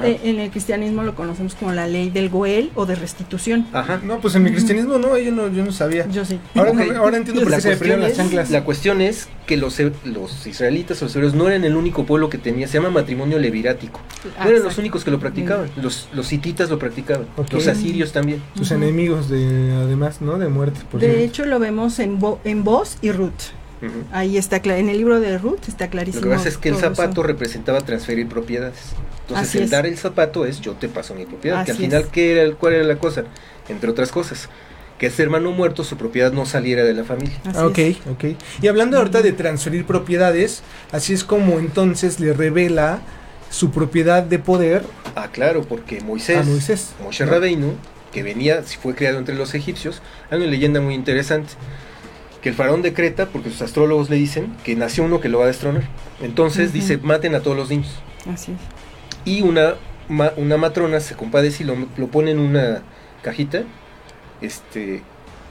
Eh, 0.03 0.21
en 0.25 0.41
el 0.41 0.51
cristianismo 0.51 1.03
lo 1.03 1.15
conocemos 1.15 1.55
como 1.55 1.73
la 1.73 1.87
ley 1.87 2.11
del 2.11 2.29
Goel 2.29 2.71
o 2.75 2.87
de 2.87 2.95
restitución. 2.95 3.67
Ajá. 3.73 4.01
No, 4.03 4.21
pues 4.21 4.35
en 4.35 4.43
mi 4.43 4.51
cristianismo 4.51 4.99
no, 4.99 5.17
yo 5.19 5.31
no, 5.31 5.49
yo 5.49 5.65
no 5.65 5.73
sabía. 5.73 6.09
Yo 6.09 6.25
sí. 6.25 6.41
Ahora, 6.55 6.73
ahora 6.99 7.17
entiendo 7.17 7.43
por 7.43 7.55
qué 7.55 7.61
se 7.61 7.77
perdieron 7.77 8.03
las 8.03 8.15
chanclas. 8.15 8.51
La 8.51 8.65
cuestión 8.65 9.01
es 9.01 9.29
que 9.47 9.57
los, 9.57 9.79
los 10.05 10.47
israelitas 10.47 11.01
o 11.01 11.07
los 11.07 11.17
hebreos 11.17 11.35
no 11.35 11.49
eran 11.49 11.65
el 11.65 11.77
único 11.77 12.05
pueblo 12.05 12.29
que 12.29 12.39
tenía, 12.39 12.69
se 12.69 12.75
llama 12.75 12.91
matrimonio 12.91 13.39
levirático. 13.39 14.01
No 14.39 14.51
eran 14.51 14.63
los 14.63 14.79
únicos 14.79 15.05
que 15.05 15.11
lo 15.11 15.19
practicaban. 15.19 15.71
Los, 15.77 16.09
los 16.13 16.33
hititas 16.33 16.71
lo 16.71 16.79
practicaban. 16.79 17.27
Los 17.51 17.67
asirios 17.67 18.13
también. 18.13 18.43
Sus 18.57 18.71
enemigos 18.71 19.29
de 19.29 19.73
además, 19.75 20.21
¿no? 20.21 20.39
De 20.39 20.49
muerte. 20.49 20.81
de 20.99 21.25
hecho 21.25 21.45
lo 21.45 21.59
vemos 21.59 21.99
en, 21.99 22.19
en 22.45 22.65
Vos 22.65 22.99
y 23.01 23.13
Ruth. 23.13 23.53
Ahí 24.13 24.37
está, 24.37 24.57
en 24.57 24.89
el 24.89 24.99
libro 24.99 25.21
de 25.21 25.39
Ruth 25.39 25.69
está 25.69 25.89
clarísimo. 25.89 26.25
Lo 26.25 26.31
que 26.31 26.37
pasa 26.37 26.49
es 26.49 26.59
que 26.59 26.69
el 26.69 26.77
zapato 26.77 27.23
representaba 27.23 27.81
transferir 27.81 28.29
propiedades. 28.29 28.93
Entonces, 29.29 29.55
el 29.57 29.71
dar 29.71 29.87
el 29.87 29.97
zapato 29.97 30.47
es 30.47 30.61
yo 30.61 30.73
te 30.73 30.89
paso 30.89 31.15
mi 31.15 31.27
propiedad. 31.27 31.65
que 31.65 31.73
al 31.73 31.77
final, 31.77 32.09
¿qué 32.11 32.33
era, 32.33 32.55
¿cuál 32.55 32.75
era 32.75 32.85
la 32.85 32.99
cosa? 32.99 33.25
Entre 33.69 33.91
otras 33.91 34.11
cosas, 34.11 34.49
que 34.99 35.07
ese 35.07 35.23
hermano 35.23 35.53
muerto, 35.53 35.85
su 35.85 35.97
propiedad 35.97 36.33
no 36.33 36.47
saliera 36.47 36.85
de 36.85 36.95
la 36.95 37.05
familia. 37.05 37.37
ok, 37.57 37.79
ok. 38.11 38.25
Y 38.63 38.69
hablando 38.69 38.99
ahorita 38.99 39.23
de 39.23 39.33
transferir 39.33 39.85
propiedades, 39.85 40.63
así 40.91 41.13
es 41.13 41.25
como 41.25 41.59
entonces 41.59 42.21
le 42.21 42.33
revela 42.33 43.01
su 43.51 43.71
propiedad 43.71 44.23
de 44.23 44.39
poder. 44.39 44.85
Ah, 45.15 45.29
claro, 45.31 45.63
porque 45.63 46.01
Moisés, 46.01 46.39
a 46.39 46.43
Moisés 46.43 46.91
Moshe 47.03 47.25
¿no? 47.27 47.75
que 48.13 48.23
venía, 48.23 48.63
si 48.63 48.79
fue 48.79 48.95
creado 48.95 49.19
entre 49.19 49.35
los 49.35 49.55
egipcios, 49.55 50.01
hay 50.31 50.39
una 50.39 50.47
leyenda 50.47 50.81
muy 50.81 50.95
interesante 50.95 51.53
que 52.43 52.51
el 52.51 52.55
faraón 52.55 52.83
decreta, 52.83 53.27
porque 53.27 53.51
sus 53.51 53.63
astrólogos 53.63 54.11
le 54.11 54.17
dicen, 54.17 54.55
que 54.65 54.77
nació 54.77 55.05
uno 55.05 55.21
que 55.21 55.29
lo 55.29 55.39
va 55.39 55.45
a 55.45 55.49
destronar. 55.49 55.83
Entonces 56.23 56.73
dice, 56.73 56.99
maten 56.99 57.35
a 57.35 57.41
todos 57.41 57.57
los 57.57 57.71
niños. 57.71 57.91
Así 58.33 58.53
es. 58.53 58.59
Y 59.25 59.43
una, 59.43 59.75
una 60.37 60.57
matrona 60.57 61.01
se 61.01 61.15
compadece 61.15 61.65
y 61.65 61.67
lo, 61.67 62.07
pone 62.09 62.31
en 62.31 62.39
una 62.39 62.83
cajita 63.23 63.63
este, 64.41 65.03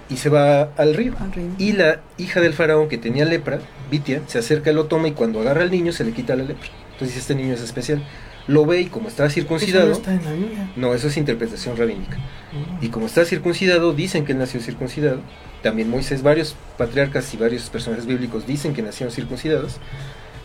y 0.09 0.17
se 0.17 0.29
va 0.29 0.69
al 0.77 0.93
río. 0.93 1.13
Y 1.57 1.73
la 1.73 2.01
hija 2.17 2.39
del 2.39 2.53
faraón 2.53 2.87
que 2.87 2.97
tenía 2.97 3.25
lepra, 3.25 3.59
Vitia, 3.91 4.21
se 4.27 4.39
acerca 4.39 4.71
y 4.71 4.73
lo 4.73 4.85
toma 4.85 5.09
y 5.09 5.11
cuando 5.11 5.41
agarra 5.41 5.63
al 5.63 5.71
niño 5.71 5.91
se 5.91 6.03
le 6.03 6.11
quita 6.11 6.35
la 6.35 6.43
lepra. 6.43 6.69
Entonces 6.93 7.17
este 7.17 7.35
niño 7.35 7.53
es 7.53 7.61
especial. 7.61 8.01
Lo 8.47 8.65
ve 8.65 8.79
y 8.79 8.85
como 8.85 9.09
está 9.09 9.29
circuncidado... 9.29 9.91
Eso 9.91 9.93
no, 9.93 9.97
está 9.97 10.13
en 10.13 10.23
la 10.23 10.31
Biblia. 10.31 10.71
no, 10.77 10.93
eso 10.93 11.09
es 11.09 11.17
interpretación 11.17 11.75
rabínica. 11.75 12.15
Mm. 12.15 12.85
Y 12.85 12.87
como 12.87 13.05
está 13.05 13.25
circuncidado, 13.25 13.93
dicen 13.93 14.23
que 14.23 14.31
él 14.31 14.37
nació 14.37 14.61
circuncidado 14.61 15.19
también 15.67 15.89
Moisés, 15.89 16.23
varios 16.23 16.55
patriarcas 16.77 17.33
y 17.33 17.37
varios 17.37 17.69
personajes 17.69 18.05
bíblicos 18.05 18.47
dicen 18.47 18.73
que 18.73 18.81
nacieron 18.81 19.13
circuncidados, 19.13 19.77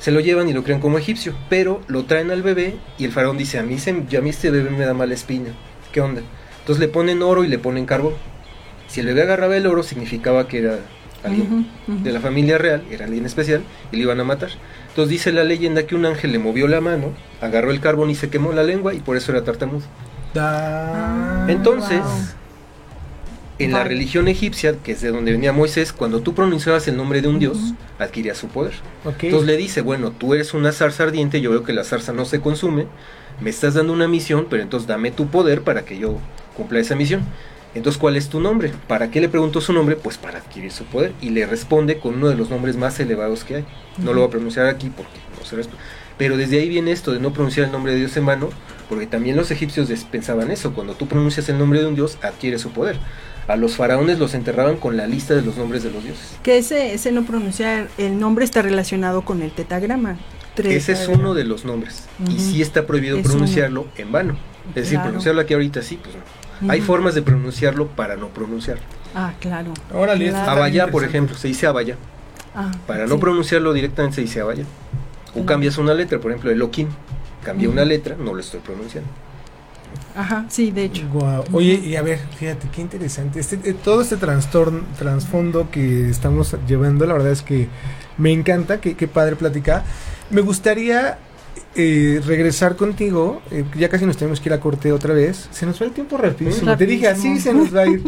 se 0.01 0.11
lo 0.11 0.19
llevan 0.19 0.49
y 0.49 0.53
lo 0.53 0.65
crean 0.65 0.81
como 0.81 0.99
egipcio, 0.99 1.33
pero 1.49 1.81
lo 1.87 2.05
traen 2.07 2.33
al 2.33 2.43
bebé 2.43 2.75
y 2.99 3.05
el 3.05 3.13
faraón 3.13 3.39
dice, 3.39 3.59
a 3.61 3.63
mí, 3.63 3.79
se, 3.79 3.91
a 3.91 4.21
mí 4.21 4.31
este 4.31 4.51
bebé 4.51 4.71
me 4.71 4.85
da 4.85 4.95
mala 4.95 5.15
espina, 5.15 5.51
¿qué 5.93 6.01
onda? 6.01 6.23
Entonces 6.61 6.81
le 6.81 6.89
ponen 6.89 7.23
oro 7.23 7.45
y 7.45 7.49
le 7.49 7.59
ponen 7.59 7.87
carbón. 7.87 8.15
Si 8.89 8.99
el 9.01 9.07
bebé 9.07 9.23
agarraba 9.23 9.57
el 9.57 9.67
oro 9.67 9.83
significaba 9.85 10.49
que 10.49 10.59
era 10.59 10.79
alguien 11.25 11.67
de 11.87 12.13
la 12.13 12.19
familia 12.21 12.59
real, 12.59 12.83
era 12.91 13.05
alguien 13.05 13.25
especial, 13.27 13.63
y 13.93 13.97
le 13.97 14.03
iban 14.03 14.19
a 14.19 14.25
matar. 14.25 14.51
Entonces 14.89 15.09
dice 15.11 15.31
la 15.33 15.45
leyenda 15.45 15.87
que 15.87 15.95
un 15.95 16.05
ángel 16.05 16.33
le 16.33 16.39
movió 16.41 16.67
la 16.67 16.81
mano, 16.81 17.13
agarró 17.41 17.71
el 17.71 17.79
carbón 17.81 18.11
y 18.11 18.17
se 18.17 18.29
quemó 18.29 18.53
la 18.53 18.65
lengua 18.65 18.93
y 18.95 18.99
por 18.99 19.17
eso 19.17 19.31
era 19.31 19.45
tartamudo. 19.45 19.85
Da- 20.35 21.47
Entonces, 21.49 22.01
wow. 22.01 22.42
En 23.65 23.73
la 23.73 23.85
religión 23.89 24.29
egipcia, 24.29 24.75
que 24.83 24.93
es 24.93 25.01
de 25.01 25.11
donde 25.11 25.33
venía 25.33 25.53
Moisés, 25.53 25.93
cuando 25.93 26.21
tú 26.21 26.35
pronunciabas 26.35 26.87
el 26.89 26.97
nombre 26.97 27.21
de 27.23 27.29
un 27.29 27.39
dios, 27.39 27.59
adquirías 27.99 28.39
su 28.39 28.49
poder. 28.49 28.75
Entonces 29.29 29.47
le 29.47 29.57
dice, 29.57 29.81
bueno, 29.81 30.11
tú 30.13 30.35
eres 30.35 30.55
una 30.55 30.73
zarza 30.73 31.05
ardiente, 31.05 31.41
yo 31.41 31.51
veo 31.51 31.63
que 31.65 31.73
la 31.73 31.85
zarza 31.85 32.13
no 32.13 32.25
se 32.25 32.41
consume, 32.41 32.87
me 33.41 33.51
estás 33.51 33.75
dando 33.75 33.93
una 33.93 34.09
misión, 34.09 34.47
pero 34.51 34.63
entonces 34.63 34.87
dame 34.87 35.11
tu 35.11 35.29
poder 35.29 35.63
para 35.63 35.85
que 35.85 35.99
yo 35.99 36.19
cumpla 36.57 36.81
esa 36.81 36.95
misión. 36.95 37.23
Entonces, 37.75 37.99
¿cuál 37.99 38.17
es 38.17 38.29
tu 38.29 38.39
nombre? 38.39 38.71
¿Para 38.87 39.11
qué 39.11 39.19
le 39.21 39.31
preguntó 39.31 39.63
su 39.63 39.73
nombre? 39.73 39.97
Pues 39.97 40.19
para 40.19 40.39
adquirir 40.41 40.71
su 40.71 40.85
poder. 40.85 41.13
Y 41.23 41.31
le 41.31 41.47
responde 41.47 41.99
con 41.99 42.17
uno 42.17 42.29
de 42.29 42.35
los 42.37 42.51
nombres 42.51 42.77
más 42.77 43.01
elevados 43.01 43.45
que 43.45 43.57
hay. 43.57 43.65
No 43.97 44.13
lo 44.13 44.21
voy 44.21 44.29
a 44.29 44.31
pronunciar 44.31 44.67
aquí 44.67 44.91
porque 44.95 45.19
no 45.39 45.47
se 45.47 45.57
resp- 45.57 45.71
Pero 46.19 46.37
desde 46.37 46.59
ahí 46.61 46.69
viene 46.69 46.93
esto 46.93 47.13
de 47.15 47.19
no 47.19 47.33
pronunciar 47.33 47.65
el 47.65 47.73
nombre 47.73 47.93
de 47.95 47.99
Dios 48.01 48.15
en 48.19 48.27
vano, 48.27 48.51
porque 48.91 49.07
también 49.07 49.37
los 49.39 49.51
egipcios 49.51 49.89
pensaban 50.11 50.51
eso. 50.51 50.75
Cuando 50.75 50.93
tú 50.93 51.07
pronuncias 51.09 51.49
el 51.49 51.57
nombre 51.57 51.81
de 51.81 51.87
un 51.87 51.95
dios, 51.95 52.19
adquiere 52.21 52.59
su 52.59 52.73
poder. 52.73 52.99
A 53.49 53.57
los 53.57 53.77
faraones 53.77 54.19
los 54.19 54.35
enterraban 54.35 54.77
con 54.77 54.97
la 54.97 55.07
lista 55.07 55.35
de 55.35 55.43
los 55.43 55.57
nombres 55.57 55.83
de 55.83 55.91
los 55.91 56.05
dioses. 56.05 56.37
Que 56.43 56.59
ese, 56.59 56.95
ese 56.95 57.11
no 57.13 57.25
pronunciar 57.25 57.89
el 57.99 58.19
nombre 58.21 58.45
está 58.45 58.63
relacionado 58.63 59.23
con 59.23 59.43
el 59.43 59.51
tetagrama. 59.51 60.17
Ese 60.57 60.93
es 60.93 61.09
uno 61.09 61.35
de 61.35 61.45
los 61.45 61.65
nombres. 61.65 62.05
Y 62.29 62.39
sí 62.39 62.63
está 62.63 62.87
prohibido 62.87 63.17
Es 63.17 63.25
uno. 63.25 63.33
pronunciarlo 63.35 63.87
en 63.97 64.13
vano. 64.13 64.37
Es 64.71 64.75
decir, 64.85 65.01
pronunciarlo 65.01 65.41
aquí 65.41 65.55
ahorita 65.55 65.83
sí, 65.83 65.99
pues 66.03 66.15
no. 66.15 66.71
Hay 66.73 66.81
formas 66.81 67.15
de 67.15 67.23
pronunciarlo 67.23 67.89
para 67.89 68.17
no 68.17 68.29
pronunciarlo. 68.29 68.83
Ah, 69.15 69.33
claro. 69.41 69.73
Órale, 69.93 70.27
esto 70.27 70.37
Claro. 70.39 70.53
Abaya, 70.53 70.87
por 70.89 71.03
ejemplo, 71.05 71.37
se 71.37 71.49
dice 71.49 71.67
abaya. 71.67 71.97
Ah, 72.55 72.71
Para 72.87 73.07
no 73.07 73.15
sí. 73.17 73.21
pronunciarlo 73.21 73.73
directamente 73.73 74.17
se 74.17 74.21
dice 74.21 74.41
abaya. 74.41 74.65
O 75.31 75.33
Claro. 75.33 75.47
cambias 75.47 75.79
una 75.79 75.95
letra, 75.95 76.19
por 76.21 76.31
ejemplo, 76.31 76.51
Elohim. 76.51 76.89
Cambia 77.43 77.67
Ujú. 77.69 77.73
una 77.75 77.85
letra, 77.85 78.15
no 78.17 78.33
lo 78.35 78.41
estoy 78.41 78.61
pronunciando. 78.61 79.11
Ajá, 80.17 80.47
sí, 80.49 80.71
de 80.71 80.85
hecho. 80.85 81.03
Oye, 81.53 81.75
y 81.85 81.97
a 81.97 82.03
ver, 82.03 82.19
fíjate, 82.39 82.69
qué 82.75 82.81
interesante. 82.81 83.41
Este, 83.41 83.59
eh, 83.65 83.75
todo 83.75 84.03
este 84.03 84.17
trastorno, 84.17 84.81
trasfondo 84.99 85.71
que 85.71 86.09
estamos 86.11 86.55
llevando, 86.69 87.07
la 87.07 87.15
verdad 87.15 87.33
es 87.33 87.43
que 87.43 87.69
me 88.19 88.33
encanta, 88.33 88.81
que, 88.81 88.95
qué 88.95 89.09
padre 89.09 89.37
platicar. 89.37 89.85
Me 90.31 90.41
gustaría 90.41 91.19
eh, 91.75 92.21
regresar 92.27 92.77
contigo, 92.77 93.43
eh, 93.51 93.65
ya 93.77 93.89
casi 93.89 94.05
nos 94.07 94.17
tenemos 94.17 94.41
que 94.41 94.49
ir 94.49 94.53
a 94.53 94.61
corte 94.61 94.93
otra 94.93 95.15
vez. 95.15 95.49
Se 95.51 95.65
nos 95.67 95.81
va 95.81 95.87
el 95.87 95.93
tiempo 95.93 96.17
rapidísimo. 96.19 96.77
Te 96.77 96.87
dije, 96.87 97.09
así 97.09 97.39
se 97.41 97.53
Rapidísimo. 97.53 97.65
nos 97.65 97.77
va 97.77 97.81
a 97.83 97.87
ir. 97.87 98.03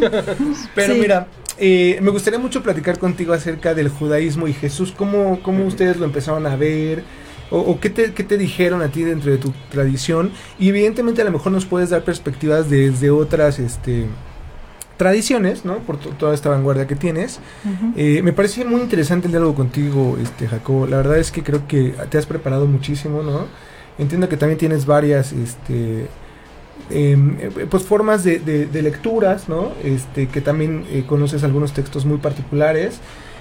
Pero 0.75 0.95
Sí. 0.95 1.01
mira, 1.01 1.27
eh, 1.59 1.99
me 2.03 2.11
gustaría 2.11 2.39
mucho 2.39 2.63
platicar 2.63 2.99
contigo 2.99 3.33
acerca 3.33 3.75
del 3.75 3.89
judaísmo 3.89 4.49
y 4.49 4.53
Jesús, 4.53 4.93
cómo, 4.97 5.41
cómo 5.43 5.65
ustedes 5.67 5.97
lo 5.99 6.05
empezaron 6.05 6.47
a 6.47 6.57
ver. 6.57 7.05
O, 7.57 7.59
o 7.61 7.79
qué, 7.81 7.89
te, 7.91 8.13
qué 8.15 8.25
te 8.25 8.37
dijeron 8.37 8.83
a 8.83 8.89
ti 8.89 9.03
dentro 9.05 9.31
de 9.31 9.39
tu 9.39 9.53
tradición. 9.71 10.33
Y 10.59 10.69
evidentemente 10.71 11.23
a 11.23 11.25
lo 11.25 11.31
mejor 11.31 11.53
nos 11.53 11.67
puedes 11.67 11.91
dar 11.91 12.03
perspectivas 12.03 12.69
desde 12.69 13.11
otras 13.11 13.59
este, 13.59 14.07
tradiciones, 14.97 15.65
¿no? 15.65 15.79
Por 15.79 15.97
to- 15.99 16.11
toda 16.11 16.35
esta 16.35 16.49
vanguardia 16.51 16.87
que 16.87 16.97
tienes. 16.97 17.41
Eh, 17.97 18.23
me 18.23 18.33
parece 18.33 18.65
muy 18.65 18.81
interesante 18.81 19.27
el 19.27 19.33
diálogo 19.33 19.55
contigo, 19.55 20.17
este, 20.23 20.47
Jacobo. 20.49 20.87
La 20.87 20.97
verdad 20.99 21.19
es 21.19 21.31
que 21.33 21.43
creo 21.43 21.67
que 21.67 21.95
te 22.11 22.19
has 22.19 22.27
preparado 22.27 22.67
muchísimo, 22.67 23.23
¿no? 23.23 23.47
Entiendo 23.99 24.29
que 24.29 24.37
también 24.37 24.59
tienes 24.59 24.87
varias, 24.87 25.33
este, 25.33 26.07
em, 26.91 27.37
eh, 27.41 27.67
pues 27.71 27.83
formas 27.85 28.25
de, 28.25 28.39
de- 28.41 28.67
de 28.67 28.83
lecturas, 28.83 29.49
¿no? 29.49 29.73
Este, 29.83 30.27
que 30.29 30.41
también 30.41 30.85
eh, 30.91 31.05
conoces 31.07 31.45
algunos 31.45 31.73
textos 31.73 32.05
muy 32.05 32.19
particulares, 32.19 32.99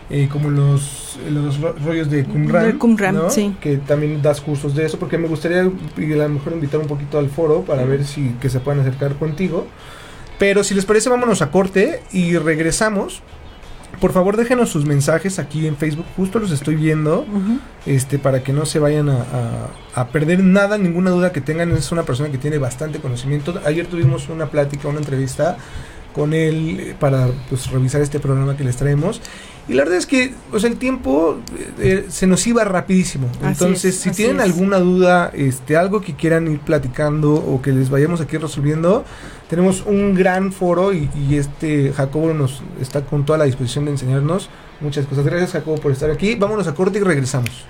eh, 0.10 0.28
como 0.32 0.50
los, 0.50 1.18
los 1.32 1.60
ro- 1.60 1.76
rollos 1.86 2.10
de 2.10 2.24
Qumran, 2.26 2.64
Del 2.66 2.78
Qumran, 2.78 3.16
¿no? 3.16 3.30
sí. 3.30 3.56
Que 3.62 3.78
también 3.78 4.22
das 4.22 4.42
cursos 4.42 4.76
de 4.76 4.86
eso, 4.86 5.00
porque 5.00 5.18
me 5.18 5.28
gustaría 5.28 5.64
y 5.98 6.14
a 6.14 6.16
lo 6.18 6.30
mejor 6.30 6.54
invitar 6.54 6.80
un 6.80 6.88
poquito 6.88 7.18
al 7.18 7.30
foro 7.30 7.62
para 7.62 7.84
ver 7.86 8.06
si 8.06 8.30
que 8.42 8.50
se 8.50 8.60
puedan 8.60 8.82
acercar 8.82 9.16
contigo. 9.16 9.66
Pero 10.40 10.64
si 10.64 10.74
les 10.76 10.86
parece, 10.86 11.10
vámonos 11.10 11.42
a 11.42 11.52
corte 11.52 12.02
y 12.12 12.38
regresamos. 12.38 13.22
Por 14.02 14.12
favor, 14.12 14.36
déjenos 14.36 14.70
sus 14.72 14.86
mensajes 14.86 15.38
aquí 15.40 15.68
en 15.68 15.78
Facebook, 15.78 16.06
justo 16.18 16.40
los 16.40 16.52
estoy 16.52 16.76
viendo, 16.76 17.26
este, 17.86 18.18
para 18.20 18.44
que 18.44 18.52
no 18.52 18.66
se 18.66 18.80
vayan 18.80 19.08
a, 19.08 19.22
a- 19.22 20.02
a 20.02 20.08
perder 20.08 20.44
nada, 20.44 20.78
ninguna 20.78 21.12
duda 21.12 21.32
que 21.32 21.40
tengan. 21.42 21.72
Es 21.72 21.92
una 21.92 22.04
persona 22.04 22.30
que 22.30 22.38
tiene 22.40 22.58
bastante 22.58 23.00
conocimiento. 23.00 23.62
Ayer 23.66 23.86
tuvimos 23.86 24.28
una 24.30 24.48
plática, 24.48 24.88
una 24.90 24.98
entrevista 25.00 25.58
con 26.14 26.34
él 26.34 26.96
para 27.00 27.28
pues, 27.50 27.70
revisar 27.72 28.02
este 28.02 28.20
programa 28.20 28.58
que 28.58 28.64
les 28.64 28.76
traemos. 28.76 29.22
Y 29.68 29.74
la 29.74 29.84
verdad 29.84 29.98
es 29.98 30.06
que 30.06 30.34
o 30.52 30.60
sea, 30.60 30.70
el 30.70 30.78
tiempo 30.78 31.38
eh, 31.58 31.72
eh, 31.80 32.06
se 32.10 32.28
nos 32.28 32.46
iba 32.48 32.64
rapidísimo. 32.64 33.28
Así 33.42 33.48
Entonces, 33.64 33.96
es, 33.96 34.02
si 34.02 34.12
tienen 34.12 34.38
es. 34.38 34.44
alguna 34.44 34.80
duda, 34.80 35.32
este, 35.34 35.78
algo 35.78 36.02
que 36.02 36.16
quieran 36.16 36.48
ir 36.52 36.60
platicando 36.60 37.34
o 37.34 37.62
que 37.62 37.72
les 37.72 37.90
vayamos 37.90 38.20
aquí 38.20 38.38
resolviendo, 38.38 39.06
tenemos 39.50 39.84
un 39.86 40.16
gran 40.16 40.52
foro 40.52 40.94
y, 40.94 41.10
y 41.16 41.38
este 41.38 41.94
Jacobo 41.94 42.34
nos 42.34 42.62
está 42.82 43.02
con 43.02 43.26
toda 43.26 43.38
la 43.38 43.46
disposición 43.46 43.86
de 43.86 43.92
enseñarnos 43.92 44.50
muchas 44.82 45.06
cosas. 45.06 45.26
Gracias 45.26 45.52
Jacobo 45.52 45.78
por 45.78 45.92
estar 45.92 46.12
aquí. 46.12 46.36
Vámonos 46.36 46.68
a 46.68 46.76
corte 46.76 47.00
y 47.00 47.02
regresamos. 47.02 47.66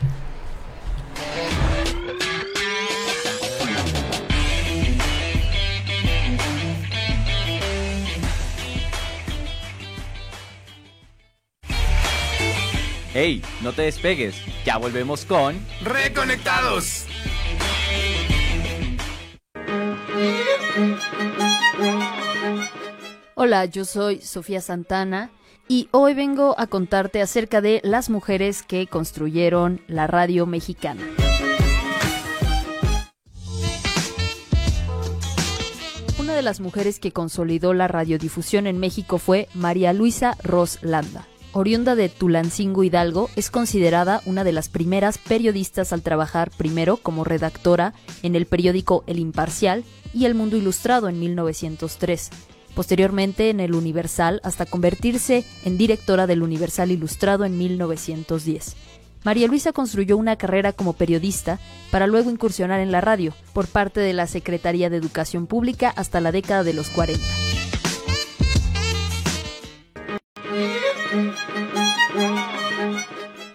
Hey, 13.16 13.44
no 13.62 13.74
te 13.74 13.84
despegues. 13.84 14.36
Ya 14.66 14.78
volvemos 14.78 15.24
con 15.24 15.56
Reconectados. 15.84 17.06
Hola, 23.36 23.66
yo 23.66 23.86
soy 23.86 24.20
Sofía 24.22 24.62
Santana 24.62 25.30
y 25.68 25.90
hoy 25.92 26.16
vengo 26.16 26.56
a 26.58 26.66
contarte 26.66 27.22
acerca 27.22 27.62
de 27.62 27.82
las 27.84 28.10
mujeres 28.10 28.64
que 28.64 28.88
construyeron 28.88 29.82
la 29.88 30.08
radio 30.08 30.48
mexicana. 30.48 31.04
Una 36.18 36.34
de 36.34 36.42
las 36.42 36.62
mujeres 36.62 37.00
que 37.00 37.12
consolidó 37.12 37.76
la 37.76 37.88
radiodifusión 37.88 38.66
en 38.66 38.80
México 38.80 39.20
fue 39.20 39.50
María 39.54 39.94
Luisa 39.94 40.36
Ros 40.42 40.80
Landa. 40.82 41.28
Oriunda 41.54 41.96
de 41.96 42.10
Tulancingo 42.10 42.84
Hidalgo, 42.84 43.30
es 43.36 43.52
considerada 43.52 44.22
una 44.26 44.44
de 44.44 44.52
las 44.52 44.70
primeras 44.70 45.18
periodistas 45.18 45.94
al 45.94 46.02
trabajar 46.02 46.50
primero 46.50 46.98
como 46.98 47.24
redactora 47.24 47.94
en 48.24 48.36
el 48.36 48.48
periódico 48.48 49.04
El 49.08 49.20
Imparcial 49.20 49.84
y 50.14 50.26
El 50.26 50.36
Mundo 50.36 50.58
Ilustrado 50.58 51.10
en 51.10 51.20
1903 51.20 52.30
posteriormente 52.74 53.50
en 53.50 53.60
el 53.60 53.76
Universal 53.76 54.42
hasta 54.44 54.66
convertirse 54.66 55.46
en 55.64 55.78
directora 55.78 56.28
del 56.28 56.42
Universal 56.42 56.92
Ilustrado 56.92 57.46
en 57.46 57.58
1910. 57.58 58.76
María 59.24 59.48
Luisa 59.48 59.72
construyó 59.72 60.18
una 60.18 60.36
carrera 60.36 60.74
como 60.74 60.94
periodista 60.94 61.60
para 61.92 62.08
luego 62.08 62.30
incursionar 62.30 62.82
en 62.82 62.92
la 62.92 63.00
radio 63.00 63.34
por 63.54 63.68
parte 63.68 64.02
de 64.02 64.14
la 64.14 64.28
Secretaría 64.28 64.90
de 64.90 64.98
Educación 64.98 65.48
Pública 65.48 65.94
hasta 65.96 66.20
la 66.20 66.32
década 66.32 66.64
de 66.64 66.74
los 66.74 66.90
40. 66.90 67.24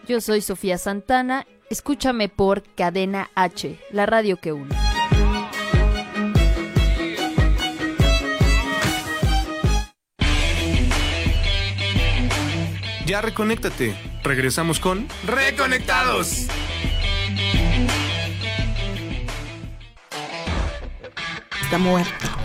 Yo 0.09 0.23
soy 0.23 0.41
Sofía 0.41 0.79
Santana, 0.79 1.47
escúchame 1.69 2.31
por 2.31 2.63
Cadena 2.75 3.29
H, 3.35 3.79
la 3.91 4.07
radio 4.07 4.39
que 4.39 4.55
une. 4.55 4.75
Ya 13.05 13.21
reconéctate. 13.21 13.95
Regresamos 14.23 14.81
con 14.81 15.07
Reconectados. 15.27 16.47
Está 21.61 21.77
muerto. 21.77 22.38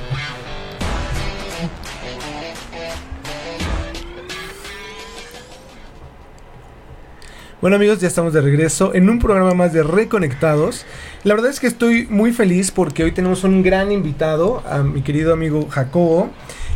Bueno 7.64 7.78
amigos, 7.78 8.02
ya 8.02 8.10
estamos 8.10 8.34
de 8.34 8.42
regreso 8.42 8.94
en 8.94 9.10
un 9.10 9.20
programa 9.20 9.54
más 9.54 9.72
de 9.72 9.84
Reconectados. 9.84 10.86
La 11.24 11.34
verdad 11.34 11.50
es 11.50 11.62
que 11.62 11.68
estoy 11.68 12.06
muy 12.08 12.34
feliz 12.34 12.72
porque 12.72 13.06
hoy 13.06 13.14
tenemos 13.14 13.46
un 13.46 13.64
gran 13.64 13.90
invitado, 13.94 14.62
a 14.70 14.84
mi 14.84 15.02
querido 15.02 15.32
amigo 15.32 15.70
Jacobo. 15.70 16.30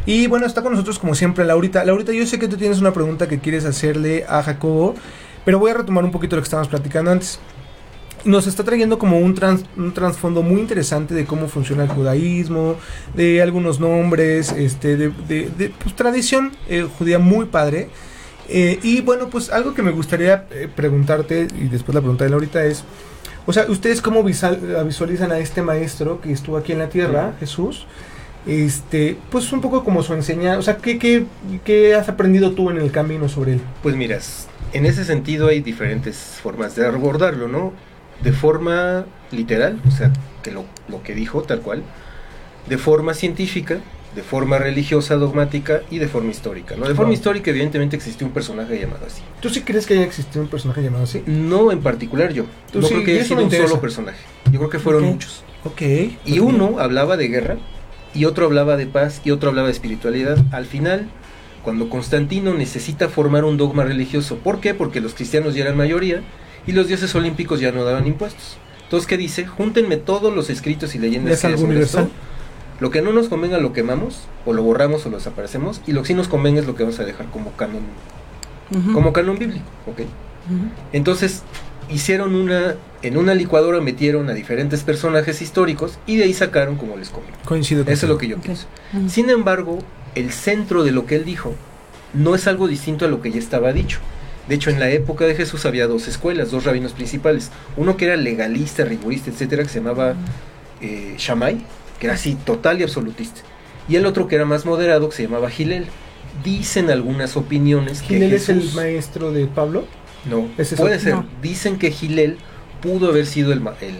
Y 0.05 0.27
bueno, 0.27 0.45
está 0.45 0.61
con 0.61 0.71
nosotros 0.71 0.97
como 0.97 1.13
siempre 1.13 1.43
Laurita. 1.43 1.83
Laurita, 1.83 2.13
yo 2.13 2.25
sé 2.25 2.39
que 2.39 2.47
tú 2.47 2.55
tienes 2.55 2.79
una 2.79 2.93
pregunta 2.93 3.27
que 3.27 3.39
quieres 3.39 3.65
hacerle 3.65 4.23
a 4.29 4.41
Jacobo, 4.41 4.95
pero 5.43 5.59
voy 5.59 5.71
a 5.71 5.73
retomar 5.73 6.05
un 6.05 6.11
poquito 6.11 6.37
lo 6.37 6.41
que 6.41 6.45
estábamos 6.45 6.69
platicando 6.69 7.11
antes. 7.11 7.41
Nos 8.23 8.47
está 8.47 8.63
trayendo 8.63 8.97
como 8.97 9.19
un, 9.19 9.35
trans- 9.35 9.65
un 9.75 9.93
trasfondo 9.93 10.41
muy 10.41 10.61
interesante 10.61 11.13
de 11.13 11.25
cómo 11.25 11.49
funciona 11.49 11.83
el 11.83 11.89
judaísmo, 11.89 12.77
de 13.13 13.41
algunos 13.41 13.81
nombres, 13.81 14.53
este, 14.53 14.95
de, 14.95 15.09
pues, 15.83 15.93
tradición 15.97 16.53
eh, 16.69 16.87
judía 16.97 17.19
muy 17.19 17.47
padre. 17.47 17.89
Eh, 18.49 18.79
y 18.81 19.01
bueno, 19.01 19.29
pues 19.29 19.49
algo 19.51 19.73
que 19.73 19.81
me 19.81 19.91
gustaría 19.91 20.45
eh, 20.51 20.69
preguntarte, 20.73 21.47
y 21.59 21.67
después 21.67 21.93
la 21.93 22.01
pregunta 22.01 22.23
de 22.23 22.29
Laurita 22.29 22.63
es, 22.63 22.83
o 23.45 23.53
sea, 23.53 23.65
¿ustedes 23.69 24.01
cómo 24.01 24.23
visual- 24.23 24.59
visualizan 24.85 25.31
a 25.31 25.39
este 25.39 25.61
maestro 25.61 26.21
que 26.21 26.31
estuvo 26.31 26.57
aquí 26.57 26.71
en 26.71 26.79
la 26.79 26.89
tierra, 26.89 27.33
Jesús? 27.39 27.85
Este, 28.45 29.17
pues 29.29 29.51
un 29.51 29.59
poco 29.59 29.83
como 29.83 30.03
su 30.03 30.13
enseñanza, 30.13 30.59
o 30.59 30.61
sea, 30.61 30.77
¿qué, 30.77 30.97
qué, 30.97 31.25
qué 31.65 31.95
has 31.95 32.07
aprendido 32.07 32.51
tú 32.51 32.69
en 32.69 32.77
el 32.77 32.91
camino 32.91 33.27
sobre 33.27 33.53
él? 33.53 33.61
Pues 33.83 33.95
miras, 33.97 34.47
en 34.71 34.85
ese 34.85 35.03
sentido 35.03 35.47
hay 35.47 35.59
diferentes 35.59 36.15
formas 36.41 36.75
de 36.75 36.85
abordarlo, 36.87 37.49
¿no? 37.49 37.73
De 38.23 38.31
forma 38.31 39.05
literal, 39.31 39.81
o 39.85 39.91
sea, 39.91 40.13
que 40.43 40.51
lo, 40.51 40.63
lo 40.87 41.03
que 41.03 41.13
dijo 41.13 41.41
tal 41.43 41.59
cual, 41.59 41.83
de 42.69 42.77
forma 42.77 43.13
científica, 43.13 43.79
de 44.15 44.23
forma 44.23 44.57
religiosa, 44.57 45.15
dogmática 45.15 45.81
y 45.91 45.99
de 45.99 46.07
forma 46.07 46.31
histórica, 46.31 46.75
¿no? 46.75 46.87
De 46.87 46.95
forma 46.95 47.13
histórica 47.13 47.51
evidentemente 47.51 47.95
existió 47.95 48.25
un 48.25 48.33
personaje 48.33 48.79
llamado 48.79 49.05
así. 49.05 49.21
¿Tú 49.39 49.49
sí 49.49 49.61
crees 49.61 49.85
que 49.85 49.93
haya 49.93 50.03
existido 50.03 50.41
un 50.41 50.49
personaje 50.49 50.81
llamado 50.81 51.03
así? 51.03 51.23
No 51.25 51.71
en 51.71 51.81
particular 51.81 52.33
yo, 52.33 52.45
Tú 52.71 52.81
no 52.81 52.87
sí, 52.87 52.93
creo 52.93 53.05
que 53.05 53.13
haya 53.13 53.25
sido 53.25 53.43
un 53.43 53.51
solo 53.51 53.79
personaje, 53.79 54.19
yo 54.51 54.59
creo 54.59 54.69
que 54.69 54.79
fueron 54.79 55.03
muchos. 55.03 55.43
Ok. 55.63 55.81
Y 56.25 56.39
uno 56.39 56.79
hablaba 56.79 57.17
de 57.17 57.27
guerra, 57.27 57.57
y 58.13 58.25
otro 58.25 58.45
hablaba 58.45 58.77
de 58.77 58.87
paz, 58.87 59.21
y 59.23 59.31
otro 59.31 59.49
hablaba 59.49 59.67
de 59.67 59.73
espiritualidad. 59.73 60.37
Al 60.51 60.65
final, 60.65 61.09
cuando 61.63 61.89
Constantino 61.89 62.53
necesita 62.53 63.09
formar 63.09 63.43
un 63.43 63.57
dogma 63.57 63.83
religioso, 63.83 64.37
¿por 64.37 64.59
qué? 64.61 64.73
Porque 64.73 65.01
los 65.01 65.13
cristianos 65.13 65.53
ya 65.53 65.63
eran 65.63 65.77
mayoría 65.77 66.21
y 66.65 66.71
los 66.71 66.87
dioses 66.87 67.13
olímpicos 67.13 67.59
ya 67.59 67.71
no 67.71 67.83
daban 67.83 68.07
impuestos. 68.07 68.57
Entonces, 68.83 69.05
¿qué 69.05 69.17
dice? 69.17 69.45
Júntenme 69.45 69.97
todos 69.97 70.33
los 70.33 70.49
escritos 70.49 70.95
y 70.95 70.97
¿Ya 70.97 71.03
leyendas 71.03 71.33
es 71.33 71.41
que 71.41 71.47
algo 71.47 71.71
esto. 71.73 72.09
Lo 72.79 72.91
que 72.91 73.01
no 73.01 73.11
nos 73.11 73.27
convenga 73.27 73.57
lo 73.57 73.73
quemamos, 73.73 74.27
o 74.45 74.53
lo 74.53 74.63
borramos, 74.63 75.05
o 75.05 75.09
lo 75.09 75.17
desaparecemos, 75.17 75.81
y 75.87 75.93
lo 75.93 76.01
que 76.01 76.09
sí 76.09 76.13
nos 76.13 76.27
convenga 76.27 76.59
es 76.59 76.67
lo 76.67 76.75
que 76.75 76.83
vamos 76.83 76.99
a 76.99 77.05
dejar 77.05 77.27
como 77.27 77.51
canon, 77.53 77.81
como 78.93 79.13
canon 79.13 79.39
bíblico, 79.39 79.65
¿ok? 79.87 80.01
Entonces 80.93 81.43
hicieron 81.89 82.35
una, 82.35 82.75
en 83.01 83.17
una 83.17 83.33
licuadora 83.33 83.81
metieron 83.81 84.29
a 84.29 84.33
diferentes 84.33 84.83
personajes 84.83 85.41
históricos 85.41 85.99
y 86.05 86.17
de 86.17 86.25
ahí 86.25 86.33
sacaron 86.33 86.75
como 86.75 86.97
les 86.97 87.09
conviene. 87.09 87.37
Coincido 87.45 87.83
Eso 87.87 88.05
es 88.05 88.09
lo 88.09 88.17
que 88.17 88.27
yo 88.27 88.37
pienso. 88.37 88.67
Sin 89.07 89.29
embargo, 89.29 89.79
el 90.15 90.31
centro 90.31 90.83
de 90.83 90.91
lo 90.91 91.05
que 91.05 91.15
él 91.15 91.25
dijo 91.25 91.53
no 92.13 92.35
es 92.35 92.47
algo 92.47 92.67
distinto 92.67 93.05
a 93.05 93.07
lo 93.07 93.21
que 93.21 93.31
ya 93.31 93.39
estaba 93.39 93.73
dicho. 93.73 93.99
De 94.47 94.55
hecho, 94.55 94.69
en 94.69 94.79
la 94.79 94.89
época 94.89 95.25
de 95.25 95.35
Jesús 95.35 95.65
había 95.65 95.87
dos 95.87 96.07
escuelas, 96.07 96.51
dos 96.51 96.63
rabinos 96.63 96.93
principales. 96.93 97.51
Uno 97.75 97.97
que 97.97 98.05
era 98.05 98.15
legalista, 98.15 98.85
rigurista, 98.85 99.29
etcétera, 99.29 99.63
que 99.63 99.69
se 99.69 99.79
llamaba 99.79 100.15
eh, 100.79 101.15
Shammai, 101.17 101.57
que 101.99 102.07
era 102.07 102.15
así 102.15 102.35
total 102.35 102.79
y 102.79 102.83
absolutista. 102.83 103.41
Y 103.89 103.95
el 103.95 104.05
otro 104.05 104.27
que 104.27 104.35
era 104.35 104.45
más 104.45 104.65
moderado, 104.65 105.09
que 105.09 105.15
se 105.15 105.23
llamaba 105.23 105.49
Gilel. 105.49 105.85
Dicen 106.43 106.89
algunas 106.91 107.35
opiniones 107.37 108.01
que 108.01 108.15
¿Gilel 108.15 108.33
es 108.33 108.49
el 108.49 108.61
Jesús- 108.61 108.75
maestro 108.75 109.31
de 109.31 109.47
Pablo? 109.47 109.85
no, 110.29 110.47
es 110.57 110.73
puede 110.75 110.99
ser. 110.99 111.15
No. 111.15 111.25
Dicen 111.41 111.77
que 111.79 111.89
Gilel 111.91 112.37
pudo 112.81 113.09
haber 113.09 113.25
sido 113.25 113.53
el, 113.53 113.61
ma- 113.61 113.73
el, 113.81 113.95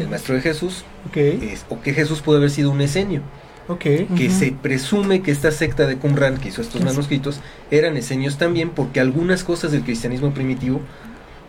el 0.00 0.08
maestro 0.08 0.34
de 0.34 0.40
Jesús, 0.40 0.84
Ok, 1.08 1.16
es- 1.16 1.66
o 1.68 1.80
que 1.80 1.92
Jesús 1.92 2.20
pudo 2.22 2.38
haber 2.38 2.50
sido 2.50 2.70
un 2.70 2.80
esenio. 2.80 3.20
ok. 3.68 3.84
Que 4.16 4.30
se 4.30 4.52
presume 4.52 5.20
que 5.22 5.32
esta 5.32 5.50
secta 5.50 5.86
de 5.86 5.96
Qumran 5.98 6.38
que 6.38 6.48
hizo 6.48 6.62
estos 6.62 6.80
Es- 6.80 6.86
manuscritos 6.86 7.40
eran 7.70 7.96
esenios 7.98 8.38
también, 8.38 8.70
porque 8.70 9.00
algunas 9.00 9.44
cosas 9.44 9.70
del 9.72 9.82
cristianismo 9.82 10.32
primitivo 10.32 10.80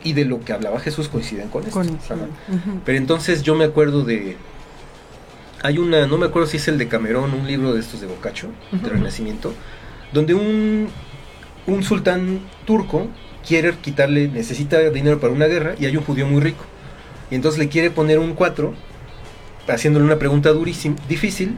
y 0.04 0.12
de 0.13 0.26
lo 0.26 0.39
que 0.44 0.52
hablaba 0.52 0.80
Jesús 0.82 1.08
coinciden 1.08 1.48
con 1.50 1.63
esto. 1.65 1.82
Pero 2.86 2.98
entonces 2.98 3.44
yo 3.44 3.56
me 3.56 3.63
acuerdo 3.65 4.04
de. 4.04 4.36
Hay 5.65 5.80
una, 5.80 6.06
no 6.06 6.19
me 6.19 6.28
acuerdo 6.28 6.47
si 6.47 6.58
es 6.58 6.67
el 6.67 6.78
de 6.78 6.88
Camerón, 6.88 7.34
un 7.34 7.47
libro 7.47 7.73
de 7.73 7.80
estos 7.80 7.99
de 7.99 8.06
Boccaccio, 8.06 8.49
Ujú. 8.71 8.84
del 8.84 8.91
Renacimiento, 8.91 9.51
donde 10.13 10.36
un, 10.36 10.89
un 11.65 11.84
sultán 11.84 12.41
turco 12.65 13.08
quiere 13.43 13.73
quitarle, 13.82 14.28
necesita 14.28 14.80
dinero 14.91 15.19
para 15.19 15.34
una 15.34 15.47
guerra 15.47 15.73
y 15.80 15.88
hay 15.88 15.97
un 15.97 16.04
judío 16.04 16.28
muy 16.28 16.39
rico. 16.39 16.63
Y 17.32 17.36
entonces 17.36 17.58
le 17.58 17.67
quiere 17.67 17.89
poner 17.89 18.19
un 18.19 18.36
4, 18.36 18.75
haciéndole 19.67 20.06
una 20.06 20.19
pregunta 20.19 20.51
durísima, 20.51 20.97
difícil, 21.10 21.58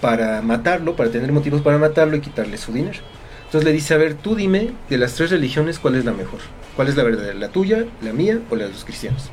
para 0.00 0.40
matarlo, 0.40 0.94
para 0.94 1.10
tener 1.10 1.32
motivos 1.32 1.62
para 1.62 1.78
matarlo 1.78 2.16
y 2.16 2.20
quitarle 2.20 2.56
su 2.58 2.72
dinero. 2.72 3.00
Entonces 3.46 3.64
le 3.64 3.72
dice, 3.72 3.94
a 3.94 3.96
ver, 3.96 4.14
tú 4.14 4.36
dime 4.36 4.70
de 4.88 4.98
las 4.98 5.14
tres 5.14 5.32
religiones 5.32 5.80
cuál 5.80 5.96
es 5.96 6.04
la 6.04 6.12
mejor. 6.12 6.38
¿Cuál 6.76 6.86
es 6.86 6.96
la 6.96 7.02
verdadera? 7.02 7.34
¿La 7.34 7.48
tuya, 7.48 7.86
la 8.02 8.12
mía 8.12 8.38
o 8.50 8.54
la 8.54 8.66
de 8.66 8.70
los 8.70 8.84
cristianos? 8.84 9.30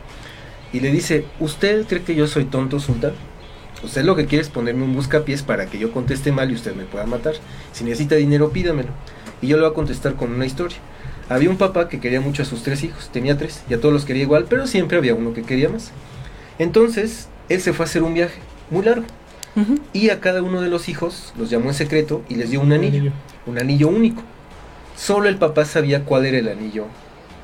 Y 0.71 0.79
le 0.79 0.91
dice, 0.91 1.25
¿usted 1.39 1.85
cree 1.85 2.01
que 2.01 2.15
yo 2.15 2.25
soy 2.25 2.45
tonto, 2.45 2.79
sultán? 2.79 3.11
Usted 3.83 4.03
lo 4.05 4.15
que 4.15 4.25
quiere 4.25 4.41
es 4.41 4.49
ponerme 4.49 4.83
un 4.83 4.95
buscapiés 4.95 5.43
para 5.43 5.65
que 5.65 5.77
yo 5.77 5.91
conteste 5.91 6.31
mal 6.31 6.49
y 6.49 6.55
usted 6.55 6.73
me 6.73 6.85
pueda 6.85 7.05
matar. 7.05 7.33
Si 7.73 7.83
necesita 7.83 8.15
dinero, 8.15 8.51
pídamelo. 8.51 8.89
Y 9.41 9.47
yo 9.47 9.57
le 9.57 9.63
voy 9.63 9.71
a 9.71 9.75
contestar 9.75 10.15
con 10.15 10.31
una 10.31 10.45
historia. 10.45 10.77
Había 11.29 11.49
un 11.49 11.57
papá 11.57 11.89
que 11.89 11.99
quería 11.99 12.21
mucho 12.21 12.43
a 12.43 12.45
sus 12.45 12.63
tres 12.63 12.83
hijos, 12.83 13.09
tenía 13.11 13.37
tres, 13.37 13.63
y 13.69 13.73
a 13.73 13.79
todos 13.79 13.93
los 13.93 14.05
quería 14.05 14.23
igual, 14.23 14.45
pero 14.49 14.67
siempre 14.67 14.97
había 14.97 15.15
uno 15.15 15.33
que 15.33 15.43
quería 15.43 15.69
más. 15.69 15.91
Entonces, 16.59 17.27
él 17.49 17.61
se 17.61 17.73
fue 17.73 17.85
a 17.85 17.87
hacer 17.87 18.03
un 18.03 18.13
viaje 18.13 18.39
muy 18.69 18.83
largo. 18.83 19.05
Y 19.93 20.09
a 20.09 20.19
cada 20.19 20.41
uno 20.41 20.61
de 20.61 20.69
los 20.69 20.89
hijos 20.89 21.33
los 21.37 21.49
llamó 21.49 21.69
en 21.69 21.75
secreto 21.75 22.23
y 22.27 22.35
les 22.35 22.49
dio 22.49 22.59
un 22.59 22.73
anillo, 22.73 23.11
un 23.45 23.59
anillo 23.59 23.87
único. 23.87 24.23
Solo 24.95 25.29
el 25.29 25.37
papá 25.37 25.65
sabía 25.65 26.05
cuál 26.05 26.25
era 26.25 26.39
el 26.39 26.47
anillo 26.47 26.87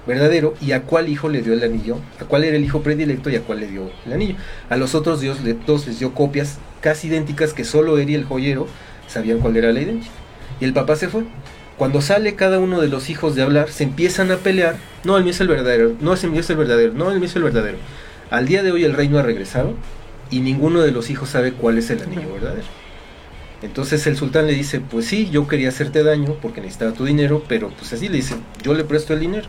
verdadero 0.10 0.54
y 0.60 0.74
a 0.74 0.82
cuál 0.82 1.08
hijo 1.08 1.30
le 1.30 1.42
dio 1.42 1.54
el 1.54 1.64
anillo, 1.64 1.98
a 2.20 2.26
cuál 2.26 2.44
era 2.44 2.58
el 2.58 2.64
hijo 2.64 2.82
predilecto 2.82 3.30
y 3.30 3.38
a 3.38 3.42
cuál 3.42 3.62
le 3.62 3.68
dio 3.68 3.90
el 4.06 4.14
anillo. 4.14 4.36
A 4.70 4.76
los 4.76 4.96
otros 4.96 5.22
Dios 5.22 5.42
le, 5.42 5.54
dos 5.54 5.88
les 5.88 6.00
dio 6.00 6.14
copias 6.14 6.58
casi 6.82 7.08
idénticas 7.08 7.54
que 7.54 7.64
solo 7.64 7.98
él 7.98 8.10
y 8.10 8.16
el 8.16 8.26
joyero 8.26 8.68
sabían 9.08 9.40
cuál 9.40 9.56
era 9.56 9.72
la 9.72 9.80
idéntica. 9.80 10.12
Y 10.60 10.66
el 10.66 10.74
papá 10.74 10.96
se 10.96 11.08
fue. 11.08 11.24
Cuando 11.78 12.02
sale 12.02 12.36
cada 12.36 12.60
uno 12.60 12.82
de 12.82 12.90
los 12.90 13.10
hijos 13.10 13.36
de 13.36 13.42
hablar, 13.42 13.70
se 13.70 13.86
empiezan 13.86 14.32
a 14.32 14.38
pelear. 14.38 14.76
No, 15.06 15.16
el 15.16 15.24
mío 15.24 15.32
es 15.32 15.40
el 15.40 15.48
verdadero. 15.48 15.96
No, 16.02 16.14
el 16.14 16.30
mío 16.30 16.42
es 16.42 16.50
el 16.50 16.58
verdadero. 16.58 16.94
No, 16.94 17.10
el 17.10 17.20
mío 17.20 17.30
es 17.30 17.36
el 17.38 17.44
verdadero. 17.44 17.78
Al 18.30 18.48
día 18.48 18.64
de 18.64 18.72
hoy 18.74 18.84
el 18.84 18.94
reino 18.94 19.18
ha 19.18 19.24
regresado 19.24 19.76
y 20.30 20.42
ninguno 20.42 20.82
de 20.82 20.92
los 20.92 21.10
hijos 21.10 21.30
sabe 21.30 21.54
cuál 21.54 21.78
es 21.78 21.90
el 21.90 22.02
anillo 22.02 22.34
verdadero. 22.34 22.68
Entonces 23.62 24.06
el 24.08 24.16
sultán 24.16 24.48
le 24.48 24.54
dice, 24.54 24.80
pues 24.80 25.06
sí, 25.06 25.30
yo 25.32 25.48
quería 25.48 25.70
hacerte 25.70 26.04
daño 26.04 26.36
porque 26.42 26.62
necesitaba 26.62 26.94
tu 26.94 27.06
dinero, 27.06 27.44
pero 27.48 27.70
pues 27.70 27.92
así 27.92 28.08
le 28.08 28.18
dice, 28.18 28.36
yo 28.64 28.74
le 28.74 28.84
presto 28.84 29.14
el 29.14 29.20
dinero. 29.20 29.48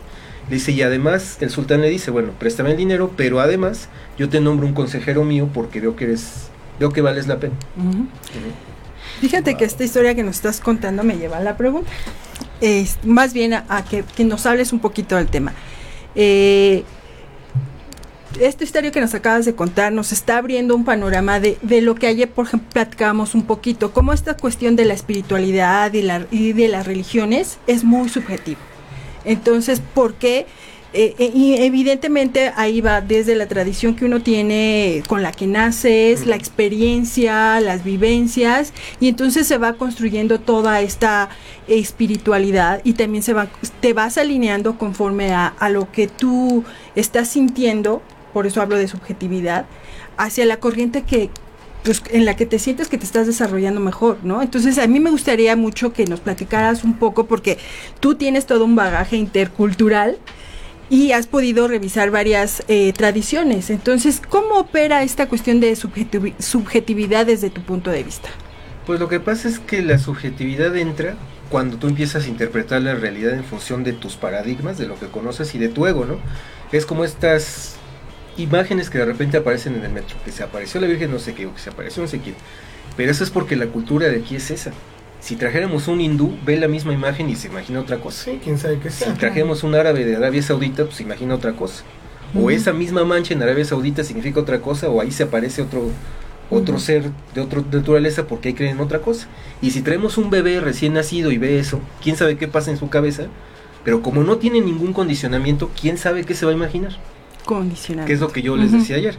Le 0.51 0.57
dice, 0.57 0.73
y 0.73 0.81
además 0.81 1.37
el 1.39 1.49
sultán 1.49 1.79
le 1.79 1.87
dice, 1.87 2.11
bueno, 2.11 2.33
préstame 2.37 2.71
el 2.71 2.77
dinero, 2.77 3.13
pero 3.15 3.39
además 3.39 3.87
yo 4.17 4.27
te 4.27 4.41
nombro 4.41 4.67
un 4.67 4.73
consejero 4.73 5.23
mío 5.23 5.47
porque 5.53 5.79
veo 5.79 5.95
que 5.95 6.03
eres, 6.03 6.49
veo 6.77 6.91
que 6.91 6.99
vales 6.99 7.25
la 7.27 7.39
pena. 7.39 7.53
Fíjate 9.21 9.55
que 9.55 9.63
esta 9.63 9.85
historia 9.85 10.13
que 10.13 10.23
nos 10.23 10.35
estás 10.35 10.59
contando 10.59 11.05
me 11.05 11.15
lleva 11.15 11.37
a 11.37 11.39
la 11.39 11.55
pregunta. 11.55 11.89
Es, 12.59 12.99
más 13.05 13.31
bien 13.31 13.53
a, 13.53 13.63
a 13.69 13.85
que, 13.85 14.03
que 14.03 14.25
nos 14.25 14.45
hables 14.45 14.73
un 14.73 14.79
poquito 14.79 15.15
del 15.15 15.27
tema. 15.27 15.53
Eh, 16.15 16.83
esta 18.37 18.65
historia 18.65 18.91
que 18.91 18.99
nos 18.99 19.13
acabas 19.13 19.45
de 19.45 19.55
contar 19.55 19.93
nos 19.93 20.11
está 20.11 20.37
abriendo 20.37 20.75
un 20.75 20.83
panorama 20.83 21.39
de, 21.39 21.59
de 21.61 21.79
lo 21.79 21.95
que 21.95 22.07
ayer, 22.07 22.29
por 22.29 22.47
ejemplo, 22.47 22.67
platicábamos 22.73 23.35
un 23.35 23.43
poquito, 23.43 23.93
cómo 23.93 24.11
esta 24.11 24.35
cuestión 24.35 24.75
de 24.75 24.83
la 24.83 24.95
espiritualidad 24.95 25.93
y, 25.93 26.01
la, 26.01 26.27
y 26.29 26.51
de 26.51 26.67
las 26.67 26.85
religiones 26.85 27.57
es 27.67 27.85
muy 27.85 28.09
subjetivo. 28.09 28.59
Entonces, 29.25 29.81
¿por 29.93 30.15
qué? 30.15 30.45
Eh, 30.93 31.15
eh, 31.19 31.31
y 31.33 31.53
evidentemente 31.55 32.51
ahí 32.57 32.81
va 32.81 32.99
desde 32.99 33.35
la 33.35 33.47
tradición 33.47 33.95
que 33.95 34.03
uno 34.03 34.21
tiene 34.21 35.03
con 35.07 35.23
la 35.23 35.31
que 35.31 35.47
naces, 35.47 36.25
la 36.25 36.35
experiencia, 36.35 37.61
las 37.61 37.85
vivencias, 37.85 38.73
y 38.99 39.07
entonces 39.07 39.47
se 39.47 39.57
va 39.57 39.73
construyendo 39.73 40.41
toda 40.41 40.81
esta 40.81 41.29
espiritualidad 41.69 42.81
y 42.83 42.93
también 42.93 43.23
se 43.23 43.31
va, 43.31 43.47
te 43.79 43.93
vas 43.93 44.17
alineando 44.17 44.77
conforme 44.77 45.31
a, 45.31 45.47
a 45.47 45.69
lo 45.69 45.89
que 45.93 46.07
tú 46.07 46.65
estás 46.95 47.29
sintiendo, 47.29 48.01
por 48.33 48.45
eso 48.45 48.61
hablo 48.61 48.75
de 48.75 48.89
subjetividad, 48.89 49.67
hacia 50.17 50.45
la 50.45 50.57
corriente 50.57 51.03
que 51.03 51.29
pues, 51.83 52.01
en 52.11 52.25
la 52.25 52.35
que 52.35 52.45
te 52.45 52.59
sientes 52.59 52.87
que 52.87 52.97
te 52.97 53.05
estás 53.05 53.27
desarrollando 53.27 53.79
mejor, 53.79 54.19
¿no? 54.23 54.41
Entonces 54.41 54.77
a 54.77 54.87
mí 54.87 54.99
me 54.99 55.09
gustaría 55.09 55.55
mucho 55.55 55.93
que 55.93 56.05
nos 56.05 56.19
platicaras 56.19 56.83
un 56.83 56.97
poco 56.97 57.25
porque 57.25 57.57
tú 57.99 58.15
tienes 58.15 58.45
todo 58.45 58.65
un 58.65 58.75
bagaje 58.75 59.17
intercultural 59.17 60.17
y 60.89 61.13
has 61.13 61.25
podido 61.27 61.67
revisar 61.67 62.11
varias 62.11 62.63
eh, 62.67 62.91
tradiciones. 62.93 63.69
Entonces, 63.69 64.21
¿cómo 64.27 64.55
opera 64.59 65.03
esta 65.03 65.29
cuestión 65.29 65.59
de 65.59 65.73
subjetivi- 65.73 66.33
subjetividad 66.37 67.25
desde 67.25 67.49
tu 67.49 67.61
punto 67.61 67.89
de 67.89 68.03
vista? 68.03 68.29
Pues 68.85 68.99
lo 68.99 69.07
que 69.07 69.19
pasa 69.19 69.47
es 69.47 69.59
que 69.59 69.81
la 69.83 69.97
subjetividad 69.97 70.75
entra 70.75 71.15
cuando 71.49 71.77
tú 71.77 71.87
empiezas 71.87 72.25
a 72.25 72.27
interpretar 72.27 72.81
la 72.81 72.95
realidad 72.95 73.33
en 73.33 73.43
función 73.43 73.83
de 73.83 73.93
tus 73.93 74.15
paradigmas, 74.15 74.77
de 74.77 74.87
lo 74.87 74.99
que 74.99 75.07
conoces 75.07 75.53
y 75.55 75.59
de 75.59 75.69
tu 75.69 75.85
ego, 75.85 76.05
¿no? 76.05 76.17
Es 76.71 76.85
como 76.85 77.05
estas 77.05 77.75
imágenes 78.37 78.89
que 78.89 78.97
de 78.97 79.05
repente 79.05 79.37
aparecen 79.37 79.75
en 79.75 79.85
el 79.85 79.91
metro, 79.91 80.15
que 80.25 80.31
se 80.31 80.43
apareció 80.43 80.79
la 80.81 80.87
Virgen 80.87 81.11
no 81.11 81.19
sé 81.19 81.33
qué, 81.33 81.45
o 81.45 81.53
que 81.53 81.59
se 81.61 81.69
apareció 81.69 82.01
no 82.01 82.07
sé 82.09 82.19
quién. 82.19 82.35
Pero 82.97 83.11
eso 83.11 83.23
es 83.23 83.29
porque 83.29 83.55
la 83.55 83.67
cultura 83.67 84.07
de 84.09 84.17
aquí 84.17 84.35
es 84.35 84.51
esa. 84.51 84.71
Si 85.19 85.35
trajéramos 85.35 85.87
un 85.87 86.01
hindú, 86.01 86.35
ve 86.45 86.57
la 86.57 86.67
misma 86.67 86.93
imagen 86.93 87.29
y 87.29 87.35
se 87.35 87.47
imagina 87.47 87.79
otra 87.79 87.97
cosa. 87.97 88.25
Sí, 88.25 88.39
quién 88.43 88.57
sabe 88.57 88.79
qué 88.79 88.89
Si 88.89 89.03
sea. 89.05 89.13
trajéramos 89.13 89.63
un 89.63 89.75
árabe 89.75 90.03
de 90.03 90.15
Arabia 90.15 90.41
Saudita, 90.41 90.83
pues 90.85 90.95
se 90.97 91.03
imagina 91.03 91.35
otra 91.35 91.53
cosa. 91.53 91.83
O 92.33 92.49
esa 92.49 92.73
misma 92.73 93.03
mancha 93.03 93.33
en 93.33 93.43
Arabia 93.43 93.65
Saudita 93.65 94.03
significa 94.03 94.39
otra 94.39 94.61
cosa, 94.61 94.89
o 94.89 94.99
ahí 95.01 95.11
se 95.11 95.23
aparece 95.23 95.61
otro, 95.61 95.89
otro 96.49 96.79
ser 96.79 97.11
de 97.35 97.41
otra 97.41 97.61
naturaleza 97.71 98.25
porque 98.25 98.49
ahí 98.49 98.53
creen 98.55 98.77
en 98.77 98.79
otra 98.79 98.99
cosa. 98.99 99.27
Y 99.61 99.71
si 99.71 99.81
traemos 99.81 100.17
un 100.17 100.29
bebé 100.29 100.59
recién 100.59 100.93
nacido 100.93 101.31
y 101.31 101.37
ve 101.37 101.59
eso, 101.59 101.79
quién 102.01 102.15
sabe 102.15 102.37
qué 102.37 102.47
pasa 102.47 102.71
en 102.71 102.77
su 102.77 102.89
cabeza, 102.89 103.25
pero 103.83 104.01
como 104.01 104.23
no 104.23 104.37
tiene 104.37 104.61
ningún 104.61 104.93
condicionamiento, 104.93 105.69
quién 105.79 105.97
sabe 105.97 106.23
qué 106.23 106.33
se 106.33 106.45
va 106.45 106.51
a 106.51 106.55
imaginar. 106.55 106.93
Condicionamiento. 107.45 108.07
Que 108.07 108.13
es 108.13 108.19
lo 108.19 108.31
que 108.31 108.41
yo 108.41 108.55
les 108.57 108.71
decía 108.71 108.95
ayer. 108.95 109.17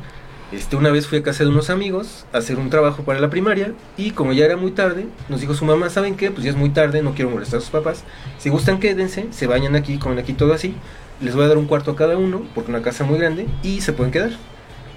Este, 0.52 0.76
una 0.76 0.90
vez 0.90 1.06
fui 1.06 1.18
a 1.18 1.22
casa 1.22 1.44
de 1.44 1.50
unos 1.50 1.70
amigos 1.70 2.26
a 2.30 2.38
hacer 2.38 2.58
un 2.58 2.68
trabajo 2.68 3.04
para 3.04 3.18
la 3.20 3.30
primaria 3.30 3.72
y 3.96 4.10
como 4.10 4.34
ya 4.34 4.44
era 4.44 4.58
muy 4.58 4.70
tarde, 4.72 5.06
nos 5.30 5.40
dijo 5.40 5.54
su 5.54 5.64
mamá, 5.64 5.88
¿saben 5.88 6.14
qué? 6.14 6.30
Pues 6.30 6.44
ya 6.44 6.50
es 6.50 6.56
muy 6.56 6.68
tarde, 6.68 7.02
no 7.02 7.14
quiero 7.14 7.30
molestar 7.30 7.58
a 7.58 7.60
sus 7.62 7.70
papás. 7.70 8.04
Si 8.36 8.50
gustan, 8.50 8.78
quédense, 8.78 9.28
se 9.30 9.46
bañan 9.46 9.76
aquí, 9.76 9.96
comen 9.96 10.18
aquí 10.18 10.34
todo 10.34 10.52
así. 10.52 10.74
Les 11.22 11.34
voy 11.34 11.46
a 11.46 11.48
dar 11.48 11.56
un 11.56 11.66
cuarto 11.66 11.92
a 11.92 11.96
cada 11.96 12.18
uno, 12.18 12.42
porque 12.54 12.70
una 12.70 12.82
casa 12.82 13.04
muy 13.04 13.18
grande, 13.18 13.46
y 13.62 13.80
se 13.80 13.94
pueden 13.94 14.12
quedar. 14.12 14.32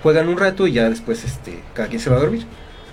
Juegan 0.03 0.27
un 0.27 0.37
rato 0.37 0.67
y 0.67 0.73
ya 0.73 0.89
después 0.89 1.23
este, 1.23 1.63
cada 1.73 1.87
quien 1.87 2.01
se 2.01 2.09
va 2.09 2.17
a 2.17 2.19
dormir. 2.19 2.45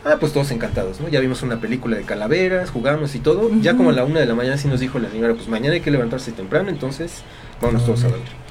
Ah, 0.05 0.19
pues 0.21 0.33
todos 0.33 0.51
encantados, 0.53 1.01
¿no? 1.01 1.09
Ya 1.09 1.19
vimos 1.19 1.43
una 1.43 1.61
película 1.61 1.97
de 1.97 2.05
calaveras, 2.05 2.71
jugamos 2.71 3.15
y 3.17 3.19
todo. 3.19 3.51
Ya 3.61 3.77
como 3.77 3.91
a 3.91 3.93
la 3.93 4.05
una 4.05 4.21
de 4.21 4.27
la 4.27 4.35
mañana 4.35 4.57
sí 4.57 4.69
nos 4.69 4.79
dijo 4.79 4.99
la 5.01 5.11
señora, 5.11 5.35
pues 5.35 5.49
mañana 5.49 5.75
hay 5.75 5.81
que 5.81 5.91
levantarse 5.91 6.31
temprano, 6.31 6.69
entonces 6.71 7.23
vamos 7.61 7.85
todos 7.85 8.05
a 8.05 8.09
dormir. 8.09 8.42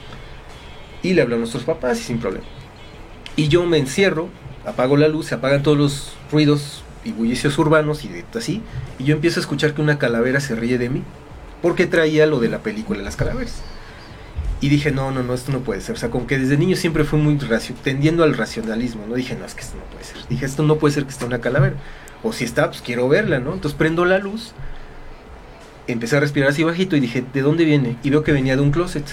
Y 1.04 1.14
le 1.14 1.22
habló 1.22 1.36
a 1.36 1.40
nuestros 1.40 1.64
papás 1.64 2.00
y 2.00 2.04
sin 2.04 2.20
problema. 2.20 2.46
Y 3.36 3.48
yo 3.48 3.66
me 3.66 3.78
encierro, 3.78 4.30
apago 4.66 4.98
la 4.98 5.08
luz, 5.08 5.28
se 5.28 5.36
apagan 5.36 5.64
todos 5.64 5.78
los 5.78 6.14
ruidos 6.32 6.84
y 7.04 7.12
bullicios 7.12 7.58
urbanos 7.58 8.06
y 8.06 8.10
de, 8.10 8.26
así, 8.36 8.62
y 9.00 9.06
yo 9.06 9.16
empiezo 9.16 9.40
a 9.40 9.42
escuchar 9.42 9.74
que 9.74 9.82
una 9.82 9.98
calavera 9.98 10.40
se 10.40 10.56
ríe 10.56 10.78
de 10.78 10.90
mí, 10.90 11.04
porque 11.62 11.88
traía 11.88 12.26
lo 12.26 12.40
de 12.40 12.50
la 12.50 12.60
película 12.60 13.02
las 13.02 13.16
calaveras. 13.16 13.62
Y 14.60 14.70
dije, 14.70 14.92
no, 14.92 15.10
no, 15.10 15.24
no, 15.24 15.34
esto 15.34 15.52
no 15.52 15.62
puede 15.62 15.82
ser. 15.82 15.96
O 15.96 15.98
sea, 15.98 16.12
como 16.12 16.28
que 16.28 16.38
desde 16.38 16.56
niño 16.56 16.76
siempre 16.76 17.04
fui 17.04 17.20
muy 17.20 17.40
tendiendo 17.84 18.24
al 18.24 18.38
racionalismo, 18.38 19.08
¿no? 19.08 19.16
Dije, 19.16 19.36
no, 19.36 19.44
es 19.44 19.56
que 19.56 19.62
esto 19.62 19.76
no 19.76 19.84
puede 19.86 20.04
ser. 20.04 20.18
Dije, 20.30 20.46
esto 20.46 20.62
no 20.62 20.76
puede 20.76 20.94
ser 20.94 21.06
que 21.06 21.10
esté 21.10 21.26
una 21.26 21.42
calavera. 21.42 21.78
O 22.22 22.32
si 22.32 22.44
está, 22.44 22.68
pues 22.70 22.84
quiero 22.84 23.10
verla, 23.10 23.40
¿no? 23.40 23.54
Entonces 23.54 23.76
prendo 23.76 24.06
la 24.06 24.20
luz, 24.20 24.54
empecé 25.88 26.18
a 26.18 26.20
respirar 26.20 26.50
así 26.50 26.64
bajito 26.64 26.96
y 26.96 27.00
dije, 27.00 27.24
¿de 27.34 27.42
dónde 27.42 27.66
viene? 27.66 27.98
Y 28.04 28.12
veo 28.12 28.24
que 28.24 28.32
venía 28.34 28.56
de 28.56 28.62
un 28.62 28.70
closet. 28.70 29.06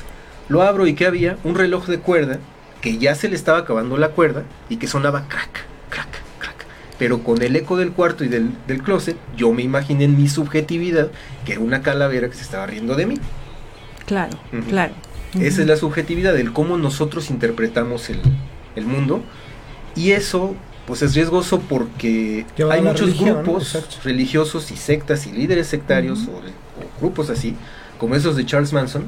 Lo 0.48 0.62
abro 0.62 0.86
y 0.86 0.94
¿qué 0.94 1.06
había? 1.06 1.36
Un 1.44 1.54
reloj 1.54 1.86
de 1.86 1.98
cuerda 1.98 2.38
que 2.80 2.98
ya 2.98 3.14
se 3.14 3.28
le 3.28 3.36
estaba 3.36 3.58
acabando 3.58 3.96
la 3.96 4.10
cuerda 4.10 4.44
y 4.68 4.76
que 4.76 4.86
sonaba 4.86 5.28
crack, 5.28 5.64
crack, 5.90 6.08
crack. 6.38 6.66
Pero 6.98 7.22
con 7.22 7.42
el 7.42 7.56
eco 7.56 7.76
del 7.76 7.92
cuarto 7.92 8.24
y 8.24 8.28
del, 8.28 8.50
del 8.66 8.82
closet, 8.82 9.16
yo 9.36 9.52
me 9.52 9.62
imaginé 9.62 10.04
en 10.04 10.16
mi 10.16 10.28
subjetividad 10.28 11.10
que 11.44 11.52
era 11.52 11.60
una 11.60 11.82
calavera 11.82 12.28
que 12.28 12.34
se 12.34 12.42
estaba 12.42 12.66
riendo 12.66 12.94
de 12.94 13.06
mí. 13.06 13.16
Claro, 14.06 14.38
claro. 14.68 14.94
Esa 15.38 15.60
es 15.60 15.66
la 15.66 15.76
subjetividad, 15.76 16.32
del 16.32 16.52
cómo 16.52 16.78
nosotros 16.78 17.30
interpretamos 17.30 18.08
el, 18.08 18.20
el 18.76 18.86
mundo. 18.86 19.22
Y 19.94 20.12
eso, 20.12 20.54
pues 20.86 21.02
es 21.02 21.14
riesgoso 21.14 21.60
porque 21.60 22.46
hay 22.70 22.80
muchos 22.80 23.18
grupos 23.20 23.76
religiosos 24.04 24.70
y 24.70 24.76
sectas 24.76 25.26
y 25.26 25.32
líderes 25.32 25.66
sectarios 25.66 26.26
o, 26.28 26.38
o 26.38 27.00
grupos 27.00 27.28
así, 27.28 27.54
como 27.98 28.14
esos 28.14 28.36
de 28.36 28.46
Charles 28.46 28.72
Manson, 28.72 29.04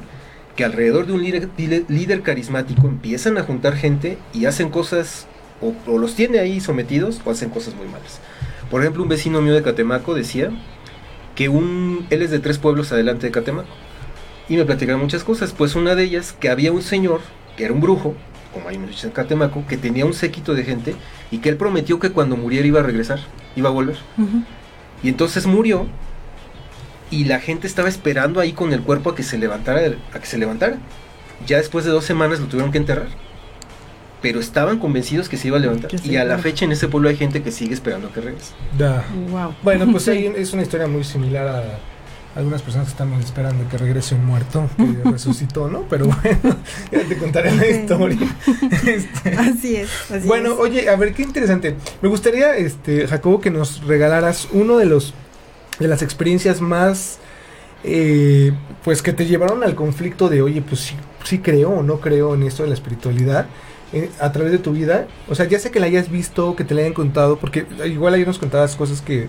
que 0.61 0.66
alrededor 0.66 1.06
de 1.06 1.14
un 1.14 1.22
líder, 1.22 2.20
carismático 2.20 2.86
empiezan 2.86 3.38
a 3.38 3.44
juntar 3.44 3.76
gente 3.76 4.18
y 4.34 4.44
hacen 4.44 4.68
cosas, 4.68 5.26
o, 5.62 5.96
los 5.96 6.14
tiene 6.14 6.38
ahí 6.38 6.61
sometidos, 6.61 7.22
o 7.24 7.30
hacen 7.30 7.48
cosas 7.48 7.74
muy 7.74 7.86
malas. 7.86 8.20
Por 8.70 8.82
ejemplo, 8.82 9.02
un 9.02 9.08
vecino 9.08 9.40
mío 9.40 9.54
de 9.54 9.62
Catemaco 9.62 10.12
decía 10.12 10.50
que 11.34 11.48
un, 11.48 12.06
él 12.11 12.20
es 12.20 12.30
de 12.30 12.40
tres 12.40 12.58
pueblos 12.58 12.92
adelante 12.92 13.24
de 13.24 13.32
Catemaco. 13.32 13.70
Y 14.50 14.58
me 14.58 14.66
platicaron 14.66 15.00
muchas 15.00 15.24
cosas, 15.24 15.54
pues 15.56 15.76
una 15.76 15.94
de 15.94 16.04
ellas, 16.04 16.36
que 16.38 16.50
había 16.50 16.72
un 16.72 16.82
señor, 16.82 17.22
que 17.56 17.64
era 17.64 17.72
un 17.72 17.80
brujo, 17.80 18.14
como 18.52 18.68
hay 18.68 18.76
muchos 18.76 19.02
en 19.04 19.12
Catemaco, 19.12 19.66
que 19.66 19.78
tenía 19.78 20.04
un 20.04 20.12
séquito 20.12 20.52
de 20.52 20.64
gente 20.64 20.94
y 21.30 21.38
que 21.38 21.48
él 21.48 21.56
prometió 21.56 21.98
que 21.98 22.11
cuando 22.11 22.36
muriera 22.36 22.66
iba 22.66 22.80
a 22.80 22.82
regresar, 22.82 23.20
iba 23.56 23.70
a 23.70 23.72
volver. 23.72 23.96
Y 25.02 25.08
entonces 25.08 25.46
murió 25.46 25.86
y 27.11 27.24
la 27.24 27.40
gente 27.40 27.66
estaba 27.66 27.88
esperando 27.88 28.40
ahí 28.40 28.52
con 28.52 28.72
el 28.72 28.82
cuerpo 28.82 29.11
a 29.11 29.14
que 29.14 29.22
se 29.22 29.38
levantara, 29.38 29.80
a 30.12 30.18
que 30.18 30.26
se 30.26 30.38
levantara. 30.38 30.78
Ya 31.46 31.56
después 31.56 31.84
de 31.84 31.90
dos 31.90 32.04
semanas 32.04 32.40
lo 32.40 32.46
tuvieron 32.46 32.70
que 32.70 32.78
enterrar. 32.78 33.08
Pero 34.22 34.38
estaban 34.38 34.78
convencidos 34.78 35.28
que 35.28 35.36
se 35.36 35.48
iba 35.48 35.56
a 35.56 35.61
levantar. 35.61 35.90
Y 36.04 36.16
a 36.16 36.24
la 36.24 36.38
fecha 36.38 36.64
en 36.66 36.72
ese 36.72 36.88
pueblo 36.88 37.08
hay 37.08 37.16
gente 37.16 37.42
que 37.42 37.50
sigue 37.50 37.74
esperando 37.74 38.08
a 38.08 38.12
que 38.12 38.20
regrese. 38.20 38.52
Bueno, 39.62 39.90
pues 39.90 40.06
es 40.08 40.52
una 40.52 40.62
historia 40.62 40.86
muy 40.86 41.04
similar 41.04 41.48
a 41.48 41.64
algunas 42.36 42.62
personas 42.62 42.86
que 42.86 42.92
estamos 42.92 43.24
esperando 43.24 43.68
que 43.68 43.76
regrese 43.76 44.14
un 44.14 44.24
muerto 44.24 44.68
que 44.76 45.11
resucitó, 45.11 45.68
¿no? 45.68 45.86
Pero 45.88 46.06
bueno, 46.06 46.56
ya 46.92 47.00
te 47.00 47.16
contaré 47.16 47.56
la 47.56 47.66
historia. 47.66 48.36
Este, 48.86 49.36
así 49.36 49.76
es. 49.76 50.26
bueno, 50.26 50.54
oye, 50.54 50.88
a 50.88 50.96
ver 50.96 51.12
qué 51.12 51.22
interesante. 51.22 51.74
Me 52.02 52.08
gustaría, 52.08 52.56
este, 52.56 53.08
Jacobo, 53.08 53.40
que 53.40 53.50
nos 53.50 53.84
regalaras 53.84 54.48
uno 54.52 54.76
de 54.76 54.86
los 54.86 55.14
de 55.81 55.89
las 55.89 56.03
experiencias 56.03 56.61
más, 56.61 57.18
eh, 57.83 58.53
pues 58.85 59.03
que 59.03 59.12
te 59.12 59.26
llevaron 59.26 59.64
al 59.64 59.74
conflicto 59.74 60.28
de, 60.28 60.43
oye, 60.43 60.62
pues 60.62 60.83
sí, 60.83 60.95
sí 61.24 61.39
creo 61.39 61.70
o 61.70 61.83
no 61.83 62.01
creo 62.01 62.35
en 62.35 62.43
esto 62.45 62.62
de 62.62 62.68
la 62.68 62.74
espiritualidad 62.74 63.47
eh, 63.93 64.11
a 64.20 64.31
través 64.31 64.53
de 64.53 64.59
tu 64.59 64.72
vida. 64.72 65.09
O 65.28 65.35
sea, 65.35 65.47
ya 65.47 65.59
sé 65.59 65.70
que 65.70 65.81
la 65.81 65.87
hayas 65.87 66.11
visto, 66.11 66.55
que 66.55 66.64
te 66.64 66.74
la 66.74 66.83
hayan 66.83 66.93
contado, 66.93 67.39
porque 67.39 67.66
igual 67.87 68.14
ahí 68.14 68.24
nos 68.24 68.39
contabas 68.39 68.76
cosas 68.76 69.01
que 69.01 69.28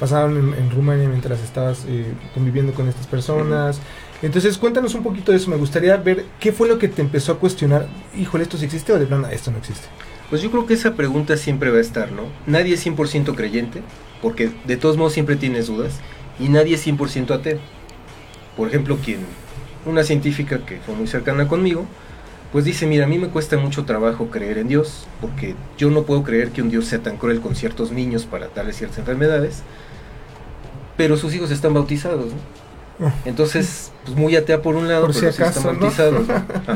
pasaron 0.00 0.54
en, 0.54 0.70
Rumania 0.70 1.08
mientras 1.08 1.40
estabas 1.40 1.84
eh, 1.88 2.12
conviviendo 2.34 2.74
con 2.74 2.88
estas 2.88 3.06
personas. 3.06 3.80
Entonces, 4.20 4.58
cuéntanos 4.58 4.94
un 4.94 5.04
poquito 5.04 5.30
de 5.30 5.38
eso. 5.38 5.50
Me 5.50 5.56
gustaría 5.56 5.96
ver 5.96 6.24
qué 6.40 6.52
fue 6.52 6.68
lo 6.68 6.78
que 6.78 6.88
te 6.88 7.02
empezó 7.02 7.32
a 7.32 7.38
cuestionar. 7.38 7.86
Híjole, 8.18 8.42
¿esto 8.42 8.58
sí 8.58 8.64
existe 8.64 8.92
o 8.92 8.98
de 8.98 9.06
plano 9.06 9.28
esto 9.28 9.52
no 9.52 9.58
existe? 9.58 9.86
Pues 10.30 10.42
yo 10.42 10.50
creo 10.50 10.66
que 10.66 10.74
esa 10.74 10.94
pregunta 10.94 11.36
siempre 11.36 11.70
va 11.70 11.78
a 11.78 11.82
estar, 11.82 12.10
¿no? 12.10 12.22
Nadie 12.46 12.74
es 12.74 12.86
100% 12.86 13.34
creyente 13.34 13.82
porque 14.22 14.50
de 14.64 14.76
todos 14.76 14.96
modos 14.96 15.12
siempre 15.12 15.36
tienes 15.36 15.66
dudas 15.66 15.94
y 16.38 16.48
nadie 16.48 16.76
es 16.76 16.86
100% 16.86 17.34
ateo. 17.34 17.58
Por 18.56 18.68
ejemplo, 18.68 18.96
quien 19.04 19.20
una 19.84 20.04
científica 20.04 20.64
que 20.64 20.78
fue 20.78 20.94
muy 20.94 21.08
cercana 21.08 21.48
conmigo, 21.48 21.84
pues 22.52 22.64
dice, 22.64 22.86
mira, 22.86 23.04
a 23.04 23.08
mí 23.08 23.18
me 23.18 23.28
cuesta 23.28 23.56
mucho 23.56 23.84
trabajo 23.84 24.28
creer 24.28 24.58
en 24.58 24.68
Dios, 24.68 25.06
porque 25.20 25.54
yo 25.76 25.90
no 25.90 26.04
puedo 26.04 26.22
creer 26.22 26.50
que 26.50 26.62
un 26.62 26.70
Dios 26.70 26.84
sea 26.86 27.00
tan 27.00 27.16
cruel 27.16 27.40
con 27.40 27.56
ciertos 27.56 27.90
niños 27.90 28.24
para 28.24 28.48
darles 28.48 28.76
ciertas 28.76 28.98
enfermedades, 28.98 29.62
pero 30.96 31.16
sus 31.16 31.34
hijos 31.34 31.50
están 31.50 31.74
bautizados, 31.74 32.26
¿no? 32.26 33.06
Ah. 33.06 33.12
Entonces, 33.24 33.90
pues 34.04 34.16
muy 34.16 34.36
atea 34.36 34.60
por 34.60 34.76
un 34.76 34.86
lado, 34.86 35.08
pero 35.12 35.28
están 35.28 35.64
bautizados. 35.64 36.26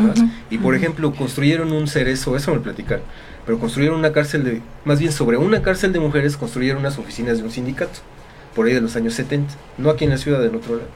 Y 0.50 0.58
por 0.58 0.74
ejemplo, 0.74 1.12
construyeron 1.14 1.72
un 1.72 1.86
cerezo, 1.86 2.36
eso 2.36 2.52
me 2.52 2.60
platicaron 2.60 3.04
pero 3.46 3.60
construyeron 3.60 3.98
una 3.98 4.12
cárcel 4.12 4.44
de, 4.44 4.60
más 4.84 4.98
bien 4.98 5.12
sobre 5.12 5.36
una 5.36 5.62
cárcel 5.62 5.92
de 5.92 6.00
mujeres, 6.00 6.36
construyeron 6.36 6.80
unas 6.80 6.98
oficinas 6.98 7.38
de 7.38 7.44
un 7.44 7.52
sindicato, 7.52 8.00
por 8.54 8.66
ahí 8.66 8.74
de 8.74 8.80
los 8.80 8.96
años 8.96 9.14
70, 9.14 9.54
no 9.78 9.88
aquí 9.88 10.04
en 10.04 10.10
la 10.10 10.18
ciudad, 10.18 10.44
en 10.44 10.56
otro 10.56 10.76
lado. 10.76 10.88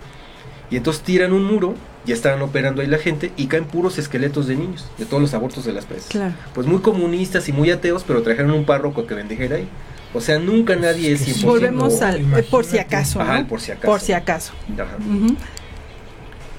Y 0.68 0.76
entonces 0.76 1.02
tiran 1.02 1.32
un 1.32 1.44
muro, 1.44 1.74
ya 2.04 2.14
estaban 2.14 2.42
operando 2.42 2.82
ahí 2.82 2.88
la 2.88 2.98
gente, 2.98 3.32
y 3.36 3.46
caen 3.46 3.64
puros 3.64 3.98
esqueletos 3.98 4.48
de 4.48 4.56
niños, 4.56 4.90
de 4.98 5.04
todos 5.04 5.22
los 5.22 5.32
abortos 5.32 5.64
de 5.64 5.72
las 5.72 5.86
presas. 5.86 6.32
Pues 6.52 6.66
muy 6.66 6.80
comunistas 6.80 7.48
y 7.48 7.52
muy 7.52 7.70
ateos, 7.70 8.04
pero 8.04 8.22
trajeron 8.22 8.50
un 8.50 8.64
párroco 8.64 9.06
que 9.06 9.14
bendijera 9.14 9.56
ahí. 9.56 9.68
O 10.12 10.20
sea, 10.20 10.40
nunca 10.40 10.74
nadie 10.74 11.12
es, 11.12 11.28
es 11.28 11.44
Volvemos 11.44 12.02
al 12.02 12.20
eh, 12.36 12.42
por 12.42 12.64
si 12.64 12.78
acaso. 12.78 13.20
Ajá, 13.20 13.46
por 13.48 13.60
si 13.60 13.70
acaso. 13.70 13.86
Por 13.86 14.00
si 14.00 14.12
acaso. 14.12 14.52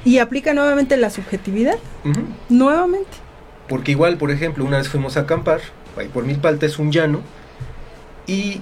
Y 0.05 0.19
aplica 0.19 0.53
nuevamente 0.53 0.95
la 0.95 1.09
subjetividad. 1.09 1.75
Nuevamente. 2.47 3.09
Porque 3.67 3.91
igual, 3.91 4.17
por 4.17 4.31
ejemplo, 4.31 4.63
una 4.63 4.77
vez 4.77 4.87
fuimos 4.87 5.17
a 5.17 5.21
acampar 5.21 5.59
ahí 5.97 6.07
por 6.07 6.25
Milpalta 6.25 6.65
es 6.65 6.79
un 6.79 6.91
llano, 6.91 7.21
y 8.27 8.61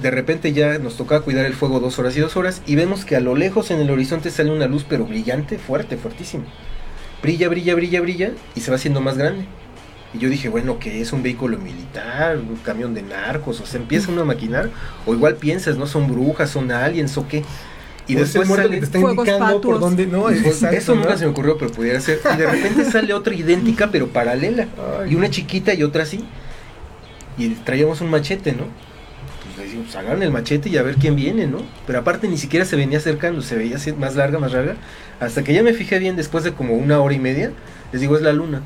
de 0.00 0.10
repente 0.10 0.52
ya 0.52 0.78
nos 0.78 0.96
toca 0.96 1.20
cuidar 1.20 1.46
el 1.46 1.54
fuego 1.54 1.80
dos 1.80 1.98
horas 1.98 2.16
y 2.16 2.20
dos 2.20 2.36
horas, 2.36 2.62
y 2.66 2.76
vemos 2.76 3.04
que 3.04 3.16
a 3.16 3.20
lo 3.20 3.34
lejos 3.34 3.70
en 3.70 3.80
el 3.80 3.90
horizonte 3.90 4.30
sale 4.30 4.50
una 4.50 4.66
luz, 4.66 4.84
pero 4.88 5.04
brillante, 5.06 5.58
fuerte, 5.58 5.96
fuertísima. 5.96 6.44
Brilla, 7.22 7.48
brilla, 7.48 7.74
brilla, 7.74 8.00
brilla, 8.00 8.32
y 8.54 8.60
se 8.60 8.70
va 8.70 8.76
haciendo 8.76 9.00
más 9.00 9.16
grande. 9.16 9.46
Y 10.14 10.18
yo 10.18 10.28
dije, 10.28 10.48
bueno, 10.48 10.78
que 10.78 11.00
es 11.00 11.12
un 11.12 11.22
vehículo 11.22 11.58
militar, 11.58 12.36
un 12.38 12.56
camión 12.56 12.94
de 12.94 13.02
narcos, 13.02 13.60
o 13.60 13.66
sea, 13.66 13.80
empieza 13.80 14.12
uno 14.12 14.22
a 14.22 14.24
maquinar, 14.24 14.70
o 15.04 15.14
igual 15.14 15.36
piensas, 15.36 15.76
¿no? 15.76 15.86
Son 15.86 16.10
brujas, 16.10 16.50
son 16.50 16.70
aliens, 16.70 17.16
o 17.18 17.26
qué. 17.26 17.42
Y 18.06 18.14
después 18.14 18.46
sale, 18.48 18.70
que 18.70 18.78
te 18.78 18.84
está 18.84 18.98
indicando 18.98 19.60
por 19.60 19.80
dónde 19.80 20.06
no 20.06 20.30
eso 20.30 20.94
nunca 20.94 21.16
se 21.18 21.24
me 21.24 21.32
ocurrió 21.32 21.58
pero 21.58 21.72
pudiera 21.72 22.00
ser. 22.00 22.20
Y 22.34 22.36
de 22.36 22.46
repente 22.46 22.84
sale 22.84 23.12
otra 23.12 23.34
idéntica 23.34 23.90
pero 23.90 24.06
paralela. 24.08 24.68
Y 25.08 25.16
una 25.16 25.28
chiquita 25.28 25.74
y 25.74 25.82
otra 25.82 26.04
así 26.04 26.24
y 27.38 27.48
traíamos 27.50 28.00
un 28.00 28.10
machete, 28.10 28.52
¿no? 28.52 28.64
Pues 29.54 29.66
decimos, 29.66 29.86
pues 29.86 29.96
agarren 29.96 30.22
el 30.22 30.30
machete 30.30 30.68
y 30.68 30.76
a 30.76 30.82
ver 30.82 30.96
quién 30.96 31.16
viene, 31.16 31.46
¿no? 31.46 31.58
Pero 31.86 31.98
aparte 32.00 32.28
ni 32.28 32.36
siquiera 32.36 32.64
se 32.64 32.76
venía 32.76 32.98
acercando, 32.98 33.42
se 33.42 33.56
veía 33.56 33.76
más 33.98 34.16
larga, 34.16 34.38
más 34.38 34.52
larga. 34.52 34.76
Hasta 35.20 35.42
que 35.44 35.54
ya 35.54 35.62
me 35.62 35.72
fijé 35.72 35.98
bien 35.98 36.16
después 36.16 36.44
de 36.44 36.52
como 36.52 36.74
una 36.74 37.00
hora 37.00 37.14
y 37.14 37.18
media, 37.18 37.52
les 37.92 38.00
digo, 38.00 38.16
es 38.16 38.22
la 38.22 38.32
luna. 38.32 38.60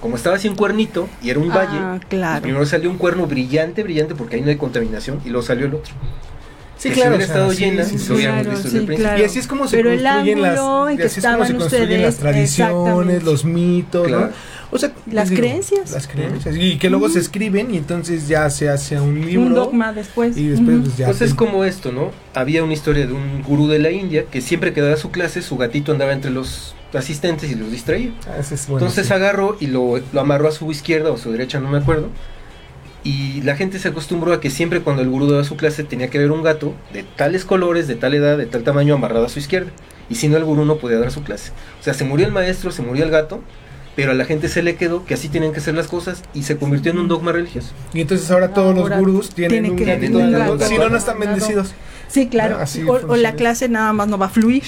Como 0.00 0.16
estaba 0.16 0.36
así 0.36 0.46
un 0.46 0.54
cuernito 0.56 1.08
y 1.22 1.30
era 1.30 1.40
un 1.40 1.50
ah, 1.50 1.56
valle, 1.56 2.06
claro. 2.08 2.42
primero 2.42 2.66
salió 2.66 2.90
un 2.90 2.98
cuerno 2.98 3.26
brillante, 3.26 3.82
brillante, 3.82 4.14
porque 4.14 4.36
ahí 4.36 4.42
no 4.42 4.50
hay 4.50 4.56
contaminación, 4.56 5.20
y 5.24 5.30
luego 5.30 5.44
salió 5.44 5.66
el 5.66 5.74
otro. 5.74 5.94
Sí, 6.76 6.90
que 6.90 6.96
claro, 6.96 7.16
si 7.16 7.16
hubiera 7.16 7.24
o 7.24 7.26
sea, 7.26 7.34
estado 7.36 7.52
sí, 7.52 7.64
llena, 7.64 7.84
sí, 7.84 7.98
sí, 7.98 8.08
lo 8.10 8.14
hubiéramos 8.16 8.42
claro, 8.42 8.56
visto 8.56 8.68
sí, 8.68 8.74
desde 8.74 8.78
el 8.80 8.86
principio. 8.86 9.08
claro. 9.08 9.22
Y 9.22 9.24
así 9.24 9.38
es 9.38 9.46
como 9.46 9.66
se 9.66 9.76
Pero 9.78 9.90
el 9.90 10.02
construyen 10.02 10.42
las, 10.42 10.58
en 10.58 10.92
y 10.92 10.96
que 10.98 11.02
así 11.04 11.20
es 11.20 11.26
como 11.26 11.44
se 11.46 11.54
construyen 11.56 12.02
las 12.02 12.16
tradiciones, 12.16 13.22
los 13.24 13.44
mitos, 13.46 14.06
Claro. 14.06 14.26
¿no? 14.26 14.32
O 14.70 14.78
sea, 14.78 14.92
Las 15.10 15.30
digo, 15.30 15.40
creencias. 15.42 15.92
Las 15.92 16.08
creencias. 16.08 16.56
Y 16.56 16.78
que 16.78 16.90
luego 16.90 17.08
se 17.08 17.20
escriben 17.20 17.72
y 17.72 17.76
entonces 17.78 18.26
ya 18.28 18.50
se 18.50 18.68
hace 18.68 19.00
un 19.00 19.20
libro. 19.24 19.46
Un 19.46 19.54
dogma 19.54 19.92
después. 19.92 20.36
Y 20.36 20.48
después 20.48 20.78
pues 20.82 20.96
ya. 20.96 21.06
Pues 21.06 21.22
es 21.22 21.34
como 21.34 21.64
esto, 21.64 21.92
¿no? 21.92 22.10
Había 22.34 22.64
una 22.64 22.72
historia 22.72 23.06
de 23.06 23.12
un 23.12 23.42
gurú 23.42 23.68
de 23.68 23.78
la 23.78 23.90
India 23.90 24.24
que 24.30 24.40
siempre 24.40 24.72
que 24.72 24.80
daba 24.80 24.96
su 24.96 25.10
clase, 25.10 25.42
su 25.42 25.56
gatito 25.56 25.92
andaba 25.92 26.12
entre 26.12 26.30
los 26.30 26.74
asistentes 26.94 27.50
y 27.50 27.54
los 27.54 27.70
distraía. 27.70 28.10
Ah, 28.26 28.36
ese 28.40 28.54
es 28.56 28.66
bueno, 28.66 28.84
Entonces 28.86 29.06
sí. 29.06 29.12
agarró 29.12 29.56
y 29.60 29.66
lo, 29.68 30.00
lo 30.12 30.20
amarró 30.20 30.48
a 30.48 30.52
su 30.52 30.70
izquierda 30.70 31.10
o 31.10 31.18
su 31.18 31.30
derecha, 31.30 31.60
no 31.60 31.70
me 31.70 31.78
acuerdo. 31.78 32.08
Y 33.04 33.40
la 33.42 33.54
gente 33.54 33.78
se 33.78 33.88
acostumbró 33.88 34.32
a 34.32 34.40
que 34.40 34.50
siempre 34.50 34.80
cuando 34.80 35.02
el 35.02 35.08
gurú 35.08 35.28
daba 35.30 35.44
su 35.44 35.56
clase 35.56 35.84
tenía 35.84 36.08
que 36.08 36.18
haber 36.18 36.32
un 36.32 36.42
gato 36.42 36.74
de 36.92 37.04
tales 37.04 37.44
colores, 37.44 37.86
de 37.86 37.94
tal 37.94 38.14
edad, 38.14 38.36
de 38.36 38.46
tal 38.46 38.64
tamaño 38.64 38.94
amarrado 38.94 39.26
a 39.26 39.28
su 39.28 39.38
izquierda. 39.38 39.70
Y 40.10 40.16
si 40.16 40.26
no, 40.28 40.36
el 40.36 40.44
gurú 40.44 40.64
no 40.64 40.78
podía 40.78 40.98
dar 40.98 41.12
su 41.12 41.22
clase. 41.22 41.52
O 41.80 41.84
sea, 41.84 41.94
se 41.94 42.04
murió 42.04 42.26
el 42.26 42.32
maestro, 42.32 42.72
se 42.72 42.82
murió 42.82 43.04
el 43.04 43.10
gato, 43.10 43.40
pero 43.96 44.12
a 44.12 44.14
la 44.14 44.26
gente 44.26 44.48
se 44.48 44.62
le 44.62 44.76
quedó 44.76 45.04
que 45.04 45.14
así 45.14 45.28
tienen 45.28 45.52
que 45.52 45.60
ser 45.60 45.74
las 45.74 45.88
cosas 45.88 46.22
y 46.34 46.42
se 46.42 46.58
convirtió 46.58 46.92
en 46.92 46.98
un 46.98 47.08
dogma 47.08 47.32
religioso. 47.32 47.72
Y 47.94 48.02
entonces 48.02 48.30
ahora 48.30 48.52
todos 48.52 48.76
Ahora 48.76 48.96
los 48.96 49.06
gurús 49.06 49.30
tienen 49.30 49.70
un 49.70 49.76
que 49.76 49.98
Si 50.68 50.78
no, 50.78 50.88
no 50.88 50.96
están 50.96 51.18
bendecidos. 51.18 51.74
Sí, 52.08 52.28
claro. 52.28 52.56
No, 52.56 52.62
así 52.62 52.84
o, 52.84 53.16
la 53.16 53.34
clase 53.34 53.68
nada 53.68 53.92
más 53.92 54.06
no 54.06 54.18
va 54.18 54.26
a 54.26 54.28
fluir. 54.28 54.62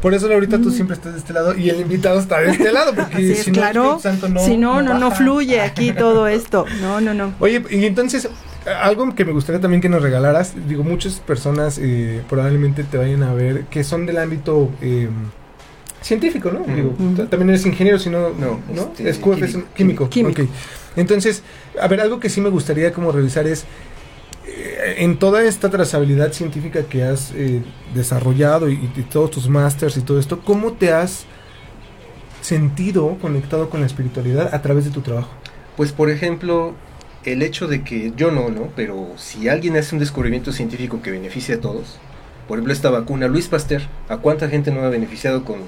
Por 0.00 0.14
eso 0.14 0.32
ahorita 0.32 0.60
tú 0.60 0.70
siempre 0.70 0.94
estás 0.94 1.14
de 1.14 1.18
este 1.18 1.32
lado 1.32 1.56
y 1.56 1.70
el 1.70 1.80
invitado 1.80 2.20
está 2.20 2.40
de 2.40 2.50
este 2.50 2.70
lado. 2.70 2.94
Porque 2.94 3.16
Así 3.16 3.32
es, 3.32 3.44
si 3.44 3.50
no, 3.50 3.54
claro. 3.58 3.96
Espíritu 3.96 4.02
Santo 4.02 4.28
no, 4.28 4.44
si 4.44 4.56
no, 4.56 4.82
no, 4.82 4.98
no 4.98 5.10
fluye 5.10 5.60
aquí 5.60 5.92
todo 5.92 6.28
esto. 6.28 6.66
No, 6.80 7.00
no, 7.00 7.14
no. 7.14 7.32
Oye, 7.40 7.64
y 7.70 7.84
entonces, 7.86 8.28
algo 8.80 9.14
que 9.14 9.24
me 9.24 9.32
gustaría 9.32 9.60
también 9.60 9.80
que 9.80 9.88
nos 9.88 10.02
regalaras, 10.02 10.54
digo, 10.68 10.84
muchas 10.84 11.20
personas 11.20 11.78
eh, 11.80 12.22
probablemente 12.28 12.84
te 12.84 12.98
vayan 12.98 13.22
a 13.22 13.32
ver 13.32 13.64
que 13.64 13.82
son 13.82 14.06
del 14.06 14.18
ámbito 14.18 14.70
eh, 14.82 15.08
científico, 16.02 16.50
¿no? 16.50 16.60
Digo, 16.74 16.94
también 17.28 17.50
eres 17.50 17.66
ingeniero, 17.66 17.98
si 17.98 18.08
no, 18.10 18.30
No, 18.30 18.60
¿no? 18.74 18.82
este, 18.92 19.08
es 19.08 19.18
QF, 19.18 19.42
es 19.42 19.54
un- 19.54 19.64
químico. 19.74 20.08
químico. 20.08 20.42
ok. 20.42 20.48
Entonces, 20.96 21.42
a 21.80 21.86
ver, 21.88 22.00
algo 22.00 22.18
que 22.20 22.28
sí 22.28 22.40
me 22.40 22.48
gustaría 22.50 22.92
como 22.92 23.12
revisar 23.12 23.46
es, 23.46 23.64
eh, 24.46 24.96
en 24.98 25.18
toda 25.18 25.44
esta 25.44 25.70
trazabilidad 25.70 26.32
científica 26.32 26.82
que 26.84 27.04
has 27.04 27.32
eh, 27.34 27.62
desarrollado 27.94 28.68
y, 28.68 28.74
y 28.96 29.02
todos 29.02 29.30
tus 29.30 29.48
másters 29.48 29.96
y 29.96 30.00
todo 30.00 30.18
esto, 30.18 30.40
¿cómo 30.40 30.72
te 30.72 30.92
has 30.92 31.26
sentido 32.40 33.16
conectado 33.20 33.68
con 33.70 33.80
la 33.80 33.86
espiritualidad 33.86 34.54
a 34.54 34.62
través 34.62 34.84
de 34.84 34.90
tu 34.90 35.00
trabajo? 35.02 35.30
Pues 35.76 35.92
por 35.92 36.10
ejemplo, 36.10 36.74
el 37.24 37.42
hecho 37.42 37.66
de 37.66 37.82
que 37.82 38.12
yo 38.16 38.30
no, 38.30 38.48
¿no? 38.48 38.68
Pero 38.74 39.08
si 39.16 39.48
alguien 39.48 39.76
hace 39.76 39.94
un 39.94 40.00
descubrimiento 40.00 40.52
científico 40.52 41.00
que 41.02 41.10
beneficia 41.10 41.56
a 41.56 41.60
todos, 41.60 41.98
por 42.46 42.58
ejemplo 42.58 42.72
esta 42.72 42.90
vacuna, 42.90 43.28
Luis 43.28 43.48
Pasteur, 43.48 43.82
¿a 44.08 44.16
cuánta 44.18 44.48
gente 44.48 44.70
no 44.70 44.80
ha 44.82 44.88
beneficiado 44.88 45.44
con, 45.44 45.58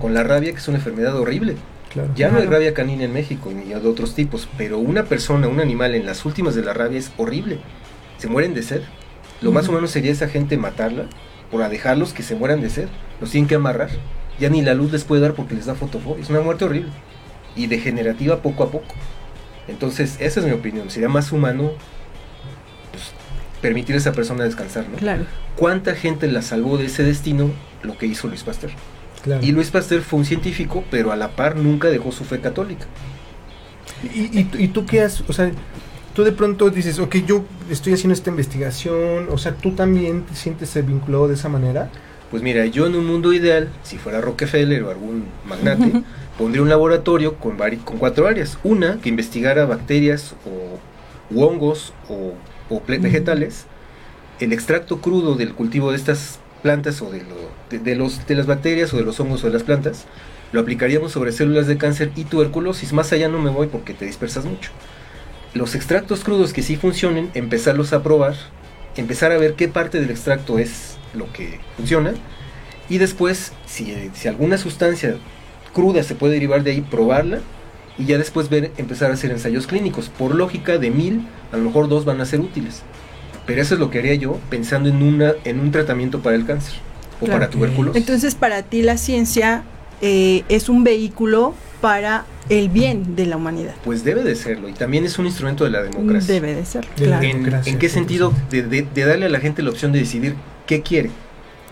con 0.00 0.14
la 0.14 0.22
rabia, 0.22 0.52
que 0.52 0.58
es 0.58 0.68
una 0.68 0.78
enfermedad 0.78 1.16
horrible? 1.16 1.56
Claro. 1.92 2.10
Ya 2.16 2.30
no 2.30 2.38
hay 2.38 2.46
rabia 2.46 2.74
canina 2.74 3.04
en 3.04 3.12
México 3.12 3.52
ni 3.54 3.72
de 3.72 3.88
otros 3.88 4.14
tipos, 4.14 4.48
pero 4.58 4.78
una 4.78 5.04
persona, 5.04 5.46
un 5.46 5.60
animal 5.60 5.94
en 5.94 6.06
las 6.06 6.24
últimas 6.24 6.54
de 6.54 6.62
la 6.62 6.72
rabia 6.72 6.98
es 6.98 7.12
horrible. 7.16 7.58
Se 8.18 8.28
mueren 8.28 8.54
de 8.54 8.62
sed. 8.62 8.82
Lo 9.40 9.52
más 9.52 9.68
humano 9.68 9.86
sería 9.86 10.10
esa 10.10 10.28
gente 10.28 10.56
matarla 10.56 11.06
por 11.50 11.62
a 11.62 11.68
dejarlos 11.68 12.12
que 12.12 12.22
se 12.22 12.34
mueran 12.34 12.60
de 12.60 12.70
sed. 12.70 12.88
Los 13.20 13.30
tienen 13.30 13.46
que 13.48 13.54
amarrar. 13.54 13.90
Ya 14.40 14.48
ni 14.48 14.62
la 14.62 14.74
luz 14.74 14.90
les 14.90 15.04
puede 15.04 15.22
dar 15.22 15.34
porque 15.34 15.54
les 15.54 15.66
da 15.66 15.74
fotofobia. 15.74 16.22
Es 16.22 16.30
una 16.30 16.40
muerte 16.40 16.64
horrible 16.64 16.90
y 17.54 17.66
degenerativa 17.66 18.42
poco 18.42 18.64
a 18.64 18.70
poco. 18.70 18.94
Entonces, 19.68 20.16
esa 20.20 20.40
es 20.40 20.46
mi 20.46 20.52
opinión. 20.52 20.90
Sería 20.90 21.08
más 21.08 21.30
humano 21.32 21.72
pues, 22.90 23.12
permitir 23.60 23.94
a 23.94 23.98
esa 23.98 24.12
persona 24.12 24.44
descansar, 24.44 24.88
¿no? 24.88 24.96
Claro. 24.96 25.24
¿Cuánta 25.56 25.94
gente 25.94 26.26
la 26.26 26.42
salvó 26.42 26.76
de 26.76 26.86
ese 26.86 27.04
destino 27.04 27.50
lo 27.82 27.96
que 27.96 28.06
hizo 28.06 28.28
Luis 28.28 28.42
Pasteur? 28.42 28.72
Claro. 29.24 29.44
Y 29.44 29.50
Luis 29.52 29.70
Pasteur 29.70 30.02
fue 30.02 30.20
un 30.20 30.24
científico, 30.24 30.84
pero 30.90 31.10
a 31.10 31.16
la 31.16 31.30
par 31.34 31.56
nunca 31.56 31.88
dejó 31.88 32.12
su 32.12 32.24
fe 32.24 32.38
católica. 32.40 32.86
¿Y, 34.14 34.38
y, 34.40 34.44
tú- 34.44 34.58
y 34.58 34.68
tú 34.68 34.86
qué 34.86 35.00
has, 35.02 35.22
o 35.28 35.32
sea, 35.32 35.50
tú 36.14 36.24
de 36.24 36.32
pronto 36.32 36.70
dices, 36.70 36.98
ok, 36.98 37.16
yo 37.26 37.44
estoy 37.70 37.94
haciendo 37.94 38.12
esta 38.14 38.30
investigación, 38.30 39.28
o 39.30 39.38
sea, 39.38 39.54
tú 39.54 39.72
también 39.72 40.22
te 40.22 40.34
sientes 40.34 40.74
eh, 40.76 40.82
vinculado 40.82 41.28
de 41.28 41.34
esa 41.34 41.48
manera? 41.48 41.90
Pues 42.30 42.42
mira, 42.42 42.66
yo 42.66 42.86
en 42.86 42.94
un 42.96 43.06
mundo 43.06 43.32
ideal, 43.32 43.68
si 43.82 43.96
fuera 43.96 44.20
Rockefeller 44.20 44.82
o 44.84 44.90
algún 44.90 45.24
magnate, 45.46 46.02
pondría 46.38 46.62
un 46.62 46.68
laboratorio 46.68 47.36
con, 47.36 47.56
vari- 47.58 47.82
con 47.82 47.98
cuatro 47.98 48.26
áreas. 48.26 48.58
Una, 48.64 48.98
que 49.00 49.08
investigara 49.08 49.66
bacterias 49.66 50.34
o 50.44 51.40
hongos 51.40 51.92
o, 52.08 52.32
o 52.70 52.82
vegetales, 52.86 53.66
el 54.40 54.52
extracto 54.52 55.00
crudo 55.00 55.36
del 55.36 55.54
cultivo 55.54 55.90
de 55.90 55.96
estas 55.96 56.40
plantas 56.64 57.02
o 57.02 57.10
de, 57.10 57.18
lo- 57.20 57.50
de- 57.68 57.78
de 57.78 57.94
los, 57.94 58.26
de 58.26 58.34
las 58.34 58.46
bacterias 58.46 58.92
o 58.94 58.96
de 58.96 59.04
los 59.04 59.20
hongos 59.20 59.44
o 59.44 59.46
de 59.48 59.52
las 59.52 59.62
plantas, 59.64 60.06
lo 60.50 60.60
aplicaríamos 60.60 61.12
sobre 61.12 61.30
células 61.30 61.66
de 61.66 61.76
cáncer 61.76 62.10
y 62.16 62.24
tuberculosis. 62.24 62.94
Más 62.94 63.12
allá 63.12 63.28
no 63.28 63.38
me 63.38 63.50
voy 63.50 63.66
porque 63.66 63.92
te 63.92 64.06
dispersas 64.06 64.46
mucho. 64.46 64.70
Los 65.52 65.74
extractos 65.74 66.24
crudos 66.24 66.54
que 66.54 66.62
sí 66.62 66.76
funcionen, 66.76 67.30
empezarlos 67.34 67.92
a 67.92 68.02
probar, 68.02 68.34
empezar 68.96 69.30
a 69.30 69.36
ver 69.38 69.54
qué 69.54 69.68
parte 69.68 70.00
del 70.00 70.10
extracto 70.10 70.58
es 70.58 70.96
lo 71.12 71.30
que 71.32 71.60
funciona 71.76 72.14
y 72.88 72.96
después, 72.98 73.52
si, 73.66 73.94
si 74.14 74.28
alguna 74.28 74.56
sustancia 74.56 75.16
cruda 75.74 76.02
se 76.02 76.14
puede 76.14 76.34
derivar 76.34 76.62
de 76.62 76.70
ahí, 76.70 76.80
probarla 76.80 77.40
y 77.98 78.06
ya 78.06 78.16
después 78.18 78.48
ver, 78.48 78.72
empezar 78.78 79.10
a 79.10 79.14
hacer 79.14 79.30
ensayos 79.30 79.66
clínicos. 79.66 80.08
Por 80.08 80.34
lógica, 80.34 80.78
de 80.78 80.90
mil, 80.90 81.26
a 81.52 81.56
lo 81.56 81.64
mejor 81.64 81.88
dos 81.88 82.04
van 82.04 82.20
a 82.20 82.24
ser 82.24 82.40
útiles. 82.40 82.82
Pero 83.46 83.60
eso 83.62 83.74
es 83.74 83.80
lo 83.80 83.90
que 83.90 83.98
haría 83.98 84.14
yo 84.14 84.38
pensando 84.50 84.88
en, 84.88 85.02
una, 85.02 85.32
en 85.44 85.60
un 85.60 85.70
tratamiento 85.70 86.20
para 86.20 86.36
el 86.36 86.46
cáncer 86.46 86.74
o 87.20 87.26
Claro. 87.26 87.40
para 87.40 87.50
tuberculosis. 87.50 88.00
Entonces, 88.00 88.34
para 88.34 88.62
ti 88.62 88.82
la 88.82 88.96
ciencia 88.96 89.62
eh, 90.02 90.42
es 90.48 90.68
un 90.68 90.82
vehículo 90.84 91.54
para 91.80 92.24
el 92.48 92.68
bien 92.68 93.14
de 93.16 93.26
la 93.26 93.36
humanidad. 93.36 93.74
pues 93.84 94.04
debe 94.04 94.22
de 94.22 94.34
serlo 94.34 94.68
y 94.68 94.72
también 94.72 95.04
es 95.04 95.18
un 95.18 95.26
instrumento 95.26 95.64
de 95.64 95.70
la 95.70 95.82
democracia. 95.82 96.34
Debe 96.34 96.54
de 96.54 96.64
ser, 96.64 96.86
De- 96.96 97.04
claro. 97.06 97.26
¿En, 97.66 97.78
qué 97.78 97.88
sentido? 97.88 98.32
De, 98.50 98.62
de- 98.62 98.82
de 98.94 99.04
darle 99.04 99.26
a 99.26 99.28
la 99.28 99.40
gente 99.40 99.62
la 99.62 99.70
opción 99.70 99.92
de 99.92 99.98
decidir 100.00 100.34
qué 100.66 100.80
quiere. 100.82 101.10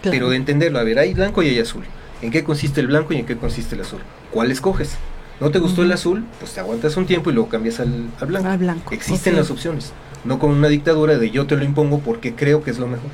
claro. 0.03 0.15
Pero 0.17 0.31
de 0.31 0.37
entenderlo, 0.37 0.79
a 0.79 0.83
ver, 0.85 0.99
hay 0.99 1.15
blanco 1.15 1.43
y 1.43 1.49
hay 1.49 1.59
azul. 1.59 1.85
¿En 2.21 2.31
qué 2.31 2.45
consiste 2.45 2.81
el 2.81 2.87
blanco 2.89 3.13
y 3.15 3.19
en 3.19 3.27
qué 3.27 3.37
consiste 3.37 3.75
el 3.75 3.81
azul? 3.81 4.01
¿Cuál 4.31 4.51
escoges? 4.51 4.97
¿No 5.41 5.51
te 5.51 5.59
gustó 5.59 5.83
el 5.83 5.91
azul? 5.93 6.25
Pues 6.39 6.53
te 6.53 6.61
aguantas 6.61 6.97
un 6.97 7.05
tiempo 7.07 7.31
y 7.31 7.33
luego 7.35 7.49
cambias 7.49 7.81
al, 7.81 8.09
al 8.21 8.27
blanco. 8.29 8.49
Al 8.49 8.59
blanco. 8.59 8.95
Existen 8.95 9.35
las 9.35 9.51
opciones. 9.51 9.93
No 10.25 10.39
con 10.39 10.51
una 10.51 10.69
dictadura 10.69 11.19
de 11.19 11.31
yo 11.31 11.47
te 11.47 11.57
lo 11.57 11.65
impongo 11.65 11.99
porque 12.01 12.35
creo 12.35 12.63
que 12.63 12.71
es 12.71 12.79
lo 12.79 12.87
mejor. 12.87 13.11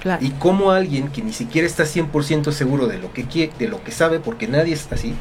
Claro. 0.00 0.24
Y 0.24 0.30
como 0.32 0.70
alguien 0.72 1.08
que 1.08 1.22
ni 1.22 1.32
siquiera 1.32 1.66
está 1.66 1.84
100% 1.84 2.52
seguro 2.52 2.86
de 2.86 2.98
lo 2.98 3.12
que 3.12 3.24
quiere, 3.24 3.52
de 3.58 3.68
lo 3.68 3.82
que 3.82 3.90
sabe, 3.90 4.20
porque 4.20 4.46
nadie 4.46 4.74
está 4.74 4.96
así, 4.96 5.14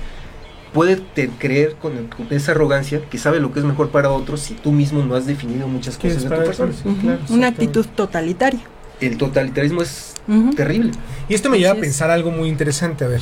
puede 0.74 0.98
te 0.98 1.30
creer 1.30 1.76
con, 1.76 2.08
con 2.08 2.28
esa 2.32 2.52
arrogancia 2.52 3.00
que 3.10 3.18
sabe 3.18 3.40
lo 3.40 3.54
que 3.54 3.60
es 3.60 3.66
mejor 3.66 3.90
para 3.92 4.10
otros 4.10 4.42
si 4.42 4.56
tú 4.56 4.72
mismo 4.74 5.04
no 5.04 5.16
has 5.16 5.26
definido 5.26 5.68
muchas 5.68 5.98
¿Qué 5.98 6.10
cosas 6.10 6.24
de 6.24 6.30
tu 6.30 6.44
persona. 6.44 6.74
Sí, 6.74 6.98
claro, 7.00 7.20
Una 7.30 7.48
actitud 7.48 7.86
totalitaria. 7.96 8.60
El 9.00 9.18
totalitarismo 9.18 9.82
es 9.84 10.16
terrible. 10.56 10.92
Y 11.30 11.34
esto 11.34 11.50
me 11.50 11.60
lleva 11.60 11.74
a 11.74 11.76
pensar 11.76 12.10
algo 12.10 12.32
muy 12.32 12.50
interesante, 12.50 13.06
a 13.06 13.08
ver. 13.08 13.22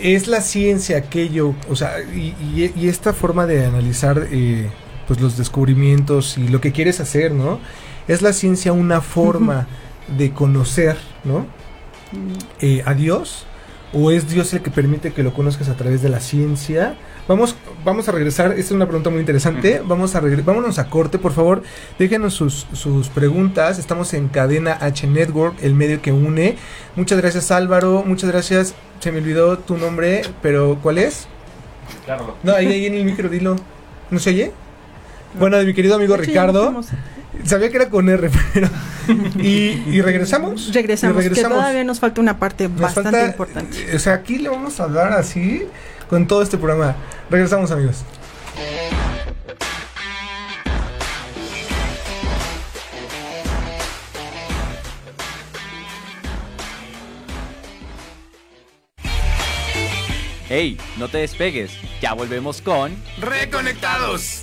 Es 0.00 0.26
la 0.26 0.40
ciencia 0.40 0.96
aquello, 0.98 1.54
o 1.70 1.76
sea, 1.76 2.00
y, 2.02 2.34
y- 2.54 2.72
y 2.76 2.88
esta 2.88 3.12
forma 3.12 3.46
de 3.46 3.64
analizar 3.64 4.26
eh, 4.32 4.68
pues 5.06 5.20
los 5.20 5.36
descubrimientos 5.36 6.38
y 6.38 6.48
lo 6.48 6.60
que 6.60 6.72
quieres 6.72 7.00
hacer, 7.00 7.32
¿no? 7.32 7.58
Es 8.08 8.22
la 8.22 8.32
ciencia 8.32 8.72
una 8.72 9.00
forma 9.00 9.66
de 10.18 10.32
conocer, 10.32 10.96
¿no? 11.24 11.46
Eh, 12.60 12.82
a 12.86 12.94
Dios 12.94 13.46
o 13.92 14.10
es 14.10 14.28
Dios 14.28 14.52
el 14.52 14.60
que 14.62 14.70
permite 14.70 15.12
que 15.12 15.22
lo 15.22 15.32
conozcas 15.32 15.68
a 15.68 15.76
través 15.76 16.02
de 16.02 16.08
la 16.08 16.18
ciencia? 16.20 16.96
Vamos, 17.28 17.54
vamos 17.84 18.08
a 18.08 18.12
regresar. 18.12 18.48
Esta 18.50 18.60
es 18.60 18.70
una 18.72 18.86
pregunta 18.86 19.08
muy 19.08 19.20
interesante. 19.20 19.80
Vamos 19.86 20.14
a 20.14 20.20
regre- 20.20 20.44
vámonos 20.44 20.78
a 20.78 20.90
corte, 20.90 21.18
por 21.18 21.32
favor. 21.32 21.62
Déjenos 21.98 22.34
sus, 22.34 22.66
sus 22.72 23.08
preguntas. 23.08 23.78
Estamos 23.78 24.12
en 24.12 24.28
Cadena 24.28 24.76
H 24.80 25.06
Network, 25.06 25.56
el 25.62 25.74
medio 25.74 26.02
que 26.02 26.12
une. 26.12 26.56
Muchas 26.96 27.18
gracias, 27.20 27.50
Álvaro. 27.50 28.02
Muchas 28.04 28.30
gracias. 28.30 28.74
Se 29.00 29.10
me 29.12 29.18
olvidó 29.18 29.58
tu 29.58 29.76
nombre, 29.78 30.22
pero 30.42 30.78
¿cuál 30.82 30.98
es? 30.98 31.26
Claro. 32.04 32.36
No, 32.42 32.52
ahí, 32.52 32.66
ahí 32.66 32.86
en 32.86 32.94
el 32.94 33.04
micro, 33.04 33.28
dilo. 33.28 33.56
¿No 34.10 34.18
se 34.18 34.30
oye? 34.30 34.52
Bueno, 35.38 35.56
de 35.58 35.64
mi 35.64 35.74
querido 35.74 35.96
amigo 35.96 36.16
Ricardo. 36.16 36.80
Sabía 37.44 37.68
que 37.68 37.76
era 37.76 37.90
con 37.90 38.08
R, 38.08 38.30
pero. 38.54 38.68
¿Y, 39.38 39.82
y 39.90 40.00
regresamos? 40.00 40.70
Regresamos, 40.72 41.24
Y 41.24 41.30
que 41.30 41.42
todavía 41.42 41.84
nos 41.84 42.00
falta 42.00 42.20
una 42.20 42.38
parte 42.38 42.68
Nos 42.68 42.80
bastante 42.80 43.10
falta- 43.10 43.26
importante. 43.26 43.96
O 43.96 43.98
sea, 43.98 44.14
aquí 44.14 44.38
le 44.38 44.48
vamos 44.48 44.78
a 44.80 44.84
hablar 44.84 45.12
así 45.12 45.64
con 46.08 46.26
todo 46.26 46.42
este 46.42 46.56
programa. 46.58 46.94
Regresamos, 47.30 47.70
amigos. 47.70 48.04
Hey, 60.48 60.78
no 60.98 61.08
te 61.08 61.18
despegues. 61.18 61.72
Ya 62.00 62.12
volvemos 62.12 62.60
con 62.60 62.94
Reconectados. 63.18 64.42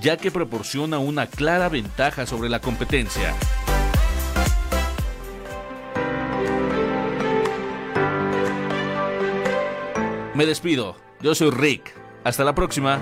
ya 0.00 0.16
que 0.16 0.30
proporciona 0.30 0.98
una 0.98 1.26
clara 1.26 1.68
ventaja 1.68 2.26
sobre 2.26 2.48
la 2.48 2.60
competencia. 2.60 3.34
Me 10.34 10.46
despido, 10.46 10.96
yo 11.20 11.34
soy 11.34 11.50
Rick. 11.50 11.94
Hasta 12.24 12.44
la 12.44 12.54
próxima. 12.54 13.00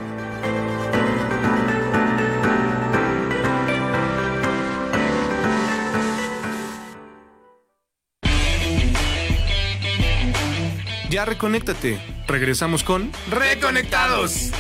Ya 11.11 11.24
reconéctate. 11.24 11.99
Regresamos 12.26 12.84
con 12.84 13.11
Reconectados. 13.30 14.53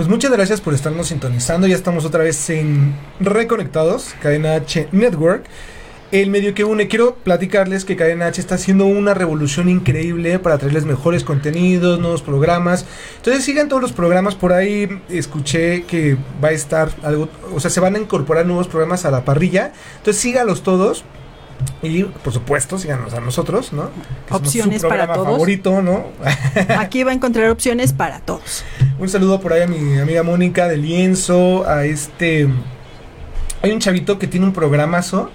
Pues 0.00 0.08
muchas 0.08 0.32
gracias 0.32 0.62
por 0.62 0.72
estarnos 0.72 1.08
sintonizando. 1.08 1.66
Ya 1.66 1.76
estamos 1.76 2.06
otra 2.06 2.24
vez 2.24 2.48
en 2.48 2.94
Reconectados, 3.20 4.14
Cadena 4.22 4.54
H 4.54 4.88
Network. 4.92 5.44
El 6.10 6.30
medio 6.30 6.54
que 6.54 6.64
une, 6.64 6.88
quiero 6.88 7.16
platicarles 7.16 7.84
que 7.84 7.96
Cadena 7.96 8.24
H 8.28 8.40
está 8.40 8.54
haciendo 8.54 8.86
una 8.86 9.12
revolución 9.12 9.68
increíble 9.68 10.38
para 10.38 10.56
traerles 10.56 10.86
mejores 10.86 11.22
contenidos, 11.22 12.00
nuevos 12.00 12.22
programas. 12.22 12.86
Entonces 13.18 13.44
sigan 13.44 13.68
todos 13.68 13.82
los 13.82 13.92
programas 13.92 14.36
por 14.36 14.54
ahí. 14.54 15.02
Escuché 15.10 15.82
que 15.82 16.16
va 16.42 16.48
a 16.48 16.52
estar 16.52 16.88
algo, 17.02 17.28
o 17.52 17.60
sea, 17.60 17.70
se 17.70 17.80
van 17.80 17.94
a 17.94 17.98
incorporar 17.98 18.46
nuevos 18.46 18.68
programas 18.68 19.04
a 19.04 19.10
la 19.10 19.26
parrilla. 19.26 19.74
Entonces 19.98 20.22
sígalos 20.22 20.62
todos. 20.62 21.04
Y 21.82 22.04
por 22.04 22.32
supuesto, 22.32 22.78
síganos 22.78 23.14
a 23.14 23.20
nosotros, 23.20 23.72
¿no? 23.72 23.90
Que 24.26 24.34
opciones 24.34 24.82
para 24.82 25.12
todos. 25.12 25.26
favorito, 25.26 25.80
¿no? 25.82 26.06
Aquí 26.78 27.02
va 27.04 27.12
a 27.12 27.14
encontrar 27.14 27.50
opciones 27.50 27.92
para 27.92 28.20
todos. 28.20 28.64
Un 28.98 29.08
saludo 29.08 29.40
por 29.40 29.52
ahí 29.52 29.62
a 29.62 29.66
mi 29.66 29.98
amiga 29.98 30.22
Mónica 30.22 30.68
de 30.68 30.76
Lienzo, 30.76 31.66
a 31.66 31.84
este... 31.84 32.48
Hay 33.62 33.72
un 33.72 33.78
chavito 33.78 34.18
que 34.18 34.26
tiene 34.26 34.46
un 34.46 34.52
programazo. 34.52 35.30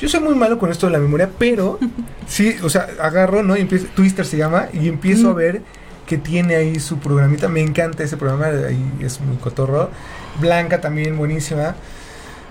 Yo 0.00 0.08
soy 0.08 0.20
muy 0.20 0.34
malo 0.34 0.58
con 0.58 0.70
esto 0.70 0.86
de 0.86 0.92
la 0.92 0.98
memoria, 0.98 1.30
pero 1.38 1.78
sí, 2.28 2.56
o 2.62 2.70
sea, 2.70 2.88
agarro, 3.00 3.42
¿no? 3.42 3.56
Y 3.56 3.62
empiezo, 3.62 3.86
Twister 3.94 4.24
se 4.24 4.36
llama, 4.36 4.68
y 4.72 4.88
empiezo 4.88 5.30
a 5.30 5.34
ver 5.34 5.62
que 6.06 6.16
tiene 6.16 6.54
ahí 6.56 6.78
su 6.80 6.98
programita. 6.98 7.48
Me 7.48 7.60
encanta 7.60 8.04
ese 8.04 8.16
programa, 8.16 8.46
ahí 8.46 8.80
es 9.00 9.20
muy 9.20 9.36
cotorro. 9.36 9.90
Blanca 10.40 10.80
también, 10.80 11.16
buenísima. 11.18 11.74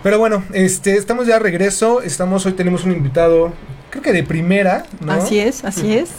Pero 0.08 0.20
bueno, 0.20 0.42
este, 0.54 0.96
estamos 0.96 1.28
ya 1.28 1.34
de 1.34 1.40
regreso. 1.40 2.02
Estamos, 2.02 2.46
hoy 2.46 2.54
tenemos 2.54 2.86
un 2.86 2.94
invitado, 2.94 3.52
creo 3.90 4.02
que 4.02 4.14
de 4.14 4.24
primera, 4.24 4.86
¿no? 5.02 5.12
Así 5.12 5.38
es, 5.38 5.66
así 5.66 5.98
es. 5.98 6.12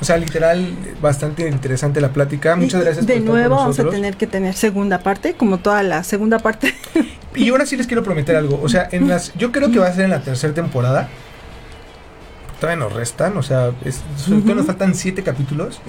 O 0.00 0.04
sea, 0.04 0.16
literal, 0.16 0.74
bastante 1.00 1.48
interesante 1.48 2.00
la 2.00 2.08
plática. 2.08 2.56
Muchas 2.56 2.82
gracias 2.82 3.06
De 3.06 3.20
nuevo 3.20 3.54
vamos 3.54 3.78
a 3.78 3.88
tener 3.88 4.16
que 4.16 4.26
tener 4.26 4.54
segunda 4.54 4.98
parte, 4.98 5.34
como 5.34 5.58
toda 5.58 5.84
la 5.84 6.02
segunda 6.02 6.40
parte. 6.40 6.74
Y 7.36 7.50
ahora 7.50 7.66
sí 7.66 7.76
les 7.76 7.86
quiero 7.86 8.02
prometer 8.02 8.34
algo. 8.34 8.58
O 8.60 8.68
sea, 8.68 8.88
en 8.90 9.06
las, 9.06 9.32
yo 9.34 9.52
creo 9.52 9.70
que 9.70 9.78
va 9.78 9.86
a 9.86 9.92
ser 9.92 10.06
en 10.06 10.10
la 10.10 10.22
tercera 10.22 10.52
temporada. 10.52 11.08
Todavía 12.58 12.84
nos 12.84 12.92
restan, 12.92 13.36
o 13.36 13.44
sea, 13.44 13.70
es, 13.84 14.00
todavía 14.24 14.56
nos 14.56 14.66
faltan 14.66 14.96
siete 14.96 15.22
capítulos. 15.22 15.80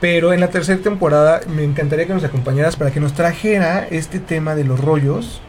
Pero 0.00 0.32
en 0.32 0.40
la 0.40 0.48
tercera 0.48 0.80
temporada 0.80 1.42
me 1.46 1.62
encantaría 1.62 2.06
que 2.06 2.14
nos 2.14 2.24
acompañaras 2.24 2.76
para 2.76 2.90
que 2.90 3.00
nos 3.00 3.12
trajera 3.12 3.86
este 3.90 4.18
tema 4.18 4.54
de 4.54 4.64
los 4.64 4.80
rollos 4.80 5.42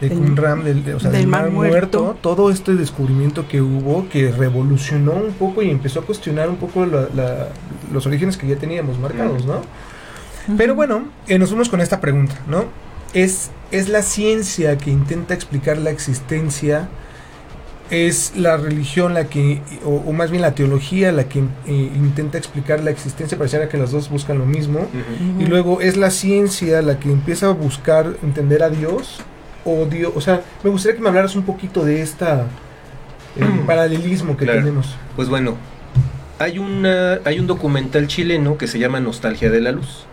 de 0.00 0.10
Kunram, 0.10 0.62
del, 0.62 0.94
o 0.94 1.00
sea, 1.00 1.10
del, 1.10 1.26
mar, 1.26 1.50
muerto. 1.50 2.16
todo 2.20 2.50
este 2.50 2.74
descubrimiento 2.74 3.48
que 3.48 3.62
hubo 3.62 4.08
que 4.08 4.30
revolucionó 4.30 5.12
un 5.12 5.32
poco 5.32 5.62
y 5.62 5.70
empezó 5.70 6.00
a 6.00 6.02
cuestionar 6.04 6.50
un 6.50 6.56
poco 6.56 6.86
los 6.86 8.06
orígenes 8.06 8.36
que 8.36 8.46
ya 8.46 8.56
teníamos 8.56 8.98
marcados, 8.98 9.46
¿no? 9.46 9.62
Pero 10.56 10.74
bueno, 10.74 11.08
eh, 11.26 11.38
nos 11.38 11.48
fuimos 11.48 11.68
con 11.68 11.80
esta 11.80 12.00
pregunta, 12.00 12.36
¿no? 12.46 12.66
¿Es, 13.14 13.50
¿Es 13.70 13.88
la 13.88 14.02
ciencia 14.02 14.78
que 14.78 14.90
intenta 14.90 15.34
explicar 15.34 15.78
la 15.78 15.90
existencia? 15.90 16.88
¿Es 17.90 18.32
la 18.36 18.56
religión 18.56 19.14
la 19.14 19.24
que, 19.24 19.62
o, 19.84 20.12
más 20.12 20.30
bien 20.30 20.42
la 20.42 20.54
teología 20.54 21.12
la 21.12 21.28
que 21.28 21.38
eh, 21.38 21.44
intenta 21.66 22.36
explicar 22.36 22.82
la 22.84 22.90
existencia? 22.90 23.38
Pareciera 23.38 23.68
que 23.68 23.78
las 23.78 23.90
dos 23.90 24.08
buscan 24.10 24.38
lo 24.38 24.46
mismo. 24.46 24.86
Y 25.38 25.46
luego, 25.46 25.80
¿es 25.80 25.96
la 25.96 26.10
ciencia 26.10 26.82
la 26.82 26.98
que 27.00 27.10
empieza 27.10 27.46
a 27.46 27.52
buscar 27.52 28.16
entender 28.22 28.62
a 28.62 28.70
Dios? 28.70 29.20
Odio. 29.66 30.12
O 30.14 30.20
sea, 30.20 30.42
me 30.62 30.70
gustaría 30.70 30.96
que 30.96 31.02
me 31.02 31.08
hablaras 31.08 31.36
un 31.36 31.42
poquito 31.42 31.84
de 31.84 32.00
esta 32.00 32.46
eh, 33.36 33.44
mm. 33.44 33.66
paralelismo 33.66 34.36
que 34.36 34.46
tenemos. 34.46 34.94
Pues 35.14 35.28
bueno, 35.28 35.56
hay, 36.38 36.58
una, 36.58 37.20
hay 37.24 37.38
un 37.38 37.46
documental 37.46 38.06
chileno 38.06 38.56
que 38.56 38.66
se 38.66 38.78
llama 38.78 39.00
Nostalgia 39.00 39.50
de 39.50 39.60
la 39.60 39.72
Luz. 39.72 40.06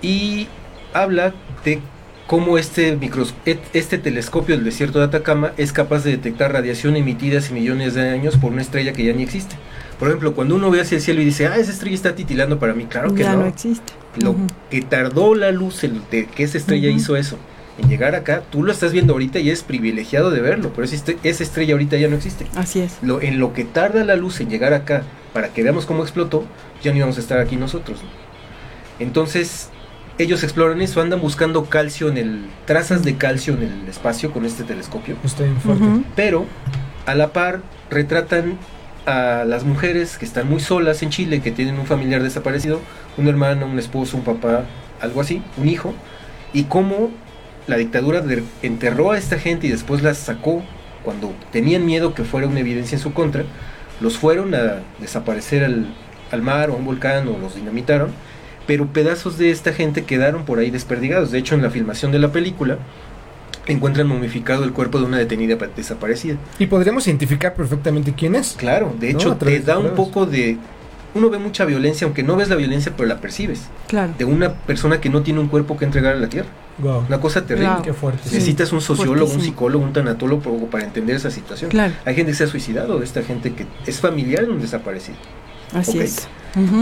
Y 0.00 0.48
habla 0.94 1.32
de 1.64 1.80
cómo 2.26 2.58
este, 2.58 2.96
micros 2.96 3.34
este 3.72 3.98
telescopio 3.98 4.56
del 4.56 4.64
desierto 4.64 4.98
de 4.98 5.04
Atacama 5.04 5.52
es 5.56 5.72
capaz 5.72 6.02
de 6.02 6.12
detectar 6.12 6.52
radiación 6.52 6.96
emitida 6.96 7.38
hace 7.38 7.52
millones 7.52 7.94
de 7.94 8.08
años 8.08 8.36
por 8.36 8.52
una 8.52 8.62
estrella 8.62 8.92
que 8.92 9.04
ya 9.04 9.12
ni 9.12 9.22
existe. 9.22 9.54
Por 9.98 10.08
ejemplo, 10.08 10.34
cuando 10.34 10.56
uno 10.56 10.70
ve 10.70 10.80
hacia 10.80 10.96
el 10.96 11.02
cielo 11.02 11.20
y 11.20 11.26
dice, 11.26 11.46
ah, 11.46 11.56
esa 11.56 11.70
estrella 11.70 11.94
está 11.94 12.14
titilando 12.16 12.58
para 12.58 12.74
mí, 12.74 12.86
claro 12.86 13.14
que 13.14 13.22
ya 13.22 13.36
no. 13.36 13.46
existe. 13.46 13.92
Lo 14.16 14.34
que 14.68 14.82
tardó 14.82 15.34
la 15.34 15.52
luz 15.52 15.84
el, 15.84 16.02
de 16.10 16.26
que 16.26 16.42
esa 16.42 16.58
estrella 16.58 16.90
hizo 16.90 17.16
eso 17.16 17.38
en 17.82 17.88
llegar 17.88 18.14
acá, 18.14 18.42
tú 18.50 18.62
lo 18.62 18.72
estás 18.72 18.92
viendo 18.92 19.12
ahorita 19.12 19.38
y 19.38 19.50
es 19.50 19.62
privilegiado 19.62 20.30
de 20.30 20.40
verlo, 20.40 20.72
pero 20.74 20.84
esa 20.84 21.42
estrella 21.42 21.74
ahorita 21.74 21.96
ya 21.96 22.08
no 22.08 22.16
existe. 22.16 22.46
Así 22.56 22.80
es. 22.80 22.98
Lo, 23.02 23.20
en 23.20 23.38
lo 23.38 23.52
que 23.52 23.64
tarda 23.64 24.04
la 24.04 24.16
luz 24.16 24.40
en 24.40 24.48
llegar 24.48 24.72
acá 24.72 25.02
para 25.32 25.48
que 25.48 25.62
veamos 25.62 25.86
cómo 25.86 26.02
explotó, 26.02 26.44
ya 26.82 26.92
no 26.92 26.98
íbamos 26.98 27.16
a 27.16 27.20
estar 27.20 27.38
aquí 27.38 27.56
nosotros. 27.56 28.00
Entonces, 28.98 29.70
ellos 30.18 30.42
exploran 30.42 30.80
eso, 30.80 31.00
andan 31.00 31.20
buscando 31.20 31.64
calcio 31.64 32.08
en 32.08 32.18
el, 32.18 32.46
trazas 32.66 33.02
de 33.02 33.16
calcio 33.16 33.54
en 33.54 33.62
el 33.62 33.88
espacio 33.88 34.30
con 34.30 34.44
este 34.44 34.64
telescopio. 34.64 35.16
Está 35.24 35.44
bien 35.44 35.60
fuerte. 35.60 35.84
Pero, 36.14 36.46
a 37.06 37.14
la 37.14 37.32
par, 37.32 37.60
retratan 37.90 38.58
a 39.06 39.44
las 39.44 39.64
mujeres 39.64 40.18
que 40.18 40.24
están 40.24 40.48
muy 40.48 40.60
solas 40.60 41.02
en 41.02 41.10
Chile, 41.10 41.40
que 41.40 41.50
tienen 41.50 41.78
un 41.78 41.86
familiar 41.86 42.22
desaparecido, 42.22 42.80
un 43.16 43.26
hermano, 43.26 43.66
un 43.66 43.78
esposo, 43.78 44.16
un 44.16 44.22
papá, 44.22 44.64
algo 45.00 45.20
así, 45.20 45.42
un 45.56 45.68
hijo, 45.68 45.94
y 46.52 46.64
cómo 46.64 47.10
la 47.66 47.76
dictadura 47.76 48.22
enterró 48.62 49.12
a 49.12 49.18
esta 49.18 49.38
gente 49.38 49.66
y 49.66 49.70
después 49.70 50.02
las 50.02 50.18
sacó 50.18 50.62
cuando 51.04 51.32
tenían 51.50 51.84
miedo 51.84 52.14
que 52.14 52.24
fuera 52.24 52.46
una 52.46 52.60
evidencia 52.60 52.96
en 52.96 53.02
su 53.02 53.12
contra, 53.12 53.44
los 54.00 54.18
fueron 54.18 54.54
a 54.54 54.80
desaparecer 54.98 55.64
al, 55.64 55.86
al 56.30 56.42
mar 56.42 56.70
o 56.70 56.74
a 56.74 56.76
un 56.76 56.84
volcán 56.84 57.28
o 57.28 57.38
los 57.38 57.54
dinamitaron, 57.54 58.10
pero 58.66 58.86
pedazos 58.86 59.38
de 59.38 59.50
esta 59.50 59.72
gente 59.72 60.04
quedaron 60.04 60.44
por 60.44 60.58
ahí 60.58 60.70
desperdigados. 60.70 61.30
De 61.30 61.38
hecho, 61.38 61.54
en 61.54 61.62
la 61.62 61.70
filmación 61.70 62.12
de 62.12 62.18
la 62.18 62.32
película 62.32 62.78
encuentran 63.66 64.06
momificado 64.06 64.64
el 64.64 64.72
cuerpo 64.72 64.98
de 64.98 65.04
una 65.04 65.18
detenida 65.18 65.56
desaparecida. 65.76 66.36
¿Y 66.58 66.66
podríamos 66.66 67.06
identificar 67.06 67.54
perfectamente 67.54 68.12
quién 68.16 68.34
es? 68.34 68.54
Claro, 68.58 68.94
de 68.98 69.10
hecho 69.10 69.36
te 69.36 69.60
da 69.60 69.78
un 69.78 69.90
poco 69.90 70.26
de 70.26 70.58
uno 71.14 71.30
ve 71.30 71.38
mucha 71.38 71.64
violencia, 71.64 72.06
aunque 72.06 72.22
no 72.22 72.36
ves 72.36 72.48
la 72.48 72.56
violencia, 72.56 72.92
pero 72.96 73.08
la 73.08 73.20
percibes. 73.20 73.62
Claro. 73.88 74.14
De 74.16 74.24
una 74.24 74.54
persona 74.54 75.00
que 75.00 75.08
no 75.08 75.22
tiene 75.22 75.40
un 75.40 75.48
cuerpo 75.48 75.76
que 75.76 75.84
entregar 75.84 76.14
a 76.14 76.18
la 76.18 76.28
tierra. 76.28 76.48
Wow. 76.78 77.04
Una 77.06 77.20
cosa 77.20 77.44
terrible. 77.44 77.74
Wow. 77.74 77.82
Qué 77.82 77.92
fuerte. 77.92 78.28
Sí. 78.28 78.34
Necesitas 78.34 78.72
un 78.72 78.80
sociólogo, 78.80 79.32
un 79.32 79.40
psicólogo, 79.40 79.84
un 79.84 79.92
tanatólogo 79.92 80.66
para 80.70 80.84
entender 80.84 81.16
esa 81.16 81.30
situación. 81.30 81.70
Claro. 81.70 81.94
Hay 82.04 82.14
gente 82.14 82.32
que 82.32 82.38
se 82.38 82.44
ha 82.44 82.48
suicidado, 82.48 82.98
de 82.98 83.04
esta 83.04 83.22
gente 83.22 83.52
que 83.52 83.66
es 83.86 84.00
familiar 84.00 84.46
de 84.46 84.52
un 84.52 84.60
desaparecido. 84.60 85.18
Así 85.74 85.98
es. 85.98 86.28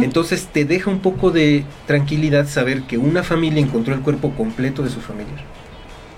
Entonces 0.03 0.49
te 0.53 0.65
deja 0.65 0.91
un 0.91 1.01
poco 1.01 1.31
de 1.31 1.65
tranquilidad 1.87 2.49
saber 2.49 2.83
que 2.83 2.99
una 2.99 3.23
familia 3.23 3.61
encontró 3.63 3.95
el 3.95 4.01
cuerpo 4.01 4.33
completo 4.33 4.83
de 4.83 4.91
su 4.91 5.01
familiar 5.01 5.45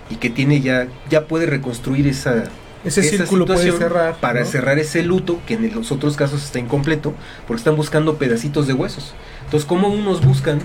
y 0.08 0.16
que 0.16 0.30
tiene 0.30 0.60
ya 0.60 0.88
ya 1.10 1.26
puede 1.26 1.44
reconstruir 1.46 2.06
esa 2.06 2.44
Ese 2.84 3.00
esa 3.00 3.10
círculo 3.10 3.46
puede 3.46 3.60
situación 3.60 3.90
cerrar. 3.90 4.16
para 4.16 4.40
¿no? 4.40 4.46
cerrar 4.46 4.78
ese 4.78 5.02
luto 5.02 5.40
que 5.46 5.54
en 5.54 5.72
los 5.74 5.92
otros 5.92 6.16
casos 6.16 6.42
está 6.42 6.58
incompleto 6.58 7.14
porque 7.46 7.60
están 7.60 7.76
buscando 7.76 8.16
pedacitos 8.16 8.66
de 8.66 8.72
huesos. 8.72 9.14
Entonces, 9.44 9.66
como 9.66 9.88
unos 9.88 10.24
buscan 10.24 10.60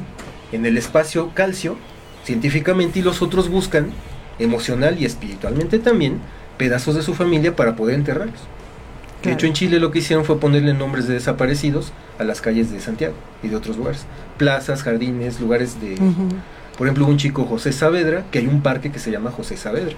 en 0.52 0.66
el 0.66 0.78
espacio 0.78 1.32
calcio 1.34 1.78
científicamente 2.24 3.00
y 3.00 3.02
los 3.04 3.22
otros 3.22 3.50
buscan 3.50 3.92
emocional 4.40 4.98
y 5.00 5.06
espiritualmente 5.06 5.80
también 5.80 6.20
pedazos 6.58 6.96
de 6.96 7.04
su 7.04 7.14
familia 7.14 7.56
para 7.56 7.76
poder 7.76 7.96
enterrarlos. 7.96 8.42
De 9.24 9.34
hecho, 9.34 9.48
en 9.48 9.54
Chile 9.54 9.80
lo 9.80 9.92
que 9.92 10.00
hicieron 10.00 10.26
fue 10.26 10.40
ponerle 10.40 10.74
nombres 10.74 11.08
de 11.08 11.16
desaparecidos 11.16 11.92
a 12.20 12.24
las 12.24 12.40
calles 12.40 12.72
de 12.72 12.80
Santiago 12.80 13.16
y 13.44 13.48
de 13.48 13.56
otros 13.56 13.78
lugares. 13.78 14.06
Plazas, 14.38 14.84
jardines, 14.84 15.40
lugares 15.40 15.82
de... 15.82 15.98
Por 16.78 16.88
ejemplo, 16.88 17.08
un 17.08 17.18
chico 17.18 17.46
José 17.46 17.72
Saavedra, 17.72 18.26
que 18.32 18.40
hay 18.40 18.48
un 18.48 18.62
parque 18.62 18.92
que 18.92 19.00
se 19.00 19.10
llama 19.12 19.32
José 19.32 19.58
Saavedra. 19.58 19.96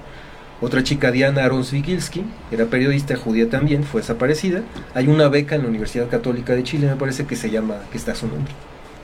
Otra 0.62 0.84
chica 0.84 1.12
Diana 1.12 1.45
Aronsvigilski, 1.45 2.24
era 2.51 2.66
periodista 2.66 3.16
judía 3.16 3.49
también, 3.49 3.84
fue 3.84 4.01
desaparecida. 4.01 4.62
Hay 4.93 5.07
una 5.07 5.30
beca 5.30 5.55
en 5.55 5.64
la 5.64 5.70
Universidad 5.70 6.10
Católica 6.10 6.53
de 6.53 6.64
Chile, 6.64 6.88
me 6.88 6.95
parece 6.95 7.26
que 7.26 7.38
se 7.38 7.49
llama, 7.49 7.76
que 7.91 7.97
está 7.97 8.12
a 8.12 8.16
su 8.16 8.28
nombre, 8.28 8.51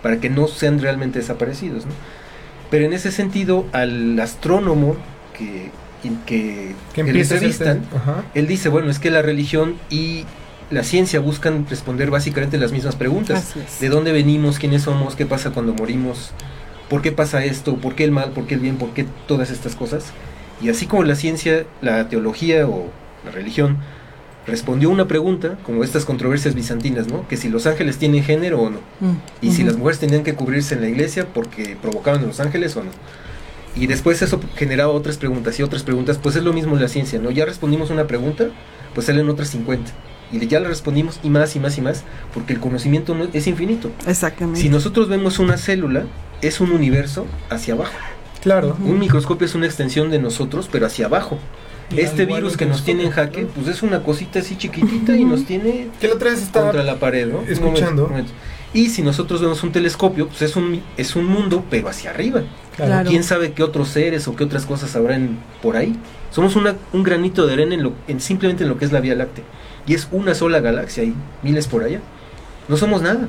para 0.01 0.19
que 0.19 0.29
no 0.29 0.47
sean 0.47 0.81
realmente 0.81 1.19
desaparecidos. 1.19 1.85
¿no? 1.85 1.93
Pero 2.69 2.85
en 2.85 2.93
ese 2.93 3.11
sentido, 3.11 3.65
al 3.71 4.19
astrónomo 4.19 4.97
que, 5.37 5.71
que, 6.25 6.75
Que 6.93 7.01
entrevistan, 7.01 7.83
él 8.33 8.47
dice, 8.47 8.67
bueno, 8.67 8.91
es 8.91 8.99
que 8.99 9.09
la 9.09 9.21
religión 9.21 9.75
y 9.89 10.25
la 10.71 10.83
ciencia 10.83 11.19
buscan 11.19 11.65
responder 11.69 12.09
básicamente 12.09 12.57
las 12.57 12.73
mismas 12.73 12.95
preguntas. 12.95 13.53
¿De 13.79 13.89
dónde 13.89 14.11
venimos? 14.11 14.59
¿Quiénes 14.59 14.83
somos? 14.83 15.15
¿Qué 15.15 15.25
pasa 15.25 15.51
cuando 15.51 15.73
morimos? 15.73 16.31
¿Por 16.89 17.01
qué 17.01 17.11
pasa 17.11 17.45
esto? 17.45 17.77
¿Por 17.77 17.95
qué 17.95 18.03
el 18.03 18.11
mal? 18.11 18.31
¿Por 18.31 18.45
qué 18.45 18.55
el 18.55 18.59
bien? 18.59 18.77
¿Por 18.77 18.89
qué 18.89 19.05
todas 19.27 19.51
estas 19.51 19.75
cosas? 19.75 20.11
Y 20.61 20.69
así 20.69 20.85
como 20.85 21.03
la 21.03 21.15
ciencia, 21.15 21.65
la 21.81 22.07
teología 22.09 22.67
o 22.67 22.87
la 23.25 23.31
religión 23.31 23.77
respondió 24.47 24.89
una 24.91 25.07
pregunta, 25.07 25.57
como 25.63 25.83
estas 25.83 26.05
controversias 26.05 26.53
bizantinas, 26.53 27.07
¿no? 27.07 27.27
Que 27.27 27.35
si 27.35 27.49
los 27.49 27.65
ángeles 27.65 27.97
tienen 27.97 28.23
género 28.23 28.61
o 28.61 28.69
no. 28.69 28.79
Mm. 28.99 29.15
Y 29.41 29.51
si 29.51 29.63
las 29.63 29.75
mujeres 29.75 29.99
tenían 29.99 30.23
que 30.23 30.35
cubrirse 30.35 30.75
en 30.75 30.81
la 30.81 30.87
iglesia 30.89 31.25
porque 31.33 31.75
provocaban 31.81 32.23
a 32.23 32.27
los 32.27 32.39
ángeles 32.39 32.75
o 32.77 32.83
no. 32.83 32.91
Y 33.75 33.87
después 33.87 34.21
eso 34.21 34.39
generaba 34.55 34.93
otras 34.93 35.17
preguntas 35.17 35.59
y 35.59 35.63
otras 35.63 35.83
preguntas, 35.83 36.17
pues 36.21 36.35
es 36.35 36.43
lo 36.43 36.53
mismo 36.53 36.75
en 36.75 36.81
la 36.81 36.87
ciencia, 36.87 37.19
¿no? 37.19 37.31
Ya 37.31 37.43
respondimos 37.45 37.89
una 37.89 38.05
pregunta, 38.07 38.45
pues 38.93 39.07
salen 39.07 39.27
otras 39.29 39.49
50. 39.49 39.91
Y 40.31 40.45
ya 40.47 40.59
la 40.59 40.69
respondimos 40.69 41.19
y 41.23 41.29
más 41.29 41.55
y 41.55 41.59
más 41.59 41.77
y 41.77 41.81
más, 41.81 42.03
porque 42.33 42.53
el 42.53 42.59
conocimiento 42.59 43.13
no- 43.15 43.27
es 43.33 43.47
infinito. 43.47 43.91
Exactamente. 44.07 44.61
Si 44.61 44.69
nosotros 44.69 45.09
vemos 45.09 45.39
una 45.39 45.57
célula, 45.57 46.05
es 46.41 46.61
un 46.61 46.71
universo 46.71 47.25
hacia 47.49 47.73
abajo. 47.73 47.93
Claro. 48.45 48.77
Un 48.79 48.99
microscopio 48.99 49.45
es 49.45 49.55
una 49.55 49.65
extensión 49.65 50.09
de 50.11 50.19
nosotros, 50.19 50.69
pero 50.71 50.85
hacia 50.85 51.07
abajo. 51.07 51.37
Y 51.91 51.99
Este 51.99 52.25
virus 52.25 52.55
que 52.57 52.65
nos 52.67 52.83
tiene 52.83 53.03
en 53.03 53.09
jaque, 53.11 53.45
pues 53.47 53.67
es 53.67 53.81
una 53.83 54.01
cosita 54.03 54.39
así 54.39 54.55
chiquitita 54.55 55.15
y 55.17 55.25
nos 55.25 55.45
tiene 55.45 55.87
Que 55.99 56.07
la 56.07 56.13
otra 56.13 56.29
vez 56.29 56.41
estaba 56.43 56.67
contra 56.67 56.83
la 56.83 56.99
pared, 56.99 57.27
¿no? 57.27 57.39
Un 57.39 57.47
escuchando. 57.49 57.73
momento, 57.73 58.03
un 58.05 58.09
momento. 58.11 58.31
Y 58.73 58.89
si 58.89 59.01
nosotros 59.01 59.41
vemos 59.41 59.63
un 59.63 59.71
telescopio, 59.71 60.27
pues 60.27 60.41
es 60.43 60.55
un, 60.55 60.81
es 60.95 61.15
un 61.15 61.25
mundo, 61.25 61.63
pero 61.69 61.89
hacia 61.89 62.11
arriba. 62.11 62.43
Claro. 62.75 63.09
¿Quién 63.09 63.23
sabe 63.23 63.51
qué 63.53 63.63
otros 63.63 63.87
seres 63.89 64.27
o 64.27 64.35
qué 64.35 64.43
otras 64.43 64.65
cosas 64.67 64.95
habrán 64.95 65.37
por 65.63 65.75
ahí? 65.75 65.95
Somos 66.31 66.55
una- 66.55 66.75
un 66.93 67.01
granito 67.03 67.47
de 67.47 67.53
arena 67.53 67.73
en 67.73 67.81
lo, 67.83 67.93
en 68.07 68.19
simplemente 68.19 68.63
en 68.63 68.69
lo 68.69 68.77
que 68.77 68.85
es 68.85 68.91
la 68.91 68.99
Vía 68.99 69.15
Láctea. 69.15 69.43
Y 69.87 69.95
es 69.95 70.07
una 70.11 70.35
sola 70.35 70.59
galaxia 70.59 71.03
y 71.03 71.15
miles 71.41 71.67
por 71.67 71.83
allá. 71.83 71.99
No 72.67 72.77
somos 72.77 73.01
nada. 73.01 73.27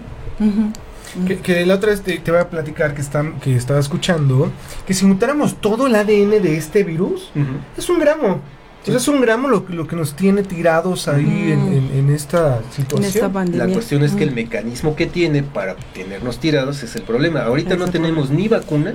Que, 1.26 1.38
que 1.38 1.64
la 1.66 1.74
otra 1.74 1.90
vez 1.90 2.02
te, 2.02 2.18
te 2.18 2.30
voy 2.30 2.40
a 2.40 2.50
platicar 2.50 2.94
que, 2.94 3.00
está, 3.00 3.24
que 3.42 3.56
estaba 3.56 3.78
escuchando 3.80 4.50
que 4.86 4.92
si 4.94 5.06
juntáramos 5.06 5.60
todo 5.60 5.86
el 5.86 5.94
ADN 5.94 6.42
de 6.42 6.56
este 6.56 6.84
virus, 6.84 7.30
es 7.76 7.88
un 7.88 7.98
gramo. 7.98 8.40
O 8.82 8.86
sea, 8.86 8.96
es 8.98 9.08
un 9.08 9.20
gramo 9.20 9.48
lo, 9.48 9.64
lo 9.68 9.86
que 9.88 9.96
nos 9.96 10.14
tiene 10.14 10.42
tirados 10.44 11.08
ahí 11.08 11.24
Mm. 11.24 11.52
en, 11.52 11.72
en- 11.72 11.90
en 11.98 12.10
esta 12.10 12.58
En 12.58 12.72
situación. 12.72 13.04
esta 13.14 13.32
pandemia. 13.32 13.66
La 13.66 13.72
cuestión 13.72 14.04
es 14.04 14.12
que 14.12 14.22
el 14.24 14.32
mecanismo 14.32 14.94
que 14.94 15.06
tiene 15.06 15.42
para 15.42 15.74
tenernos 15.94 16.38
tirados 16.38 16.82
es 16.84 16.94
el 16.96 17.02
problema. 17.02 17.42
Ahorita 17.42 17.76
no 17.76 17.88
tenemos 17.88 18.30
ni 18.30 18.46
vacuna 18.48 18.94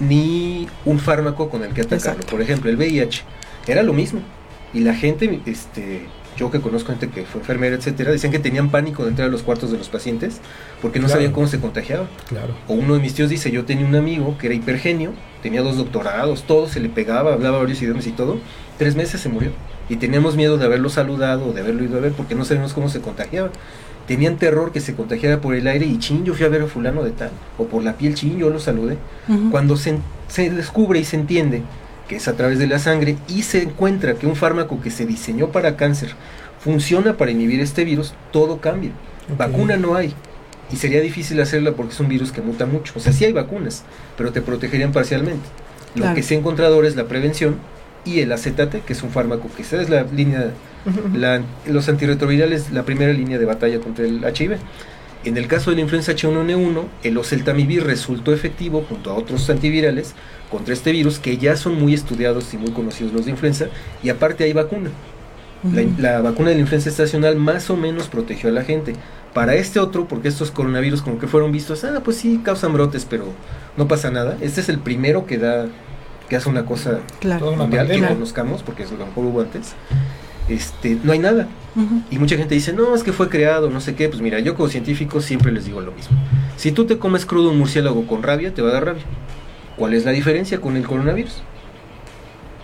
ni 0.00 0.66
un 0.84 0.98
fármaco 0.98 1.48
con 1.50 1.62
el 1.62 1.72
que 1.74 1.82
atacarlo. 1.82 2.12
Exacto. 2.12 2.26
Por 2.30 2.40
ejemplo, 2.42 2.70
el 2.70 2.76
VIH 2.76 3.22
era 3.66 3.82
lo 3.82 3.92
mismo. 3.92 4.20
Y 4.74 4.80
la 4.80 4.94
gente, 4.94 5.40
este, 5.46 6.06
yo 6.36 6.50
que 6.50 6.60
conozco 6.60 6.88
gente 6.90 7.08
que 7.08 7.24
fue 7.24 7.40
enfermera, 7.40 7.76
etcétera, 7.76 8.10
decían 8.10 8.32
que 8.32 8.38
tenían 8.38 8.70
pánico 8.70 9.02
de 9.04 9.10
entrar 9.10 9.28
a 9.28 9.30
los 9.30 9.42
cuartos 9.42 9.70
de 9.70 9.78
los 9.78 9.88
pacientes 9.88 10.40
porque 10.80 10.98
no 10.98 11.06
Claro. 11.06 11.18
sabían 11.18 11.32
cómo 11.32 11.46
se 11.46 11.60
contagiaba. 11.60 12.08
Claro. 12.28 12.54
O 12.68 12.74
uno 12.74 12.94
de 12.94 13.00
mis 13.00 13.14
tíos 13.14 13.28
dice, 13.30 13.50
yo 13.50 13.64
tenía 13.64 13.86
un 13.86 13.94
amigo 13.94 14.36
que 14.38 14.46
era 14.46 14.54
hipergenio, 14.54 15.12
tenía 15.42 15.62
dos 15.62 15.76
doctorados, 15.76 16.44
todo 16.44 16.68
se 16.68 16.80
le 16.80 16.88
pegaba, 16.88 17.32
hablaba 17.34 17.58
varios 17.58 17.82
idiomas 17.82 18.06
y 18.06 18.12
todo. 18.12 18.38
Tres 18.78 18.96
meses 18.96 19.20
se 19.20 19.28
murió. 19.28 19.50
Y 19.88 19.96
teníamos 19.96 20.36
miedo 20.36 20.56
de 20.58 20.64
haberlo 20.64 20.88
saludado 20.88 21.48
o 21.48 21.52
de 21.52 21.60
haberlo 21.60 21.84
ido 21.84 21.98
a 21.98 22.00
ver 22.00 22.12
porque 22.12 22.34
no 22.34 22.44
sabíamos 22.44 22.72
cómo 22.72 22.88
se 22.88 23.00
contagiaba. 23.00 23.50
Tenían 24.06 24.36
terror 24.36 24.72
que 24.72 24.80
se 24.80 24.94
contagiara 24.94 25.40
por 25.40 25.54
el 25.54 25.66
aire 25.66 25.86
y 25.86 25.98
chin, 25.98 26.24
yo 26.24 26.34
fui 26.34 26.44
a 26.44 26.48
ver 26.48 26.62
a 26.62 26.66
fulano 26.66 27.04
de 27.04 27.10
tal. 27.12 27.30
O 27.58 27.66
por 27.66 27.84
la 27.84 27.96
piel, 27.96 28.14
chin, 28.14 28.36
yo 28.38 28.50
lo 28.50 28.58
saludé. 28.58 28.96
Ujú. 29.28 29.50
Cuando 29.50 29.76
se, 29.76 29.98
se 30.28 30.50
descubre 30.50 30.98
y 30.98 31.04
se 31.04 31.16
entiende 31.16 31.62
que 32.12 32.18
es 32.18 32.28
a 32.28 32.34
través 32.34 32.58
de 32.58 32.66
la 32.66 32.78
sangre 32.78 33.16
y 33.26 33.40
se 33.42 33.62
encuentra 33.62 34.12
que 34.16 34.26
un 34.26 34.36
fármaco 34.36 34.78
que 34.82 34.90
se 34.90 35.06
diseñó 35.06 35.48
para 35.48 35.76
cáncer 35.78 36.10
funciona 36.60 37.16
para 37.16 37.30
inhibir 37.30 37.58
este 37.60 37.84
virus, 37.84 38.12
todo 38.32 38.58
cambia. 38.60 38.90
Vacuna 39.38 39.78
no 39.78 39.94
hay. 39.94 40.12
Y 40.70 40.76
sería 40.76 41.00
difícil 41.00 41.40
hacerla 41.40 41.72
porque 41.72 41.94
es 41.94 42.00
un 42.00 42.08
virus 42.08 42.30
que 42.30 42.42
muta 42.42 42.66
mucho. 42.66 42.92
O 42.96 43.00
sea, 43.00 43.14
sí 43.14 43.24
hay 43.24 43.32
vacunas, 43.32 43.84
pero 44.18 44.30
te 44.30 44.42
protegerían 44.42 44.92
parcialmente. 44.92 45.48
Lo 45.94 46.02
Claro. 46.02 46.14
que 46.14 46.22
se 46.22 46.34
ha 46.34 46.38
encontrado 46.38 46.74
ahora 46.74 46.86
es 46.86 46.96
la 46.96 47.04
prevención 47.04 47.56
y 48.04 48.20
el 48.20 48.30
acetate, 48.30 48.80
que 48.86 48.92
es 48.92 49.02
un 49.02 49.08
fármaco 49.10 49.48
que 49.56 49.62
esa 49.62 49.80
es 49.80 49.88
la 49.88 50.02
línea, 50.02 50.50
la- 51.14 51.40
los 51.66 51.88
antirretrovirales, 51.88 52.72
la 52.72 52.82
primera 52.82 53.14
línea 53.14 53.38
de 53.38 53.46
batalla 53.46 53.80
contra 53.80 54.04
el 54.04 54.22
HIV. 54.22 54.58
En 55.24 55.36
el 55.36 55.46
caso 55.46 55.70
de 55.70 55.76
la 55.76 55.82
influenza 55.82 56.12
H1N1, 56.12 56.84
el 57.04 57.16
oseltamivir 57.16 57.84
resultó 57.84 58.32
efectivo 58.32 58.84
junto 58.88 59.10
a 59.10 59.14
otros 59.14 59.48
antivirales 59.50 60.14
contra 60.50 60.74
este 60.74 60.90
virus 60.92 61.18
que 61.18 61.38
ya 61.38 61.56
son 61.56 61.80
muy 61.80 61.94
estudiados 61.94 62.52
y 62.54 62.58
muy 62.58 62.72
conocidos 62.72 63.12
los 63.12 63.24
de 63.24 63.30
influenza 63.30 63.66
y 64.02 64.08
aparte 64.08 64.44
hay 64.44 64.52
vacuna. 64.52 64.90
La, 65.98 66.20
vacuna 66.20 66.48
de 66.48 66.56
la 66.56 66.62
influenza 66.62 66.88
estacional 66.88 67.36
más 67.36 67.70
o 67.70 67.76
menos 67.76 68.08
protegió 68.08 68.48
a 68.50 68.52
la 68.52 68.64
gente. 68.64 68.94
Para 69.32 69.54
este 69.54 69.78
otro, 69.78 70.08
porque 70.08 70.28
estos 70.28 70.50
coronavirus 70.50 71.02
como 71.02 71.18
que 71.18 71.26
fueron 71.28 71.52
vistos, 71.52 71.84
ah, 71.84 72.00
pues 72.04 72.16
sí, 72.18 72.40
causan 72.44 72.72
brotes, 72.72 73.06
pero 73.08 73.26
no 73.76 73.88
pasa 73.88 74.10
nada. 74.10 74.36
Este 74.40 74.60
es 74.60 74.68
el 74.68 74.78
primero 74.78 75.24
que 75.24 75.38
da, 75.38 75.68
que 76.28 76.36
hace 76.36 76.48
una 76.48 76.66
cosa 76.66 76.98
Claro. 77.20 77.52
Mundial 77.52 77.88
que 77.88 78.02
conozcamos, 78.02 78.62
porque 78.62 78.82
es 78.82 78.90
lo 78.90 79.06
mejor 79.06 79.24
hubo 79.24 79.40
antes. 79.40 79.74
Este, 80.48 80.98
no 81.02 81.12
hay 81.12 81.18
nada. 81.18 81.48
Y 82.10 82.18
mucha 82.18 82.36
gente 82.36 82.54
dice, 82.54 82.74
no, 82.74 82.94
es 82.94 83.02
que 83.02 83.12
fue 83.12 83.28
creado, 83.28 83.70
no 83.70 83.80
sé 83.80 83.94
qué. 83.94 84.08
Pues 84.08 84.20
mira, 84.20 84.38
yo 84.40 84.54
como 84.54 84.68
científico 84.68 85.20
siempre 85.20 85.52
les 85.52 85.64
digo 85.64 85.80
lo 85.80 85.92
mismo. 85.92 86.16
Si 86.56 86.72
tú 86.72 86.84
te 86.84 86.98
comes 86.98 87.24
crudo 87.24 87.50
un 87.50 87.58
murciélago 87.58 88.06
con 88.06 88.22
rabia, 88.22 88.52
te 88.52 88.60
va 88.60 88.70
a 88.70 88.72
dar 88.72 88.84
rabia. 88.86 89.04
¿Cuál 89.76 89.94
es 89.94 90.04
la 90.04 90.10
diferencia 90.10 90.60
con 90.60 90.76
el 90.76 90.86
coronavirus? 90.86 91.42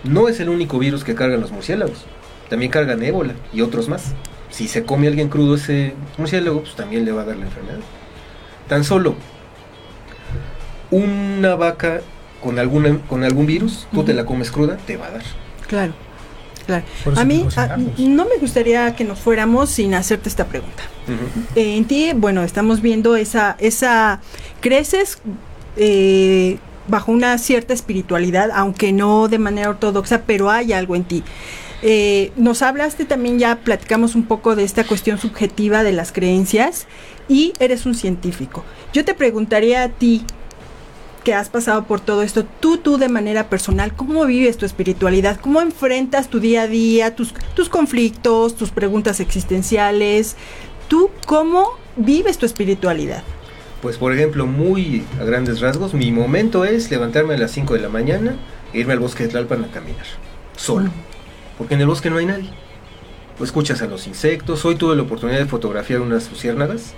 No 0.04 0.28
es 0.28 0.40
el 0.40 0.48
único 0.50 0.78
virus 0.78 1.04
que 1.04 1.14
cargan 1.14 1.40
los 1.40 1.52
murciélagos. 1.52 2.04
También 2.50 2.70
cargan 2.70 3.02
ébola 3.02 3.34
y 3.52 3.62
otros 3.62 3.88
más. 3.88 4.12
Si 4.50 4.68
se 4.68 4.84
come 4.84 5.08
alguien 5.08 5.28
crudo 5.28 5.54
ese 5.54 5.94
murciélago, 6.18 6.60
pues 6.60 6.74
también 6.76 7.04
le 7.04 7.12
va 7.12 7.22
a 7.22 7.24
dar 7.24 7.36
la 7.36 7.46
enfermedad. 7.46 7.80
Tan 8.68 8.84
solo 8.84 9.16
una 10.90 11.54
vaca 11.54 12.00
con, 12.42 12.58
alguna, 12.58 12.98
con 13.08 13.24
algún 13.24 13.46
virus, 13.46 13.86
tú 13.92 14.04
te 14.04 14.14
la 14.14 14.24
comes 14.24 14.50
cruda, 14.50 14.76
te 14.86 14.96
va 14.96 15.06
a 15.06 15.10
dar. 15.12 15.22
Claro. 15.66 15.92
Claro. 16.68 16.84
Por 17.02 17.14
eso 17.14 17.22
A 17.22 17.24
mí 17.24 17.46
a- 17.56 17.76
no 17.98 18.26
me 18.26 18.36
gustaría 18.38 18.94
que 18.94 19.02
nos 19.02 19.18
fuéramos 19.18 19.70
sin 19.70 19.94
hacerte 19.94 20.28
esta 20.28 20.44
pregunta. 20.46 20.82
Eh, 21.56 21.76
en 21.78 21.86
ti, 21.86 22.10
bueno, 22.14 22.42
estamos 22.42 22.82
viendo 22.82 23.16
esa, 23.16 23.56
esa, 23.58 24.20
creces 24.60 25.18
eh, 25.78 26.58
bajo 26.86 27.10
una 27.10 27.38
cierta 27.38 27.72
espiritualidad, 27.72 28.50
aunque 28.54 28.92
no 28.92 29.28
de 29.28 29.38
manera 29.38 29.70
ortodoxa, 29.70 30.22
pero 30.26 30.50
hay 30.50 30.74
algo 30.74 30.94
en 30.94 31.04
ti. 31.04 31.22
Eh, 31.80 32.32
nos 32.36 32.60
hablaste 32.60 33.06
también, 33.06 33.38
ya 33.38 33.56
platicamos 33.56 34.14
un 34.14 34.24
poco 34.26 34.54
de 34.54 34.64
esta 34.64 34.84
cuestión 34.84 35.18
subjetiva 35.18 35.82
de 35.82 35.92
las 35.92 36.12
creencias 36.12 36.86
y 37.30 37.54
eres 37.60 37.86
un 37.86 37.94
científico. 37.94 38.62
Yo 38.92 39.06
te 39.06 39.14
preguntaría 39.14 39.84
a 39.84 39.88
ti, 39.88 40.24
que 41.18 41.34
has 41.34 41.48
pasado 41.48 41.84
por 41.84 42.00
todo 42.00 42.22
esto, 42.22 42.44
tú, 42.44 42.78
tú 42.78 42.98
de 42.98 43.08
manera 43.08 43.48
personal, 43.48 43.94
¿cómo 43.94 44.24
vives 44.24 44.56
tu 44.56 44.66
espiritualidad? 44.66 45.38
¿Cómo 45.40 45.60
enfrentas 45.60 46.28
tu 46.28 46.40
día 46.40 46.62
a 46.62 46.66
día, 46.68 47.14
tus, 47.14 47.34
tus 47.54 47.68
conflictos, 47.68 48.56
tus 48.56 48.70
preguntas 48.70 49.20
existenciales? 49.20 50.36
¿Tú 50.88 51.10
cómo 51.26 51.76
vives 51.96 52.38
tu 52.38 52.46
espiritualidad? 52.46 53.22
Pues 53.82 53.96
por 53.96 54.12
ejemplo, 54.12 54.46
muy 54.46 55.04
a 55.20 55.24
grandes 55.24 55.60
rasgos, 55.60 55.94
mi 55.94 56.10
momento 56.10 56.64
es 56.64 56.90
levantarme 56.90 57.34
a 57.34 57.38
las 57.38 57.52
5 57.52 57.74
de 57.74 57.80
la 57.80 57.88
mañana 57.88 58.36
e 58.72 58.80
irme 58.80 58.94
al 58.94 58.98
bosque 58.98 59.24
de 59.24 59.28
Tlalpan 59.28 59.64
a 59.64 59.68
caminar, 59.68 60.06
solo, 60.56 60.90
porque 61.56 61.74
en 61.74 61.82
el 61.82 61.86
bosque 61.86 62.10
no 62.10 62.16
hay 62.16 62.26
nadie. 62.26 62.50
Pues 63.36 63.48
escuchas 63.48 63.80
a 63.82 63.86
los 63.86 64.08
insectos, 64.08 64.64
hoy 64.64 64.74
tuve 64.74 64.96
la 64.96 65.02
oportunidad 65.02 65.38
de 65.38 65.46
fotografiar 65.46 66.00
unas 66.00 66.28
luciérnagas, 66.28 66.94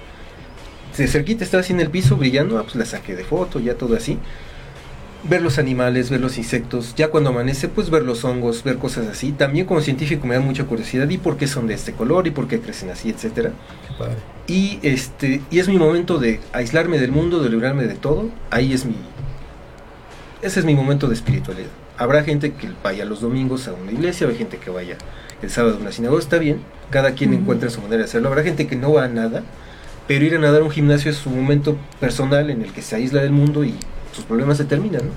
de 0.96 1.06
cerquita 1.06 1.44
estaba 1.44 1.62
así 1.62 1.72
en 1.72 1.80
el 1.80 1.90
piso 1.90 2.16
brillando, 2.16 2.58
ah, 2.58 2.62
pues 2.62 2.76
la 2.76 2.84
saqué 2.84 3.16
de 3.16 3.24
foto, 3.24 3.60
ya 3.60 3.74
todo 3.74 3.96
así. 3.96 4.18
Ver 5.22 5.42
los 5.42 5.58
animales, 5.58 6.08
ver 6.08 6.20
los 6.20 6.38
insectos, 6.38 6.94
ya 6.96 7.08
cuando 7.08 7.30
amanece, 7.30 7.68
pues 7.68 7.90
ver 7.90 8.02
los 8.04 8.24
hongos, 8.24 8.64
ver 8.64 8.78
cosas 8.78 9.06
así. 9.06 9.32
También 9.32 9.66
como 9.66 9.80
científico 9.82 10.26
me 10.26 10.34
da 10.34 10.40
mucha 10.40 10.64
curiosidad 10.64 11.08
y 11.10 11.18
por 11.18 11.36
qué 11.36 11.46
son 11.46 11.66
de 11.66 11.74
este 11.74 11.92
color 11.92 12.26
y 12.26 12.30
por 12.30 12.48
qué 12.48 12.60
crecen 12.60 12.90
así, 12.90 13.10
etcétera. 13.10 13.52
Y 14.46 14.78
este 14.82 15.42
y 15.50 15.58
es 15.58 15.68
mi 15.68 15.76
momento 15.76 16.18
de 16.18 16.40
aislarme 16.52 16.98
del 16.98 17.12
mundo, 17.12 17.42
de 17.42 17.50
librarme 17.50 17.84
de 17.84 17.94
todo. 17.94 18.30
Ahí 18.50 18.72
es 18.72 18.86
mi 18.86 18.96
ese 20.42 20.60
es 20.60 20.66
mi 20.66 20.74
momento 20.74 21.06
de 21.06 21.14
espiritualidad. 21.14 21.68
Habrá 21.98 22.24
gente 22.24 22.52
que 22.54 22.70
vaya 22.82 23.04
los 23.04 23.20
domingos 23.20 23.68
a 23.68 23.74
una 23.74 23.92
iglesia, 23.92 24.26
habrá 24.26 24.38
gente 24.38 24.56
que 24.56 24.70
vaya 24.70 24.96
el 25.42 25.50
sábado 25.50 25.76
a 25.76 25.80
una 25.80 25.92
sinagoga, 25.92 26.20
está 26.20 26.38
bien. 26.38 26.62
Cada 26.88 27.12
quien 27.12 27.34
encuentra 27.34 27.68
su 27.68 27.82
manera 27.82 27.98
de 27.98 28.04
hacerlo. 28.04 28.28
Habrá 28.28 28.42
gente 28.42 28.66
que 28.66 28.74
no 28.74 28.94
va 28.94 29.04
a 29.04 29.08
nada, 29.08 29.42
pero 30.10 30.24
ir 30.24 30.34
a 30.34 30.40
nadar 30.40 30.62
a 30.62 30.64
un 30.64 30.72
gimnasio 30.72 31.08
es 31.08 31.18
su 31.18 31.30
momento 31.30 31.76
personal 32.00 32.50
en 32.50 32.62
el 32.62 32.72
que 32.72 32.82
se 32.82 32.96
aísla 32.96 33.22
del 33.22 33.30
mundo 33.30 33.62
y 33.62 33.76
sus 34.12 34.24
problemas 34.24 34.56
se 34.56 34.64
terminan, 34.64 35.02
¿no? 35.02 35.12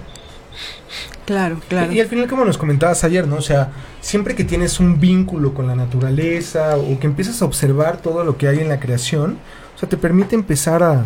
Claro, 1.25 1.59
claro. 1.67 1.91
Y, 1.91 1.99
al 1.99 2.05
final, 2.05 2.27
como 2.27 2.45
nos 2.45 2.59
comentabas 2.59 3.03
ayer, 3.03 3.27
¿no? 3.27 3.37
O 3.37 3.41
sea, 3.41 3.71
siempre 4.01 4.35
que 4.35 4.43
tienes 4.43 4.79
un 4.79 4.99
vínculo 4.99 5.55
con 5.55 5.65
la 5.65 5.75
naturaleza 5.75 6.77
o 6.77 6.99
que 6.99 7.07
empiezas 7.07 7.41
a 7.41 7.45
observar 7.45 8.03
todo 8.03 8.23
lo 8.23 8.37
que 8.37 8.47
hay 8.47 8.59
en 8.59 8.69
la 8.69 8.79
creación, 8.79 9.39
o 9.75 9.79
sea, 9.79 9.89
te 9.89 9.97
permite 9.97 10.35
empezar 10.35 10.83
a 10.83 11.05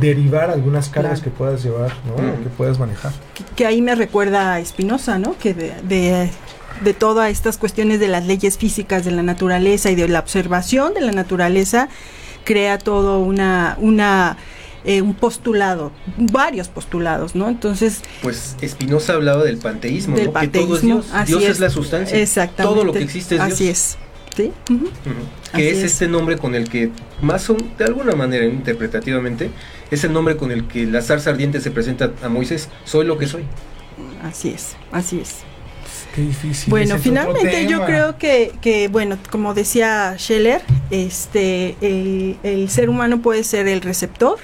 derivar 0.00 0.48
algunas 0.48 0.88
cargas 0.88 1.20
que 1.20 1.28
puedas 1.28 1.62
llevar, 1.62 1.92
¿no? 2.06 2.16
Que 2.42 2.48
puedas 2.56 2.78
manejar. 2.78 3.12
Que, 3.54 3.66
ahí 3.66 3.82
me 3.82 3.94
recuerda 3.94 4.54
a 4.54 4.60
Espinosa, 4.60 5.18
¿no? 5.18 5.36
Que 5.36 5.52
de, 5.52 5.74
de, 5.82 6.30
de 6.82 6.94
todas 6.94 7.30
estas 7.30 7.58
cuestiones 7.58 8.00
de 8.00 8.08
las 8.08 8.24
leyes 8.24 8.56
físicas 8.56 9.04
de 9.04 9.10
la 9.10 9.22
naturaleza 9.22 9.90
y 9.90 9.96
de 9.96 10.08
la 10.08 10.20
observación 10.20 10.94
de 10.94 11.02
la 11.02 11.12
naturaleza, 11.12 11.90
crea 12.48 12.78
todo 12.78 13.18
una... 13.20 13.76
una 13.78 14.38
eh, 14.84 15.02
un 15.02 15.12
postulado, 15.12 15.92
varios 16.16 16.68
postulados, 16.68 17.34
¿no? 17.34 17.48
Entonces... 17.48 18.00
Pues 18.22 18.56
Espinosa 18.62 19.14
hablaba 19.14 19.44
del 19.44 19.58
panteísmo, 19.58 20.16
¿no? 20.16 20.32
que 20.32 20.48
todo 20.48 20.76
es 20.76 20.82
Dios. 20.82 21.06
Dios 21.26 21.42
es. 21.42 21.60
la 21.60 21.68
sustancia. 21.68 22.16
Exactamente. 22.16 22.74
Todo 22.74 22.84
lo 22.84 22.92
que 22.92 23.02
existe 23.02 23.34
es 23.34 23.44
Dios. 23.44 23.52
Así 23.52 23.68
es. 23.68 23.98
¿Sí? 24.34 24.52
Que 25.52 25.70
es, 25.72 25.78
este 25.78 26.06
nombre 26.06 26.38
con 26.38 26.54
el 26.54 26.70
que, 26.70 26.90
más 27.20 27.50
o, 27.50 27.56
de 27.76 27.84
alguna 27.84 28.14
manera 28.14 28.46
interpretativamente, 28.46 29.50
es 29.90 30.04
el 30.04 30.12
nombre 30.12 30.36
con 30.36 30.52
el 30.52 30.68
que 30.68 30.86
la 30.86 31.02
zarza 31.02 31.30
ardiente 31.30 31.60
se 31.60 31.72
presenta 31.72 32.12
a 32.22 32.28
Moisés. 32.28 32.68
Soy 32.84 33.04
lo 33.04 33.18
que 33.18 33.26
soy. 33.26 33.42
Así 34.22 34.50
es, 34.50 34.76
así 34.92 35.20
es. 35.20 35.38
Qué 36.14 36.22
difícil. 36.22 36.70
Bueno, 36.70 36.98
finalmente 36.98 37.66
yo 37.66 37.84
creo 37.84 38.18
que, 38.18 38.52
que, 38.60 38.88
bueno, 38.88 39.18
como 39.30 39.54
decía 39.54 40.16
Scheller, 40.18 40.62
este, 40.90 41.76
el, 41.80 42.36
el 42.42 42.68
ser 42.70 42.90
humano 42.90 43.20
puede 43.20 43.44
ser 43.44 43.68
el 43.68 43.80
receptor, 43.80 44.38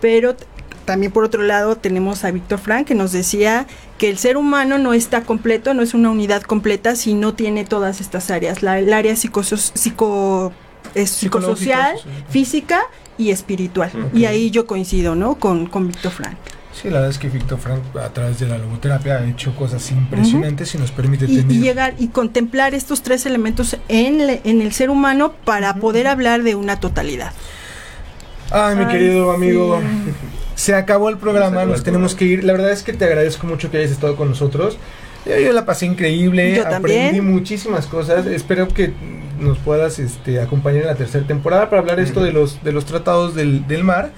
pero 0.00 0.36
también 0.84 1.12
por 1.12 1.24
otro 1.24 1.42
lado 1.42 1.76
tenemos 1.76 2.24
a 2.24 2.30
Víctor 2.30 2.58
Frank 2.58 2.86
que 2.86 2.94
nos 2.94 3.12
decía 3.12 3.66
que 3.98 4.08
el 4.08 4.18
ser 4.18 4.36
humano 4.36 4.78
no 4.78 4.94
está 4.94 5.22
completo, 5.22 5.74
no 5.74 5.82
es 5.82 5.92
una 5.92 6.10
unidad 6.10 6.42
completa 6.42 6.96
si 6.96 7.14
no 7.14 7.34
tiene 7.34 7.64
todas 7.64 8.00
estas 8.00 8.30
áreas, 8.30 8.62
la, 8.62 8.78
el 8.78 8.92
área 8.92 9.14
psicosos, 9.14 9.72
psico, 9.74 10.52
es 10.94 11.10
psicosocial, 11.10 11.96
física 12.30 12.82
y 13.18 13.30
espiritual. 13.30 13.90
Y 14.14 14.24
ahí 14.24 14.50
yo 14.50 14.66
coincido, 14.66 15.14
¿no? 15.14 15.34
Con, 15.34 15.66
con 15.66 15.88
Víctor 15.88 16.12
Frank. 16.12 16.38
Sí, 16.80 16.88
la 16.88 16.94
verdad 16.94 17.10
es 17.10 17.18
que 17.18 17.28
Víctor 17.28 17.58
Frank 17.58 17.80
a 17.96 18.08
través 18.08 18.40
de 18.40 18.46
la 18.46 18.56
logoterapia 18.56 19.18
ha 19.18 19.28
hecho 19.28 19.54
cosas 19.54 19.90
impresionantes 19.90 20.74
y 20.74 20.78
nos 20.78 20.90
permite 20.90 21.26
y, 21.26 21.36
tener... 21.36 21.52
y 21.52 21.60
llegar 21.60 21.94
y 21.98 22.08
contemplar 22.08 22.74
estos 22.74 23.02
tres 23.02 23.26
elementos 23.26 23.76
en, 23.88 24.20
en 24.20 24.62
el 24.62 24.72
ser 24.72 24.88
humano 24.88 25.34
para 25.44 25.74
poder 25.74 26.06
hablar 26.06 26.42
de 26.42 26.54
una 26.54 26.80
totalidad. 26.80 27.32
Ay, 28.50 28.76
mi 28.76 28.86
querido 28.86 29.30
amigo. 29.30 29.80
Se 30.54 30.74
acabó 30.74 31.10
el 31.10 31.18
programa, 31.18 31.64
nos 31.66 31.82
tenemos 31.82 32.14
que 32.14 32.24
ir. 32.24 32.44
La 32.44 32.52
verdad 32.52 32.70
es 32.70 32.82
que 32.82 32.92
te 32.92 33.04
agradezco 33.04 33.46
mucho 33.46 33.70
que 33.70 33.78
hayas 33.78 33.90
estado 33.90 34.16
con 34.16 34.28
nosotros. 34.28 34.78
Yo, 35.26 35.52
la 35.52 35.66
pasé 35.66 35.84
increíble, 35.86 36.56
Yo 36.56 36.62
aprendí 36.62 36.98
también. 36.98 37.30
muchísimas 37.30 37.86
cosas. 37.86 38.26
Espero 38.26 38.68
que 38.68 38.92
nos 39.38 39.58
puedas 39.58 39.98
este, 39.98 40.40
acompañar 40.40 40.82
en 40.82 40.88
la 40.88 40.94
tercera 40.94 41.26
temporada 41.26 41.68
para 41.68 41.80
hablar 41.82 42.00
esto 42.00 42.22
de 42.22 42.32
los 42.32 42.62
de 42.64 42.72
los 42.72 42.86
tratados 42.86 43.34
del, 43.34 43.66
del 43.66 43.84
mar. 43.84 44.12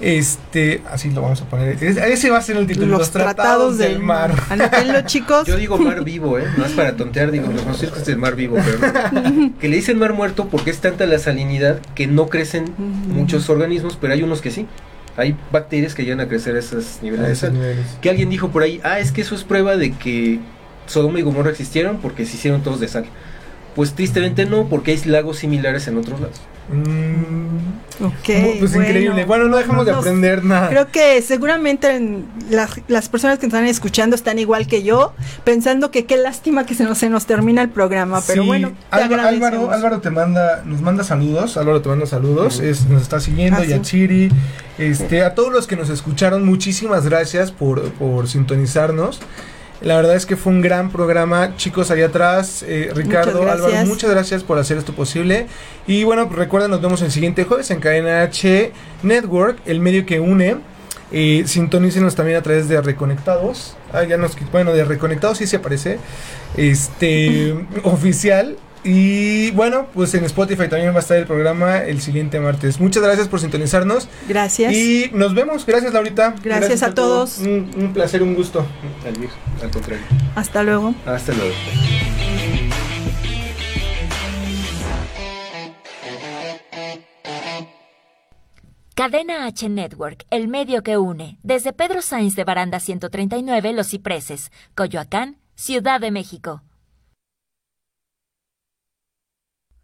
Este, 0.00 0.82
así 0.90 1.10
lo 1.10 1.22
vamos 1.22 1.40
a 1.42 1.44
poner. 1.46 1.82
Es- 1.82 1.96
Ese 1.96 2.30
va 2.30 2.38
a 2.38 2.42
ser 2.42 2.56
el 2.56 2.66
título. 2.66 2.98
Los, 2.98 3.10
tratados, 3.10 3.78
del 3.78 4.00
mar. 4.00 4.34
Anótenlo, 4.50 5.02
chicos. 5.02 5.46
Yo 5.46 5.56
digo 5.56 5.78
mar 5.78 6.02
vivo, 6.04 6.38
¿eh? 6.38 6.44
No 6.56 6.64
es 6.64 6.72
para 6.72 6.96
tontear, 6.96 7.30
digo, 7.30 7.50
los 7.52 7.62
conceptos 7.62 8.00
es 8.00 8.06
del 8.06 8.18
mar 8.18 8.34
vivo, 8.34 8.56
pero 8.64 9.22
no. 9.22 9.52
que 9.60 9.68
le 9.68 9.76
dicen 9.76 9.98
mar 9.98 10.12
muerto 10.12 10.48
porque 10.48 10.70
es 10.70 10.78
tanta 10.78 11.06
la 11.06 11.18
salinidad 11.18 11.80
que 11.94 12.06
no 12.06 12.28
crecen 12.28 12.64
muchos 12.76 13.48
organismos, 13.48 13.96
pero 14.00 14.12
hay 14.12 14.22
unos 14.22 14.40
que 14.40 14.50
sí. 14.50 14.66
Hay 15.16 15.36
bacterias 15.52 15.94
que 15.94 16.02
llegan 16.02 16.20
a 16.20 16.26
crecer 16.28 16.56
a 16.56 16.58
esos 16.58 16.98
niveles 17.00 17.24
A 17.24 17.26
de 17.28 17.32
esos 17.32 17.48
sal. 17.50 17.52
niveles. 17.54 17.86
Que 18.02 18.10
alguien 18.10 18.30
dijo 18.30 18.48
por 18.48 18.62
ahí, 18.64 18.80
ah, 18.82 18.98
es 18.98 19.12
que 19.12 19.20
eso 19.20 19.36
es 19.36 19.44
prueba 19.44 19.76
de 19.76 19.92
que 19.92 20.40
Sodoma 20.86 21.20
y 21.20 21.22
Gomorra 21.22 21.50
existieron 21.50 21.98
porque 21.98 22.26
se 22.26 22.36
hicieron 22.36 22.62
todos 22.64 22.80
de 22.80 22.88
sal. 22.88 23.04
Pues 23.74 23.92
tristemente 23.94 24.46
no, 24.46 24.68
porque 24.68 24.92
hay 24.92 24.98
lagos 25.04 25.38
similares 25.38 25.88
en 25.88 25.98
otros 25.98 26.20
lados. 26.20 26.40
Mm, 26.72 28.04
Ok, 28.04 28.58
pues 28.58 28.74
increíble. 28.74 29.24
Bueno, 29.24 29.46
no 29.48 29.56
dejamos 29.56 29.86
de 29.86 29.92
nos- 29.92 30.00
aprender 30.00 30.44
nada. 30.44 30.68
Creo 30.68 30.90
que 30.90 31.22
seguramente 31.22 31.94
en 31.94 32.24
las, 32.50 32.80
las 32.88 33.08
personas 33.08 33.38
que 33.38 33.46
nos 33.46 33.54
están 33.54 33.66
escuchando 33.68 34.16
están 34.16 34.38
igual 34.40 34.66
que 34.66 34.82
yo, 34.82 35.12
pensando 35.44 35.90
que 35.92 36.04
qué 36.04 36.16
lástima 36.16 36.66
que 36.66 36.74
se 36.74 36.84
nos, 36.84 36.98
se 36.98 37.08
nos 37.08 37.26
termina 37.26 37.62
el 37.62 37.68
programa, 37.68 38.20
pero 38.26 38.42
Sí, 38.42 38.48
bueno, 38.48 38.68
te 38.70 38.96
Álvaro. 38.96 39.22
Álvaro, 39.28 39.70
Álvaro 39.70 40.00
te 40.00 40.10
manda, 40.10 40.62
nos 40.64 40.80
manda 40.80 41.04
saludos, 41.04 41.56
Álvaro 41.56 41.82
te 41.82 41.88
manda 41.88 42.06
saludos, 42.06 42.58
es, 42.60 42.86
nos 42.86 43.02
está 43.02 43.20
siguiendo, 43.20 43.60
Ah, 43.60 43.64
sí. 43.64 43.70
Yatsiri, 43.70 44.30
este, 44.78 45.22
a 45.22 45.34
todos 45.34 45.52
los 45.52 45.66
que 45.68 45.76
nos 45.76 45.88
escucharon, 45.88 46.44
muchísimas 46.44 47.06
gracias 47.08 47.52
por, 47.52 47.92
por 47.92 48.26
sintonizarnos. 48.28 49.20
La 49.84 49.96
verdad 49.96 50.16
es 50.16 50.24
que 50.24 50.36
fue 50.36 50.50
un 50.50 50.62
gran 50.62 50.90
programa, 50.90 51.56
chicos 51.58 51.90
allá 51.90 52.06
atrás, 52.06 52.64
eh, 52.66 52.90
Ricardo, 52.94 53.42
Muchas 53.42 53.60
Álvaro, 53.60 53.86
muchas 53.86 54.10
gracias 54.10 54.42
por 54.42 54.58
hacer 54.58 54.78
esto 54.78 54.94
posible. 54.94 55.46
Y 55.86 56.04
bueno, 56.04 56.26
pues 56.26 56.38
recuerden, 56.38 56.70
nos 56.70 56.80
vemos 56.80 57.02
el 57.02 57.10
siguiente 57.10 57.44
jueves 57.44 57.70
en 57.70 57.80
Cadena 57.80 58.22
H 58.22 58.72
Network, 59.02 59.58
el 59.66 59.80
medio 59.80 60.06
que 60.06 60.20
une. 60.20 60.56
Eh, 61.12 61.44
sintonícenos 61.46 62.14
también 62.14 62.38
a 62.38 62.42
través 62.42 62.66
de 62.66 62.80
Reconectados. 62.80 63.76
Ah, 63.92 64.04
ya 64.04 64.16
nos, 64.16 64.32
bueno, 64.50 64.72
de 64.72 64.84
Reconectados 64.84 65.36
sí 65.36 65.46
se 65.46 65.56
aparece. 65.56 65.98
Este 66.56 67.54
oficial. 67.82 68.56
Y 68.84 69.50
bueno, 69.52 69.88
pues 69.94 70.12
en 70.14 70.24
Spotify 70.24 70.68
también 70.68 70.92
va 70.92 70.98
a 70.98 71.00
estar 71.00 71.16
el 71.16 71.26
programa 71.26 71.78
el 71.78 72.02
siguiente 72.02 72.38
martes. 72.38 72.78
Muchas 72.78 73.02
gracias 73.02 73.28
por 73.28 73.40
sintonizarnos. 73.40 74.08
Gracias. 74.28 74.74
Y 74.74 75.10
nos 75.14 75.34
vemos. 75.34 75.64
Gracias, 75.64 75.92
Laurita. 75.94 76.34
Gracias 76.42 76.82
a 76.82 76.94
todo. 76.94 77.24
todos. 77.24 77.38
Un, 77.38 77.70
un 77.76 77.92
placer, 77.94 78.22
un 78.22 78.34
gusto. 78.34 78.66
Al, 79.06 79.14
al 79.64 79.70
contrario. 79.70 80.04
Hasta 80.34 80.62
luego. 80.62 80.94
Hasta 81.06 81.32
luego. 81.32 81.54
Cadena 88.94 89.46
H 89.46 89.68
Network, 89.68 90.24
el 90.30 90.46
medio 90.46 90.82
que 90.82 90.98
une. 90.98 91.38
Desde 91.42 91.72
Pedro 91.72 92.00
Sainz 92.00 92.36
de 92.36 92.44
Baranda 92.44 92.78
139, 92.78 93.72
Los 93.72 93.88
Cipreses, 93.88 94.52
Coyoacán, 94.76 95.38
Ciudad 95.56 96.00
de 96.00 96.12
México. 96.12 96.62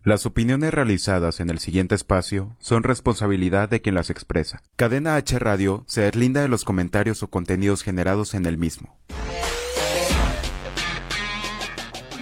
Las 0.03 0.25
opiniones 0.25 0.73
realizadas 0.73 1.41
en 1.41 1.51
el 1.51 1.59
siguiente 1.59 1.95
espacio 1.95 2.57
son 2.59 2.85
responsabilidad 2.85 3.69
de 3.69 3.83
quien 3.83 3.95
las 3.95 4.09
expresa. 4.09 4.63
Cadena 4.77 5.17
H 5.17 5.39
Radio 5.39 5.85
se 5.87 6.01
deslinda 6.01 6.41
de 6.41 6.49
los 6.49 6.65
comentarios 6.65 7.23
o 7.23 7.29
contenidos 7.29 7.83
generados 7.83 8.33
en 8.33 8.47
el 8.47 8.57
mismo. 8.57 8.97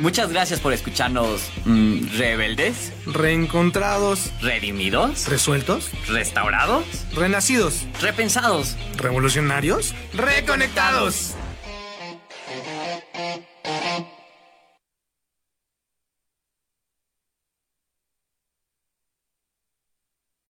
Muchas 0.00 0.30
gracias 0.32 0.58
por 0.60 0.72
escucharnos. 0.72 1.50
Mm, 1.64 2.16
rebeldes, 2.18 2.92
Reencontrados, 3.06 4.32
redimidos, 4.40 5.28
resueltos, 5.28 5.90
restaurados, 6.08 6.84
renacidos, 7.14 7.86
repensados. 8.00 8.76
revolucionarios, 8.96 9.94
reconectados. 10.14 11.34